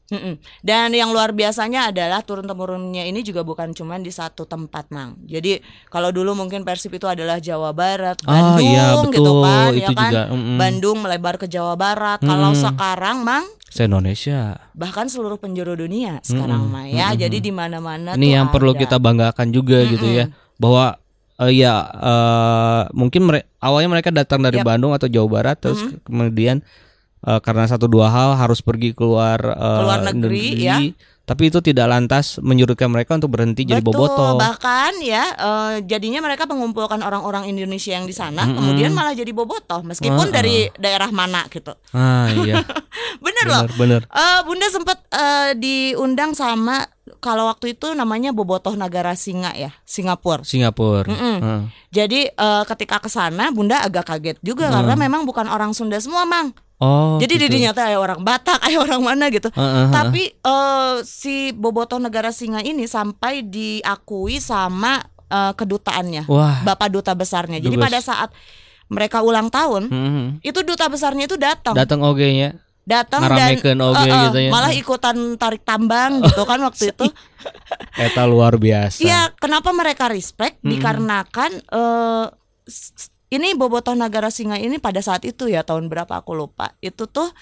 Mm-mm. 0.05 0.37
Dan 0.61 0.93
yang 0.93 1.09
luar 1.11 1.33
biasanya 1.33 1.89
adalah 1.89 2.21
turun 2.21 2.45
temurunnya 2.45 3.03
ini 3.03 3.25
juga 3.25 3.41
bukan 3.41 3.73
cuma 3.73 3.97
di 3.97 4.13
satu 4.13 4.45
tempat, 4.45 4.93
Mang. 4.93 5.17
Jadi 5.25 5.59
kalau 5.89 6.13
dulu 6.13 6.37
mungkin 6.37 6.61
Persib 6.61 6.93
itu 6.93 7.09
adalah 7.09 7.41
Jawa 7.41 7.73
Barat, 7.73 8.21
Ah, 8.23 8.53
Bandung 8.53 8.69
iya, 8.69 9.01
gitu 9.09 9.33
kan, 9.41 9.71
Itu 9.71 9.81
ya 9.81 9.89
kan. 9.89 9.97
juga, 10.05 10.23
mm-mm. 10.29 10.57
Bandung 10.61 10.97
melebar 11.01 11.35
ke 11.39 11.49
Jawa 11.49 11.73
Barat. 11.75 12.21
Kalau 12.21 12.53
Mm-mm. 12.53 12.63
sekarang, 12.63 13.17
Mang, 13.23 13.49
Se 13.65 13.89
Indonesia. 13.89 14.61
bahkan 14.71 15.09
seluruh 15.09 15.35
penjuru 15.35 15.73
dunia 15.75 16.21
sekarang 16.21 16.69
mah 16.69 16.85
ya. 16.85 17.17
Jadi 17.17 17.41
di 17.41 17.51
mana-mana 17.51 18.13
Ini 18.13 18.23
tuh 18.23 18.35
yang 18.35 18.47
perlu 18.49 18.71
ada. 18.71 18.81
kita 18.81 18.97
banggakan 18.99 19.49
juga 19.51 19.83
gitu 19.85 20.05
ya 20.05 20.29
bahwa 20.55 21.01
eh, 21.37 21.53
ya 21.53 21.75
eh, 21.85 22.83
mungkin 22.93 23.23
mere- 23.25 23.47
awalnya 23.59 23.91
mereka 23.91 24.09
datang 24.09 24.41
dari 24.41 24.59
Yap. 24.59 24.67
Bandung 24.67 24.91
atau 24.91 25.07
Jawa 25.07 25.29
Barat 25.33 25.57
terus 25.59 25.81
ke- 25.81 25.99
kemudian 26.03 26.63
eh, 27.21 27.41
karena 27.41 27.65
satu 27.65 27.85
dua 27.85 28.07
hal 28.07 28.37
harus 28.37 28.59
pergi 28.59 28.93
keluar 28.93 29.39
eh, 29.41 29.79
Keluar 29.79 30.01
negeri, 30.05 30.47
ya. 30.57 30.79
tapi 31.25 31.49
itu 31.49 31.59
tidak 31.59 31.89
lantas 31.89 32.37
menyurutkan 32.39 32.87
mereka 32.87 33.17
untuk 33.17 33.33
berhenti 33.33 33.65
jadi 33.65 33.81
Betul, 33.81 33.97
bobotoh. 33.97 34.37
bahkan 34.37 34.93
ya 35.01 35.25
eh, 35.33 35.75
jadinya 35.83 36.21
mereka 36.21 36.45
mengumpulkan 36.45 37.01
orang-orang 37.01 37.49
Indonesia 37.49 37.93
yang 37.93 38.05
di 38.05 38.13
sana, 38.13 38.45
Mm-mm. 38.45 38.55
kemudian 38.55 38.93
malah 38.93 39.13
jadi 39.13 39.33
bobotoh 39.33 39.81
meskipun 39.83 40.29
Ah, 40.29 40.35
dari 40.35 40.69
daerah 40.77 41.09
mana 41.09 41.49
gitu. 41.49 41.73
Ah 41.91 42.29
iya, 42.37 42.61
Bener 43.25 43.45
loh. 43.47 43.65
benar 43.65 43.73
benar. 43.75 44.01
Eh, 44.07 44.41
Bunda 44.45 44.69
sempat 44.69 44.99
eh, 45.09 45.51
diundang 45.57 46.31
sama 46.33 46.85
kalau 47.25 47.49
waktu 47.49 47.73
itu 47.73 47.97
namanya 47.97 48.37
Bobotoh 48.37 48.77
Nagara 48.77 49.17
Singa 49.17 49.57
ya, 49.57 49.73
Singapura. 49.89 50.45
Singapura. 50.45 51.09
Mm-mm. 51.09 51.37
Heeh. 51.41 51.61
Jadi 51.89 52.21
eh, 52.29 52.63
ketika 52.69 53.01
ke 53.01 53.09
sana 53.09 53.49
Bunda 53.49 53.81
agak 53.81 54.13
kaget 54.13 54.37
juga 54.45 54.69
karena 54.69 54.93
memang 54.93 55.25
bukan 55.25 55.49
orang 55.49 55.73
Sunda 55.73 55.97
semua, 55.97 56.29
Mang. 56.29 56.53
Oh. 56.85 57.17
Jadi 57.17 57.41
gitu. 57.41 57.49
di 57.49 57.65
dinya 57.65 57.73
teh 57.73 57.97
orang 57.97 58.21
Batak, 58.21 58.61
aya 58.61 58.77
orang 58.85 59.01
mana 59.01 59.33
gitu. 59.33 59.49
Heeh, 59.49 59.73
heeh. 59.89 59.89
Tapi 59.89 60.23
eh, 60.37 60.95
si 61.09 61.57
Bobotoh 61.57 61.97
Negara 61.97 62.29
Singa 62.29 62.61
ini 62.61 62.85
sampai 62.85 63.41
diakui 63.41 64.37
sama 64.37 65.01
eh, 65.33 65.53
kedutaannya, 65.57 66.29
Wah. 66.29 66.61
Bapak 66.61 66.93
duta 66.93 67.17
besarnya. 67.17 67.57
Jadi 67.57 67.81
Dubes. 67.81 67.89
pada 67.89 67.99
saat 68.05 68.31
mereka 68.93 69.25
ulang 69.25 69.49
tahun, 69.49 69.89
Heeh. 69.89 70.27
itu 70.45 70.61
duta 70.61 70.85
besarnya 70.93 71.25
itu 71.25 71.41
datang. 71.41 71.73
Datang 71.73 72.05
oge 72.05 72.29
nya. 72.37 72.61
Datang 72.85 73.25
dan 73.25 73.49
eh, 74.13 74.23
gitu 74.27 74.39
ya. 74.39 74.51
malah 74.51 74.73
ikutan 74.73 75.17
tarik 75.35 75.63
tambang 75.63 76.21
gitu 76.21 76.45
kan 76.45 76.61
waktu 76.61 76.93
itu. 76.93 77.07
Eta 78.05 78.25
luar 78.25 78.57
biasa. 78.57 79.01
Iya, 79.01 79.33
kenapa 79.35 79.73
mereka 79.73 80.07
respect? 80.07 80.61
Dikarenakan 80.63 81.51
eh, 81.61 82.27
s- 82.65 82.93
s- 82.95 83.09
ini 83.29 83.53
Bobotoh 83.53 83.93
Nagara 83.93 84.29
Singa 84.29 84.57
ini 84.57 84.77
pada 84.77 85.01
saat 85.01 85.25
itu 85.25 85.47
ya 85.47 85.61
tahun 85.61 85.89
berapa 85.89 86.13
aku 86.15 86.33
lupa. 86.33 86.77
Itu 86.79 87.05
tuh 87.07 87.33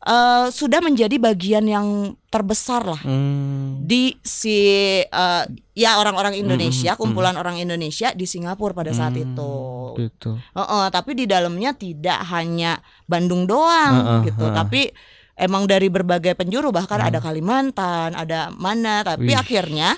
eh, 0.00 0.46
sudah 0.48 0.80
menjadi 0.80 1.16
bagian 1.16 1.64
yang 1.64 2.16
terbesar 2.30 2.86
lah 2.86 3.02
Hmm. 3.02 3.82
di 3.84 4.14
si 4.22 4.56
eh, 5.02 5.44
ya 5.74 5.90
orang-orang 5.98 6.38
Indonesia, 6.38 6.94
kumpulan 6.94 7.34
orang 7.36 7.58
Indonesia 7.58 8.14
di 8.14 8.24
Singapura 8.24 8.72
pada 8.72 8.92
saat 8.94 9.12
itu. 9.18 9.52
Gitu. 9.98 10.38
Heeh, 10.38 10.84
tapi 10.94 11.18
di 11.18 11.24
dalamnya 11.26 11.74
tidak 11.74 12.22
hanya 12.30 12.78
Bandung 13.04 13.44
doang 13.44 13.94
Heeh, 14.22 14.30
gitu, 14.30 14.44
heeh. 14.46 14.54
tapi 14.54 14.82
emang 15.34 15.64
dari 15.64 15.88
berbagai 15.88 16.36
penjuru 16.36 16.68
bahkan 16.70 17.00
ada 17.00 17.18
Kalimantan, 17.18 18.12
ada 18.12 18.52
mana, 18.54 19.00
tapi 19.02 19.32
Wih. 19.32 19.40
akhirnya 19.40 19.96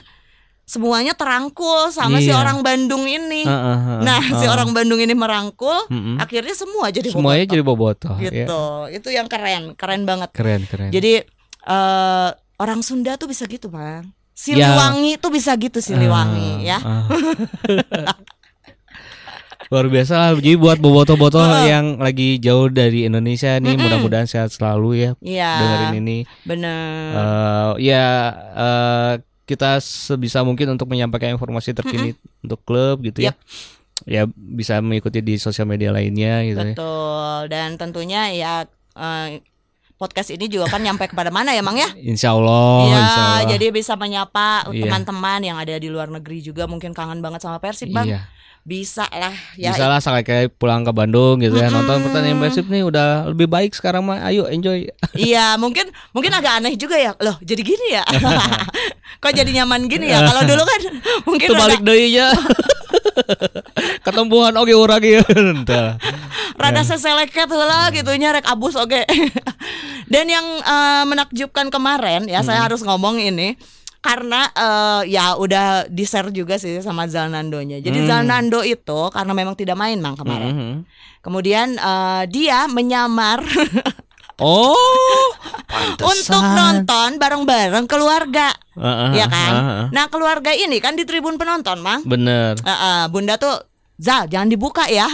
semuanya 0.63 1.13
terangkul 1.13 1.91
sama 1.91 2.19
si 2.19 2.29
Iya. 2.29 2.39
orang 2.39 2.61
Bandung 2.61 3.05
ini. 3.05 3.43
Heeh, 3.43 3.77
heeh, 3.79 4.01
Nah, 4.01 4.23
si 4.23 4.41
heeh. 4.41 4.49
orang 4.49 4.71
Bandung 4.71 4.97
ini 4.97 5.13
merangkul, 5.13 5.75
Mm-mm. 5.87 6.17
akhirnya 6.17 6.55
semua 6.55 6.89
jadi 6.89 7.11
semuanya 7.11 7.45
bobotoh. 7.45 7.53
jadi 7.53 7.63
bobotoh. 7.63 8.15
gitu. 8.17 8.63
ya. 8.89 8.95
Itu 8.95 9.09
yang 9.11 9.27
keren, 9.27 9.75
keren 9.75 10.03
banget. 10.03 10.31
Keren 10.33 10.65
keren. 10.65 10.89
Jadi 10.89 11.21
eh 11.63 12.29
orang 12.57 12.81
Sunda 12.81 13.15
tuh 13.15 13.27
bisa 13.27 13.45
gitu, 13.45 13.69
Bang. 13.69 14.07
Ya. 14.07 14.11
Siliwangi 14.33 15.19
tuh 15.19 15.31
bisa 15.31 15.53
gitu 15.55 15.79
Siliwangi 15.79 16.65
ya. 16.65 16.79
Ah, 16.79 17.05
ah. 17.05 18.17
Luar 19.69 19.89
biasa 19.89 20.13
lah. 20.15 20.31
Jadi 20.35 20.53
buat 20.55 20.77
bobotoh-botoh 20.77 21.41
Heeh. 21.41 21.71
yang 21.71 21.87
lagi 21.97 22.37
jauh 22.37 22.69
dari 22.69 23.07
Indonesia 23.07 23.57
nih, 23.57 23.73
mudah-mudahan 23.75 24.27
sehat 24.27 24.51
selalu 24.51 24.89
ya. 24.99 25.11
Iya. 25.19 25.53
Dengerin 25.55 25.95
ini. 25.99 26.19
Bener. 26.45 27.09
Eh, 27.11 27.73
ya 27.83 28.05
eh, 28.53 29.13
kita 29.43 29.83
sebisa 29.83 30.41
mungkin 30.43 30.71
untuk 30.71 30.87
menyampaikan 30.87 31.35
informasi 31.35 31.75
terkini 31.75 32.15
untuk 32.41 32.63
klub 32.63 33.03
gitu 33.03 33.27
ya. 33.27 33.35
Yap. 33.35 33.37
Ya 34.03 34.23
bisa 34.35 34.83
mengikuti 34.83 35.23
di 35.23 35.39
sosial 35.39 35.67
media 35.67 35.95
lainnya 35.95 36.43
gitu 36.43 36.59
ya. 36.59 36.75
Betul. 36.75 37.39
Dan 37.51 37.69
tentunya 37.79 38.31
ya 38.35 38.53
eh, 38.95 39.39
podcast 39.95 40.35
ini 40.35 40.51
juga 40.51 40.67
kan 40.67 40.83
nyampe 40.83 41.07
kepada 41.07 41.31
mana 41.31 41.55
ya, 41.55 41.63
Mang 41.63 41.79
ya? 41.79 41.87
Insya 41.95 42.35
Allah. 42.35 42.91
ya, 42.91 42.99
insya 42.99 43.23
Allah. 43.23 43.43
jadi 43.55 43.67
bisa 43.71 43.95
menyapa 43.95 44.67
Iya. 44.75 44.91
teman-teman 44.91 45.41
yang 45.47 45.57
ada 45.63 45.79
di 45.79 45.87
luar 45.87 46.11
negeri 46.11 46.43
juga 46.43 46.67
mungkin 46.67 46.91
kangen 46.91 47.23
banget 47.23 47.47
sama 47.47 47.63
Persib, 47.63 47.95
Bang. 47.95 48.11
Iya. 48.11 48.27
Bisa 48.63 49.11
lah 49.11 49.35
ya. 49.59 49.75
Bisa 49.75 49.91
lah 49.91 49.99
sekali-kali 49.99 50.47
pulang 50.47 50.87
ke 50.87 50.95
Bandung 50.95 51.43
gitu 51.43 51.59
ya 51.59 51.67
nonton 51.67 51.99
pertandingan 52.07 52.39
Persib 52.39 52.71
nih 52.71 52.87
udah 52.87 53.27
lebih 53.35 53.51
baik 53.51 53.75
sekarang 53.75 54.07
mah 54.07 54.23
ayo 54.31 54.47
enjoy 54.47 54.87
Iya, 55.19 55.59
mungkin 55.59 55.91
mungkin 56.15 56.31
agak 56.31 56.63
aneh 56.63 56.79
juga 56.79 56.95
ya. 56.95 57.11
Loh, 57.19 57.35
jadi 57.43 57.59
gini 57.59 57.99
ya. 57.99 58.07
Kok 59.23 59.35
jadi 59.35 59.51
nyaman 59.51 59.91
gini 59.91 60.15
ya? 60.15 60.23
Kalau 60.23 60.47
dulu 60.47 60.63
kan 60.63 60.81
mungkin 61.27 61.47
itu 61.51 61.55
balik 61.59 61.83
rada, 61.83 61.89
deui 61.91 62.07
nya 62.15 62.29
ketempuhan 64.07 64.55
oke 64.55 64.73
urang 64.75 65.03
ieu 65.03 65.23
Tah. 65.67 65.99
rada 66.59 66.83
seseleket 66.87 67.51
heula 67.51 67.91
gitu 67.91 68.15
nya 68.15 68.31
rek 68.31 68.47
abus 68.47 68.79
oke. 68.79 69.03
Dan 70.07 70.27
yang 70.31 70.47
eh, 70.63 71.05
menakjubkan 71.07 71.67
kemarin 71.67 72.31
ya 72.31 72.47
saya 72.47 72.63
harus 72.63 72.87
ngomong 72.87 73.19
ini 73.19 73.59
karena 74.03 74.51
eh, 74.51 75.15
ya 75.15 75.39
udah 75.39 75.87
di 75.87 76.03
share 76.03 76.35
juga 76.35 76.59
sih 76.59 76.83
sama 76.83 77.07
Zalnando-nya. 77.07 77.79
Jadi 77.79 78.03
Zalnando 78.03 78.67
itu 78.67 79.09
karena 79.15 79.33
memang 79.33 79.55
tidak 79.55 79.79
main 79.79 80.03
mang 80.03 80.19
kemarin. 80.19 80.51
Mhm. 80.53 80.73
Kemudian 81.23 81.79
eh, 81.79 82.23
dia 82.27 82.67
menyamar 82.67 83.47
oh 84.43 85.29
untuk 86.11 86.43
nonton 86.43 87.17
bareng-bareng 87.23 87.87
keluarga. 87.87 88.51
Heeh, 88.75 89.23
ya 89.23 89.27
kan? 89.31 89.53
heeh. 89.55 89.83
Nah, 89.95 90.11
keluarga 90.11 90.51
ini 90.51 90.83
kan 90.83 90.99
di 90.99 91.07
tribun 91.07 91.39
penonton, 91.39 91.79
Mang. 91.79 92.03
bener 92.03 92.59
Eh, 92.59 92.73
eh, 92.73 93.03
bunda 93.07 93.39
tuh 93.39 93.72
Zal, 93.97 94.27
jangan 94.27 94.49
dibuka 94.49 94.89
ya. 94.89 95.07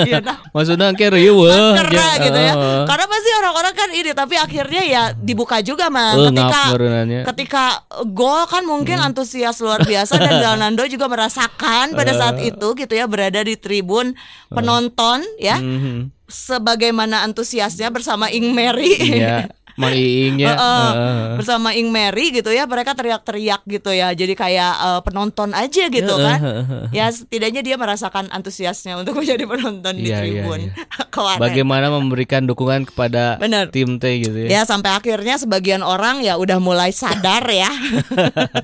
Maksudnya 0.54 0.92
kayak 0.92 1.12
riuh 1.12 1.48
Karena 1.74 2.06
gitu 2.20 2.38
ya. 2.38 2.54
Karena 2.84 3.04
pasti 3.04 3.30
orang-orang 3.34 3.74
kan 3.74 3.88
ini 3.90 4.10
tapi 4.12 4.34
akhirnya 4.34 4.82
ya 4.84 5.02
dibuka 5.12 5.58
juga 5.58 5.88
mah 5.88 6.14
Eh, 6.14 6.30
ketika 6.30 6.60
ketika 7.26 7.64
gol 8.06 8.46
kan 8.46 8.62
mungkin 8.62 8.96
Hmm. 8.96 9.10
antusias 9.10 9.58
luar 9.58 9.82
biasa 9.82 10.16
dan 10.16 10.38
Zalnando 10.44 10.86
juga 10.86 11.06
merasakan 11.06 11.92
pada 11.92 12.12
saat 12.12 12.38
Eh. 12.38 12.50
itu 12.50 12.68
gitu 12.74 12.92
ya 12.92 13.04
berada 13.04 13.40
di 13.40 13.54
tribun 13.54 14.14
penonton 14.48 15.24
ya 15.36 15.58
Mhm. 15.58 16.14
sebagaimana 16.24 17.24
antusiasnya 17.24 17.88
bersama 17.88 18.28
Ing 18.28 18.52
Mary. 18.52 18.94
Iya, 19.18 19.48
Mang 19.78 19.94
Iing 19.94 20.36
ya. 20.38 20.50
Heeh. 20.50 20.88
Heeh. 20.90 21.24
bersama 21.36 21.70
Ing 21.70 21.88
Mary 21.88 22.30
gitu 22.30 22.50
ya 22.50 22.64
mereka 22.64 22.92
teriak-teriak 22.92 23.62
gitu 23.64 23.90
ya 23.90 24.10
jadi 24.10 24.34
kayak 24.34 24.72
eh, 24.76 25.00
penonton 25.00 25.50
aja 25.52 25.86
gitu 25.86 26.14
kan 26.14 26.38
ya 26.90 27.06
setidaknya 27.08 27.62
dia 27.62 27.74
merasakan 27.74 28.26
antusiasnya 28.28 28.96
untuk 28.96 29.14
menjadi 29.20 29.44
penonton 29.44 29.94
di 29.94 30.06
Iya, 30.06 30.18
iya, 30.18 30.42
tribun 30.42 30.58
iya. 30.60 30.72
Kemarin. 31.14 31.38
Bagaimana 31.40 31.86
memberikan 31.88 32.42
dukungan 32.42 32.84
kepada 32.84 33.38
Bener. 33.38 33.70
tim 33.70 33.96
T 33.96 34.04
gitu 34.20 34.34
ya. 34.40 34.48
ya 34.50 34.62
sampai 34.64 34.92
akhirnya 34.92 35.34
sebagian 35.36 35.80
orang 35.80 36.20
ya 36.20 36.34
udah 36.34 36.58
mulai 36.58 36.90
sadar 36.90 37.42
ya 37.44 37.70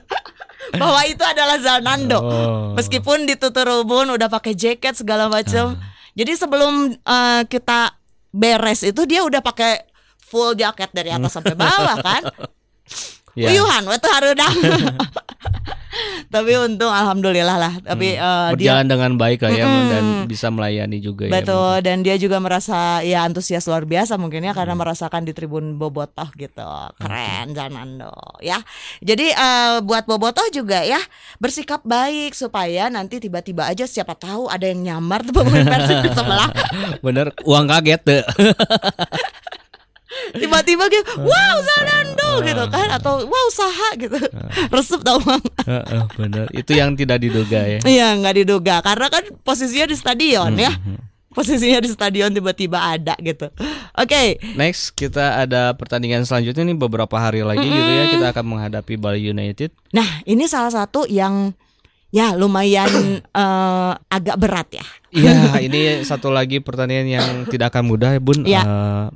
bahwa 0.74 1.00
itu 1.05 1.22
adalah 1.22 1.57
Zalnando 1.59 2.16
Oh. 2.16 2.72
meskipun 2.74 3.24
di 3.24 3.35
Tuturubun 3.35 4.11
udah 4.11 4.27
pakai 4.29 4.53
jaket 4.53 4.96
segala 4.96 5.29
macam 5.29 5.74
Ah. 5.74 5.92
jadi 6.12 6.35
sebelum 6.35 6.74
eh, 6.96 7.42
kita 7.44 7.94
beres 8.31 8.83
itu 8.83 9.05
dia 9.05 9.22
udah 9.22 9.38
pakai 9.38 9.85
full 10.24 10.56
jaket 10.56 10.90
dari 10.90 11.12
atas 11.12 11.37
sampai 11.37 11.52
bawah 11.54 11.96
kan 12.00 12.22
Ya. 13.34 13.50
Uyuhan 13.50 13.82
waktu 13.90 14.06
harudang. 14.14 14.54
Tapi 16.34 16.50
untung 16.58 16.90
alhamdulillah 16.90 17.58
lah. 17.58 17.74
Tapi 17.82 18.14
eh, 18.14 18.48
dia 18.54 18.74
Berjalan 18.78 18.87
dengan 18.87 19.10
baik 19.18 19.42
lah 19.42 19.50
ya 19.54 19.66
Mm-mm. 19.66 19.90
dan 19.90 20.04
bisa 20.30 20.50
melayani 20.50 20.98
juga 21.02 21.26
ya. 21.26 21.42
betul 21.42 21.82
dan 21.82 22.02
dia 22.06 22.14
juga 22.18 22.38
merasa 22.38 23.02
ya 23.02 23.26
antusias 23.26 23.66
luar 23.66 23.87
biasa 23.87 24.18
mungkin 24.18 24.42
ya 24.42 24.54
karena 24.54 24.74
merasakan 24.78 25.26
di 25.26 25.34
tribun 25.34 25.78
Bobotoh 25.78 26.30
gitu. 26.38 26.66
Keren 26.98 27.54
Zanando 27.58 28.14
ya. 28.38 28.62
Jadi 29.02 29.34
eh, 29.34 29.76
buat 29.82 30.06
Bobotoh 30.06 30.46
juga 30.54 30.87
ya 30.87 31.02
bersikap 31.42 31.82
baik 31.82 32.38
supaya 32.38 32.87
nanti 32.87 33.18
tiba-tiba 33.18 33.66
aja 33.66 33.82
siapa 33.87 34.14
tahu 34.14 34.46
ada 34.46 34.66
yang 34.70 34.82
nyamar 34.82 35.26
tuh 35.26 35.42
pemain 35.42 35.66
Persib 35.66 36.06
di 36.06 36.10
sebelah. 36.14 36.50
Bener, 37.06 37.34
uang 37.42 37.66
kaget 37.66 38.00
tuh. 38.06 38.22
Tiba-tiba 40.35 40.85
gitu, 40.90 41.07
wow 41.31 41.57
Zanando 41.62 42.31
gitu 42.42 42.64
kan 42.68 42.88
atau 42.99 43.23
wow 43.23 43.49
Saha 43.55 43.88
gitu. 43.97 44.18
Resep 44.68 45.01
tau 45.07 45.23
Bang. 45.23 45.42
Heeh, 45.62 46.03
bener. 46.18 46.47
Itu 46.51 46.75
yang 46.75 46.99
tidak 46.99 47.23
diduga 47.23 47.62
ya. 47.62 47.79
Iya 47.94 48.18
nggak 48.18 48.35
diduga 48.42 48.83
karena 48.83 49.07
kan 49.07 49.25
posisinya 49.47 49.87
di 49.87 49.97
stadion 49.97 50.51
ya. 50.59 50.75
Hmm, 50.75 50.99
Posisinya 51.35 51.83
di 51.83 51.90
stadion 51.90 52.31
tiba-tiba 52.31 52.79
ada 52.79 53.18
gitu. 53.18 53.51
Oke, 53.99 54.38
Next 54.55 54.94
kita 54.94 55.42
ada 55.42 55.75
pertandingan 55.75 56.23
selanjutnya 56.23 56.62
nih 56.62 56.79
beberapa 56.79 57.18
hari 57.18 57.42
lagi 57.42 57.66
gitu 57.66 57.90
ya 57.90 58.05
kita 58.07 58.27
akan 58.31 58.44
menghadapi 58.55 58.94
Bali 58.94 59.18
United. 59.18 59.75
nah 59.90 60.07
ini 60.27 60.47
salah 60.47 60.70
satu 60.70 61.07
yang 61.11 61.51
ya 62.14 62.38
lumayan 62.38 62.87
eh, 63.42 63.92
agak 64.07 64.37
berat 64.38 64.68
ya. 64.79 64.87
Iya, 65.11 65.35
ini 65.66 66.07
satu 66.07 66.31
lagi 66.31 66.62
pertandingan 66.62 67.09
yang 67.11 67.29
tidak 67.51 67.75
akan 67.75 67.90
mudah 67.90 68.14
ya 68.14 68.20
Bun. 68.23 68.47
Iya. 68.47 68.62
Eh, 68.62 69.07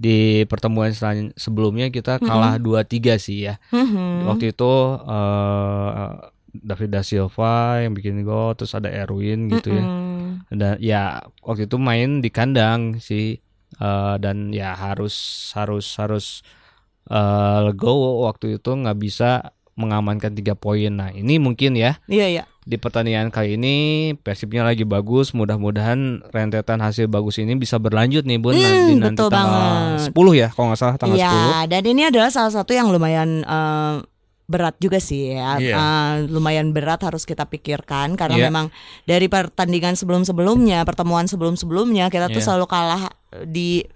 di 0.00 0.48
pertemuan 0.48 0.96
sebelumnya 1.36 1.92
kita 1.92 2.16
kalah 2.24 2.56
2-3 2.56 3.20
sih 3.20 3.52
ya. 3.52 3.60
Mhm. 3.68 4.24
Waktu 4.24 4.56
itu 4.56 4.72
eh 5.04 6.10
David 6.50 6.90
da 6.90 7.02
Silva 7.06 7.78
yang 7.84 7.94
bikin 7.94 8.26
gol, 8.26 8.56
terus 8.58 8.74
ada 8.74 8.90
Erwin 8.90 9.46
gitu 9.52 9.70
ya. 9.70 9.86
Mm. 9.86 10.50
Dan 10.50 10.74
ya 10.82 11.22
waktu 11.46 11.70
itu 11.70 11.78
main 11.78 12.18
di 12.18 12.26
kandang 12.26 12.98
sih 12.98 13.38
Eh, 13.78 14.16
dan 14.18 14.50
ya 14.50 14.74
harus 14.74 15.48
harus 15.54 15.86
harus 15.94 16.26
eh 17.06 17.58
legowo 17.70 18.26
waktu 18.26 18.58
itu 18.58 18.70
nggak 18.74 18.98
bisa 18.98 19.54
mengamankan 19.78 20.34
tiga 20.34 20.58
poin. 20.58 20.90
Nah 20.90 21.14
ini 21.14 21.38
mungkin 21.38 21.78
ya 21.78 22.02
Iya 22.10 22.26
iya. 22.26 22.44
Di 22.60 22.76
pertandingan 22.76 23.32
kali 23.32 23.56
ini 23.56 23.76
Persibnya 24.14 24.60
lagi 24.62 24.84
bagus. 24.84 25.32
Mudah-mudahan 25.32 26.20
rentetan 26.28 26.78
hasil 26.78 27.08
bagus 27.08 27.40
ini 27.40 27.56
bisa 27.56 27.80
berlanjut 27.80 28.28
nih 28.28 28.36
bun 28.36 28.52
Hmm, 28.52 28.60
nanti 28.60 28.92
nanti 29.16 29.20
tanggal 29.24 29.32
banget. 29.96 30.12
10 30.12 30.32
ya 30.36 30.48
kalau 30.52 30.66
nggak 30.70 30.80
salah 30.80 30.96
tanggal 31.00 31.16
Iya, 31.16 31.32
10. 31.64 31.72
dan 31.72 31.82
ini 31.86 32.02
adalah 32.06 32.28
salah 32.28 32.52
satu 32.52 32.70
yang 32.70 32.92
lumayan 32.92 33.42
eh, 33.42 33.94
berat 34.44 34.74
juga 34.82 34.98
sih 34.98 35.30
ya. 35.32 35.56
Iya. 35.56 35.74
Eh, 35.78 36.12
lumayan 36.28 36.74
berat 36.74 37.00
harus 37.00 37.22
kita 37.22 37.46
pikirkan 37.46 38.18
karena 38.18 38.36
Iya. 38.36 38.46
memang 38.50 38.66
dari 39.06 39.30
pertandingan 39.30 39.94
sebelum-sebelumnya, 39.94 40.82
pertemuan 40.82 41.30
sebelum-sebelumnya 41.30 42.10
kita 42.10 42.28
tuh 42.28 42.42
Iya. 42.42 42.46
selalu 42.50 42.66
kalah 42.66 43.14
di 43.46 43.86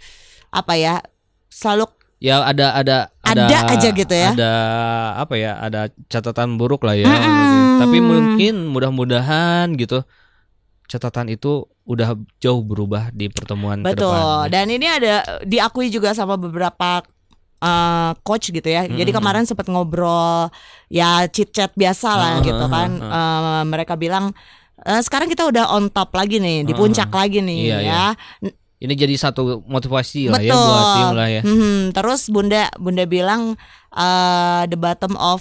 apa 0.48 0.79
ya? 0.79 1.03
Selalu 1.50 1.90
Ya 2.25 2.41
ada 2.41 2.73
ada 2.73 2.97
Ada 3.21 3.45
aja 3.69 3.89
gitu 3.93 4.15
ya. 4.17 4.33
Ada 4.33 4.53
apa 5.21 5.35
ya? 5.37 5.61
Ada 5.61 5.93
catatan 6.09 6.57
buruk 6.57 6.89
lah 6.89 6.97
ya. 6.97 7.05
Mm-mm. 7.05 7.85
Tapi 7.85 8.01
mungkin 8.01 8.73
mudah-mudahan 8.73 9.77
gitu 9.77 10.01
catatan 10.89 11.29
itu 11.29 11.69
udah 11.85 12.17
jauh 12.41 12.65
berubah 12.65 13.13
di 13.13 13.29
pertemuan 13.29 13.85
Betul. 13.85 14.09
depan. 14.09 14.49
Dan 14.49 14.73
ini 14.73 14.87
ada 14.89 15.45
diakui 15.45 15.93
juga 15.93 16.17
sama 16.17 16.41
beberapa 16.41 17.05
uh, 17.61 18.13
coach 18.21 18.49
gitu 18.49 18.69
ya. 18.69 18.89
Jadi 18.89 19.11
Mhm. 19.13 19.17
kemarin 19.21 19.45
sempat 19.45 19.69
ngobrol 19.69 20.49
ya 20.89 21.29
chit 21.29 21.53
chat 21.53 21.73
biasa 21.77 22.09
lah 22.09 22.33
Ah, 22.41 22.45
gitu 22.45 22.65
kan. 22.69 22.91
ah, 23.01 23.13
Uh, 23.13 23.63
mereka 23.69 23.97
bilang 23.97 24.33
"Eh, 24.81 25.01
sekarang 25.01 25.29
kita 25.29 25.45
udah 25.45 25.73
on 25.73 25.89
top 25.89 26.13
lagi 26.13 26.41
nih, 26.41 26.65
di 26.65 26.73
puncak 26.73 27.09
lagi 27.09 27.41
nih 27.41 27.59
Iya, 27.69 27.79
ya. 27.81 28.05
Ini 28.85 28.94
jadi 28.94 29.14
satu 29.14 29.64
motivasi 29.64 30.29
lah 30.29 30.38
Betul. 30.38 30.53
ya 30.53 30.55
buat 30.55 30.85
tim 30.92 31.09
lah 31.14 31.29
ya. 31.31 31.40
Mhm. 31.40 31.77
Terus 31.90 32.29
Bunda 32.29 32.68
Bunda 32.77 33.05
bilang 33.05 33.57
uh, 33.90 34.62
the 34.66 34.77
bottom 34.77 35.16
of 35.16 35.40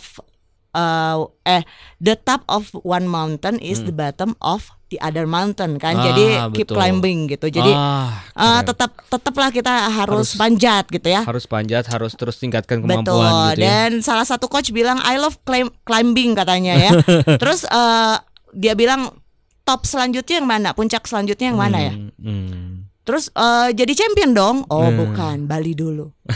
uh, 0.71 1.15
eh 1.43 1.61
the 1.99 2.15
top 2.15 2.47
of 2.47 2.71
one 2.81 3.05
mountain 3.05 3.59
is 3.59 3.79
Hmm. 3.79 3.85
the 3.85 3.95
bottom 3.95 4.31
of 4.39 4.71
the 4.87 5.01
other 5.01 5.25
mountain 5.25 5.75
kan. 5.75 5.97
Ah, 5.97 6.05
Jadi 6.07 6.23
keep 6.53 6.69
betul. 6.69 6.77
climbing 6.77 7.25
gitu. 7.27 7.49
Jadi 7.49 7.67
ah, 7.67 8.21
keren. 8.31 8.61
tetap 8.63 8.91
tetaplah 9.07 9.49
kita 9.49 9.73
harus, 9.91 10.29
Harus- 10.29 10.37
panjat 10.37 10.85
gitu 10.87 11.07
ya. 11.09 11.25
harus 11.25 11.43
panjat, 11.43 11.83
harus 11.85 12.13
terus 12.13 12.37
tingkatkan 12.37 12.79
Betul. 12.79 13.01
kemampuan 13.03 13.31
gitu 13.51 13.59
ya. 13.59 13.89
Dan 13.89 13.89
salah 13.99 14.23
satu 14.23 14.45
coach 14.45 14.69
bilang 14.69 15.01
I 15.01 15.17
love 15.17 15.35
climb- 15.43 15.73
climbing 15.81 16.33
katanya 16.33 16.73
ya. 16.79 16.91
Terus 17.41 17.65
eh, 17.65 18.15
dia 18.53 18.77
bilang 18.77 19.17
top 19.63 19.83
selanjutnya 19.83 20.37
yang 20.37 20.45
mana? 20.45 20.69
Puncak 20.71 21.03
selanjutnya 21.03 21.49
yang 21.49 21.57
mana 21.57 21.77
ya? 21.81 21.93
Hmm, 21.93 22.13
hmm. 22.13 22.72
Terus 23.03 23.27
eh, 23.29 23.69
jadi 23.73 23.93
champion 23.93 24.31
dong? 24.31 24.57
Oh 24.65 24.83
Hmm. 24.83 24.95
bukan, 24.97 25.37
Bali 25.43 25.71
dulu. 25.73 26.07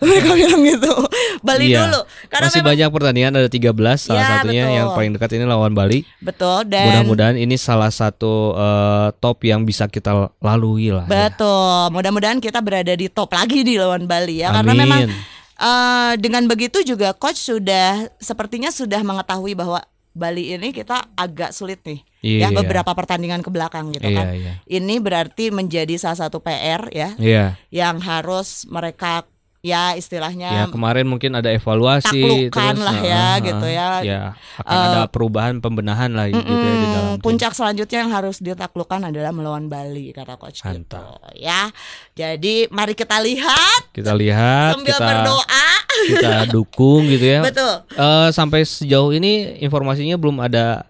Mereka 0.00 0.30
bilang 0.32 0.62
gitu, 0.62 0.94
Bali 1.40 1.66
Iya. 1.68 1.82
dulu. 1.82 2.00
Karena 2.28 2.46
Masih 2.46 2.58
memang 2.58 2.70
banyak 2.70 2.88
pertandingan 2.88 3.32
ada 3.34 3.48
13 3.48 3.74
salah 4.00 4.22
Ya, 4.22 4.28
satunya 4.32 4.62
betul. 4.64 4.76
yang 4.76 4.88
paling 4.92 5.10
dekat 5.12 5.30
ini 5.32 5.44
lawan 5.44 5.72
Bali. 5.72 6.06
betul 6.18 6.62
dan 6.64 6.86
Mudah-mudahan 6.88 7.36
ini 7.36 7.56
salah 7.56 7.90
satu 7.90 8.54
eh, 8.54 9.08
top 9.18 9.42
yang 9.42 9.62
bisa 9.62 9.86
kita 9.86 10.10
lalui 10.38 10.88
lah. 10.88 11.04
ya. 11.04 11.26
betul. 11.26 11.90
Mudah-mudahan 11.90 12.38
kita 12.38 12.58
berada 12.58 12.92
di 12.92 13.06
top 13.06 13.30
lagi 13.30 13.60
di 13.60 13.74
lawan 13.74 14.06
Bali 14.06 14.40
ya. 14.40 14.54
Karena 14.54 14.72
memang 14.72 15.10
eh, 15.58 16.12
dengan 16.16 16.46
begitu 16.46 16.82
juga 16.82 17.10
coach 17.12 17.38
sudah 17.40 18.08
sepertinya 18.16 18.70
sudah 18.70 18.98
mengetahui 19.00 19.52
bahwa 19.52 19.82
Bali 20.12 20.52
ini 20.52 20.70
kita 20.70 21.16
agak 21.16 21.50
sulit 21.50 21.80
nih. 21.82 22.00
Ya 22.22 22.46
Iya. 22.46 22.54
beberapa 22.54 22.92
pertandingan 22.92 23.40
ke 23.40 23.48
belakang 23.48 23.90
gitu 23.90 24.06
Iya, 24.06 24.16
kan. 24.20 24.26
iya. 24.30 24.52
Ini 24.64 24.94
berarti 25.00 25.50
menjadi 25.50 25.96
salah 25.96 26.22
satu 26.22 26.38
PR 26.38 26.86
ya 26.92 27.16
Iya. 27.16 27.56
yang 27.68 27.98
harus 27.98 28.68
mereka 28.68 29.24
ya 29.58 29.94
istilahnya 29.94 30.50
Ya 30.50 30.64
kemarin 30.66 31.06
mungkin 31.06 31.38
ada 31.38 31.46
evaluasi 31.48 32.50
terus, 32.50 32.78
lah 32.82 32.92
ah, 32.92 33.06
ya 33.06 33.22
ah, 33.22 33.34
gitu 33.38 33.66
ya. 33.66 33.88
Ya 34.02 34.22
akan 34.58 34.74
ada 34.74 35.02
perubahan 35.06 35.54
pembenahan 35.58 36.10
lah 36.10 36.26
gitu 36.28 36.42
ya 36.42 36.72
di 36.74 36.86
dalam 36.90 37.12
tim. 37.16 37.22
puncak 37.22 37.54
selanjutnya 37.54 37.98
yang 38.02 38.10
harus 38.10 38.42
ditaklukkan 38.42 39.08
adalah 39.08 39.30
melawan 39.30 39.70
Bali 39.70 40.10
kata 40.10 40.34
coach 40.34 40.60
gitu 40.60 40.68
Mantap. 40.68 41.30
ya. 41.34 41.70
Jadi 42.12 42.68
mari 42.68 42.92
kita 42.92 43.22
lihat 43.22 43.88
Kita 43.94 44.12
lihat, 44.12 44.76
sambil 44.76 44.92
kita 44.92 44.98
berdoa. 45.00 45.68
Kita 46.06 46.30
dukung 46.54 47.06
gitu 47.06 47.26
ya. 47.26 47.40
Betul. 47.42 47.86
Eh, 47.92 48.28
sampai 48.32 48.66
sejauh 48.66 49.14
ini 49.14 49.58
informasinya 49.60 50.16
belum 50.18 50.42
ada 50.42 50.86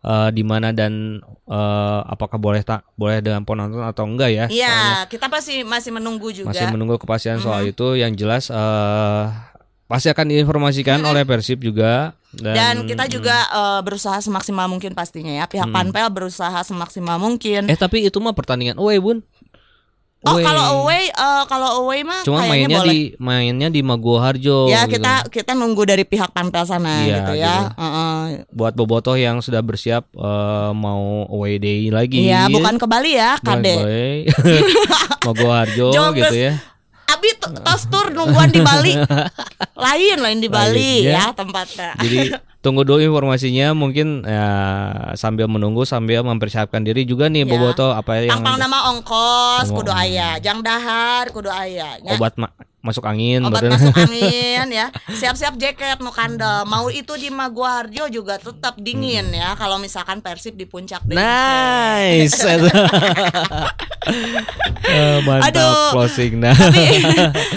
eh, 0.00 0.28
di 0.32 0.42
mana 0.42 0.72
dan 0.72 1.20
eh, 1.46 2.00
apakah 2.06 2.38
boleh 2.38 2.62
tak 2.62 2.82
boleh 2.94 3.20
dengan 3.20 3.44
penonton 3.44 3.82
atau 3.82 4.04
enggak 4.06 4.30
ya? 4.32 4.44
Iya, 4.48 4.76
kita 5.06 5.26
pasti 5.28 5.62
masih 5.62 5.94
menunggu 5.94 6.32
juga. 6.32 6.50
masih 6.52 6.66
menunggu 6.72 6.96
kepastian 6.96 7.38
soal 7.38 7.66
itu. 7.66 7.96
Yang 7.96 8.12
jelas 8.20 8.44
eh, 8.50 9.22
pasti 9.86 10.10
akan 10.10 10.26
diinformasikan 10.34 10.98
oleh 11.06 11.22
Persib 11.22 11.62
juga 11.62 12.10
dan, 12.36 12.52
Dan 12.52 12.74
kita 12.84 13.08
juga 13.08 13.36
eh, 13.48 13.80
berusaha 13.80 14.18
semaksimal 14.20 14.68
mungkin 14.68 14.92
pastinya 14.92 15.32
ya. 15.32 15.44
Pihak 15.48 15.72
Panpel 15.72 16.06
berusaha 16.12 16.60
semaksimal 16.60 17.16
mungkin. 17.16 17.64
eh 17.70 17.78
tapi 17.78 18.04
itu 18.04 18.18
mah 18.20 18.36
pertandingan 18.36 18.76
away 18.76 19.00
bun. 19.00 19.24
Oh, 20.22 20.38
kalau 20.38 20.64
away 20.80 21.06
eh, 21.06 21.42
kalau 21.44 21.68
away 21.82 22.00
mah 22.00 22.22
Cuma 22.22 22.42
mainnya 22.42 22.80
boleh. 22.80 22.90
di 22.90 23.00
mainnya 23.16 23.68
di 23.68 23.80
Maguwo 23.80 24.16
Harjo. 24.16 24.66
ya 24.66 24.84
gitu. 24.84 24.96
kita 24.96 25.28
kita 25.28 25.52
nunggu 25.52 25.84
dari 25.84 26.02
pihak 26.02 26.32
Panpel 26.32 26.64
sana 26.64 27.02
Iya, 27.02 27.14
gitu 27.20 27.32
ya. 27.34 27.54
gitu. 27.68 27.76
Heeh. 27.76 28.18
buat 28.48 28.72
bobotoh 28.72 29.14
yang 29.14 29.38
sudah 29.38 29.60
bersiap 29.60 30.08
eh, 30.10 30.70
mau 30.72 31.28
away 31.28 31.58
day 31.58 31.90
lagi. 31.90 32.26
Iya, 32.26 32.48
bukan 32.48 32.74
ke 32.76 32.86
Bali 32.86 33.12
ya, 33.14 33.36
Kade. 33.38 33.76
Maguwo 35.26 35.52
Harjo 35.52 35.90
gitu 36.12 36.34
ya. 36.34 36.54
Abi 37.06 37.30
tos 37.38 37.86
tur 37.86 38.10
nungguan 38.10 38.50
di 38.50 38.58
Bali. 38.58 38.98
Lain 39.86 40.18
lain 40.18 40.38
di 40.42 40.50
Bali 40.50 41.06
Lain, 41.06 41.06
ya 41.06 41.30
ya. 41.30 41.32
tempatnya. 41.32 41.94
Jadi 41.96 42.18
tunggu 42.66 42.82
dulu 42.82 42.98
informasinya 42.98 43.70
mungkin 43.72 44.26
ya, 44.26 44.48
sambil 45.14 45.46
menunggu 45.46 45.86
sambil 45.86 46.26
mempersiapkan 46.26 46.82
diri 46.82 47.06
juga 47.06 47.30
nih 47.30 47.46
Ya. 47.46 47.48
bobotoh 47.48 47.94
apa 47.94 48.18
yang 48.18 48.42
Tampang 48.42 48.58
nama 48.58 48.90
ongkos 48.90 49.70
kudu 49.70 49.94
aya, 49.94 50.42
jang 50.42 50.58
dahar 50.60 51.30
kudu 51.30 51.46
aya. 51.46 51.94
nya. 52.02 52.10
obat 52.12 52.34
ma- 52.34 52.50
masuk 52.86 53.02
angin 53.02 53.42
Obat 53.42 53.66
masuk 53.66 53.92
angin 54.00 54.66
ya. 54.70 54.86
Siap-siap 55.10 55.54
jaket 55.56 55.98
nu 55.98 56.08
kandel. 56.08 56.64
Mau 56.64 56.88
itu 56.88 57.12
di 57.14 57.28
Maguarjo 57.28 58.06
juga 58.06 58.38
tetap 58.38 58.78
dingin 58.78 59.26
ya 59.28 59.52
kalau 59.54 59.76
misalkan 59.76 60.22
Persib 60.22 60.54
di 60.54 60.64
puncak. 60.64 61.02
Nice. 61.04 62.38
Mantap 65.26 65.50
Aduh. 65.50 65.90
closing 65.92 66.38
nah. 66.38 66.54
tapi 66.54 66.82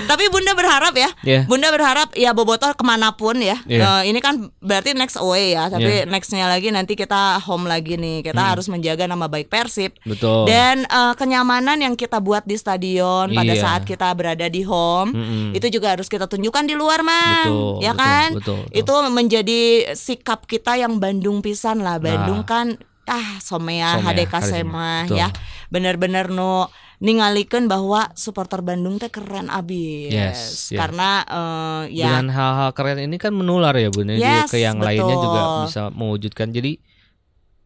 tapi 0.10 0.24
Bunda 0.30 0.52
berharap 0.58 0.94
ya. 0.94 1.10
Iya. 1.22 1.40
Bunda 1.46 1.70
berharap 1.70 2.10
ya 2.18 2.34
Bobotoh 2.34 2.74
ke 2.74 2.82
mana 2.82 3.14
pun 3.14 3.38
ya. 3.38 3.58
Iya. 3.70 4.02
Eh, 4.02 4.10
ini 4.10 4.20
kan 4.20 4.50
berarti 4.58 4.98
next 4.98 5.16
away 5.16 5.54
ya. 5.54 5.70
Tapi 5.70 6.10
nextnya 6.10 6.50
lagi 6.50 6.70
nanti 6.70 6.98
kita 6.98 7.38
home 7.46 7.70
lagi 7.70 7.96
nih. 7.96 8.26
Kita 8.26 8.38
Hmm. 8.40 8.52
harus 8.56 8.66
menjaga 8.66 9.06
nama 9.06 9.28
baik 9.28 9.48
Persib. 9.48 9.94
Betul. 10.02 10.50
Dan 10.50 10.84
eh, 10.84 11.14
kenyamanan 11.14 11.78
yang 11.78 11.94
kita 11.94 12.18
buat 12.18 12.42
di 12.44 12.56
stadion 12.56 13.30
pada 13.30 13.54
Iya. 13.54 13.62
saat 13.62 13.82
kita 13.84 14.08
berada 14.16 14.48
di 14.48 14.64
home 14.64 15.19
Mm-mm. 15.20 15.50
itu 15.54 15.68
juga 15.70 15.94
harus 15.94 16.08
kita 16.08 16.26
tunjukkan 16.26 16.64
di 16.64 16.76
luar 16.76 17.04
man, 17.04 17.48
Betul, 17.52 17.84
ya 17.84 17.92
betul, 17.92 18.00
kan? 18.00 18.30
betul, 18.40 18.58
betul. 18.64 18.80
Itu 18.80 18.94
menjadi 19.12 19.62
sikap 19.94 20.48
kita 20.48 20.80
yang 20.80 20.98
Bandung 20.98 21.44
pisan 21.44 21.84
lah. 21.84 22.00
Bandung 22.00 22.42
Nah. 22.42 22.48
kan 22.48 22.68
ah 23.10 23.42
somea 23.42 23.98
Somea, 24.00 24.06
HDK. 24.06 24.34
Sema 24.40 25.04
ya. 25.10 25.28
Bener-bener 25.68 26.30
nu 26.30 26.70
ningalikeun 27.00 27.72
bahwa 27.72 28.12
supporter 28.14 28.60
Bandung 28.62 29.00
teh 29.00 29.08
keren 29.08 29.48
abis. 29.48 30.12
Yes, 30.12 30.40
yeah. 30.70 30.80
Karena 30.84 31.10
eh, 31.26 31.82
ya 31.96 32.06
Dengan 32.12 32.28
hal-hal 32.30 32.70
keren 32.76 33.00
ini 33.00 33.16
kan 33.16 33.32
menular 33.34 33.74
ya 33.76 33.88
ya, 33.90 34.44
Yes, 34.46 34.52
ke 34.52 34.60
yang 34.60 34.78
lainnya 34.78 35.16
betul. 35.16 35.26
juga 35.26 35.42
bisa 35.66 35.82
mewujudkan. 35.96 36.52
Jadi 36.52 36.78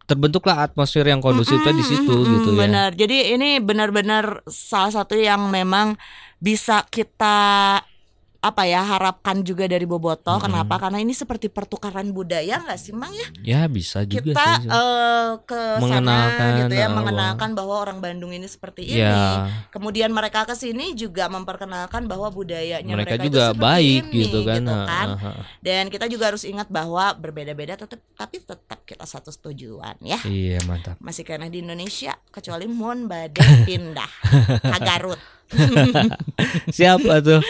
terbentuklah 0.04 0.68
atmosfer 0.68 1.08
yang 1.08 1.24
kondusifnya 1.24 1.72
di 1.72 1.86
situ 1.88 2.12
Mm-mm, 2.12 2.34
gitu 2.40 2.50
ya. 2.54 2.60
Benar. 2.68 2.90
Jadi 2.94 3.18
ini 3.40 3.58
benar-benar 3.64 4.44
salah 4.52 4.92
satu 4.92 5.16
yang 5.16 5.48
memang 5.48 5.96
bisa 6.44 6.84
kita 6.92 7.80
apa 8.44 8.68
ya 8.68 8.84
harapkan 8.84 9.40
juga 9.40 9.72
dari 9.72 9.88
Boboto. 9.88 10.36
Kenapa? 10.44 10.76
Karena 10.76 11.00
ini 11.00 11.16
seperti 11.16 11.48
pertukaran 11.48 12.12
budaya 12.12 12.60
nggak 12.60 12.76
sih, 12.76 12.92
Mang 12.92 13.16
ya? 13.16 13.28
Ya 13.40 13.62
bisa 13.72 14.04
juga 14.04 14.36
Kita 14.36 14.48
sih. 14.60 14.68
eh, 14.68 15.30
ke 15.48 15.62
sana 15.80 16.18
gitu 16.68 16.76
ya, 16.76 16.88
eh, 16.88 16.92
mengenalkan 16.92 17.56
bahwa 17.56 17.80
orang 17.80 18.04
Bandung 18.04 18.36
ini 18.36 18.44
seperti 18.44 18.84
ini. 18.84 19.00
Ya. 19.00 19.48
Kemudian 19.72 20.12
mereka 20.12 20.44
ke 20.44 20.60
sini 20.60 20.92
juga 20.92 21.32
memperkenalkan 21.32 22.04
bahwa 22.04 22.28
budayanya 22.36 22.92
mereka, 22.92 23.16
mereka 23.16 23.24
juga 23.32 23.46
baik 23.56 24.12
ini, 24.12 24.28
gitu 24.28 24.44
kan. 24.44 24.62
Ha, 24.68 24.80
kan. 24.84 25.08
ha. 25.16 25.32
Dan 25.64 25.88
kita 25.88 26.12
juga 26.12 26.36
harus 26.36 26.44
ingat 26.44 26.68
bahwa 26.68 27.16
berbeda-beda 27.16 27.80
tetap 27.80 28.04
tapi 28.20 28.44
tetap 28.44 28.84
kita 28.84 29.08
satu 29.08 29.32
tujuan 29.32 29.96
ya. 30.04 30.20
Iya 30.28 30.60
mantap. 30.68 31.00
masih 31.00 31.24
kena 31.24 31.48
di 31.48 31.64
Indonesia 31.64 32.12
kecuali 32.28 32.68
mun 32.68 33.08
badai 33.08 33.64
pindah 33.72 34.12
ke 34.60 34.80
Garut. 34.84 35.22
Siap 36.78 37.00
tuh. 37.22 37.42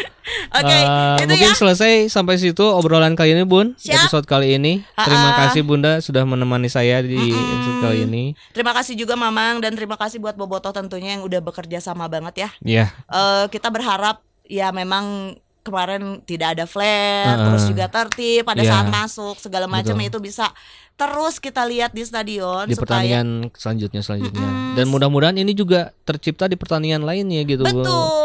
Oke, 0.53 0.77
itu 1.17 1.27
mungkin 1.27 1.51
ya. 1.51 1.57
selesai 1.57 1.93
sampai 2.07 2.37
situ 2.37 2.63
obrolan 2.63 3.13
kali 3.13 3.33
ini 3.33 3.43
Bun. 3.43 3.75
Siap. 3.75 4.07
Episode 4.07 4.25
kali 4.25 4.55
ini. 4.55 4.83
Terima 4.95 5.29
Ah-ah. 5.29 5.39
kasih 5.47 5.61
Bunda 5.61 5.99
sudah 5.99 6.23
menemani 6.23 6.67
saya 6.67 7.01
di 7.01 7.17
episode 7.31 7.79
kali 7.81 7.97
ini. 8.05 8.23
Terima 8.51 8.71
kasih 8.71 8.95
juga 8.95 9.13
Mamang 9.13 9.59
dan 9.59 9.73
terima 9.73 9.95
kasih 9.95 10.17
buat 10.17 10.33
Boboto 10.33 10.69
tentunya 10.69 11.15
yang 11.15 11.23
udah 11.23 11.39
bekerja 11.39 11.79
sama 11.79 12.07
banget 12.07 12.47
ya. 12.47 12.49
Ya, 12.61 12.85
Eh 13.05 13.45
kita 13.49 13.67
berharap 13.67 14.21
ya 14.43 14.69
memang 14.69 15.35
kemarin 15.63 16.19
tidak 16.21 16.59
ada 16.59 16.65
flat, 16.67 17.23
Ah-ah. 17.25 17.45
terus 17.47 17.63
juga 17.65 17.87
tertib 17.87 18.43
pada 18.43 18.59
Iya. 18.59 18.71
saat 18.73 18.87
masuk 18.89 19.39
segala 19.39 19.63
macam 19.65 19.95
itu 19.97 20.19
bisa 20.19 20.51
terus 20.93 21.37
kita 21.37 21.63
lihat 21.63 21.89
di 21.89 22.01
stadion 22.01 22.63
di 22.63 22.71
supaya 22.71 23.01
pertandingan 23.01 23.49
selanjutnya 23.51 23.99
selanjutnya. 23.99 24.47
Dan 24.73 24.85
mudah-mudahan 24.87 25.35
ini 25.35 25.51
juga 25.51 25.89
tercipta 26.01 26.45
di 26.45 26.53
pertandingan 26.53 27.01
lainnya 27.01 27.41
gitu. 27.43 27.61
Betul 27.61 28.21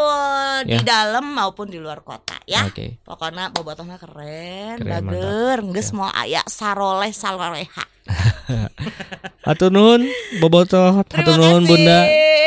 di 0.61 0.69
Ya. 0.69 0.77
dalam 0.83 1.23
maupun 1.31 1.66
di 1.66 1.77
luar 1.77 2.01
kota 2.01 2.35
ya. 2.43 2.64
Oke. 2.64 2.97
Pokoknya 3.01 3.49
bobotohnya 3.49 3.95
keren, 3.95 4.77
Keren, 4.77 5.07
bager, 5.07 5.57
geus 5.71 5.89
mau 5.93 6.09
aya 6.11 6.41
saroleh 6.45 7.11
saloreha. 7.11 7.85
Hatur 9.47 9.69
nuhun 9.69 10.03
Bobotoh, 10.39 10.99
hatur 10.99 11.23
Terima 11.23 11.37
nuhun 11.37 11.62
kasih 11.62 11.71
Bunda. 11.71 11.99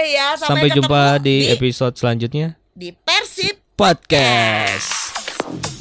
ya 0.08 0.28
Sampai 0.36 0.68
ketemu 0.68 0.76
jumpa 0.82 1.02
di 1.20 1.36
episode 1.50 1.94
selanjutnya. 1.96 2.48
di 2.72 2.92
Persib 2.92 3.56
Podcast. 3.76 5.81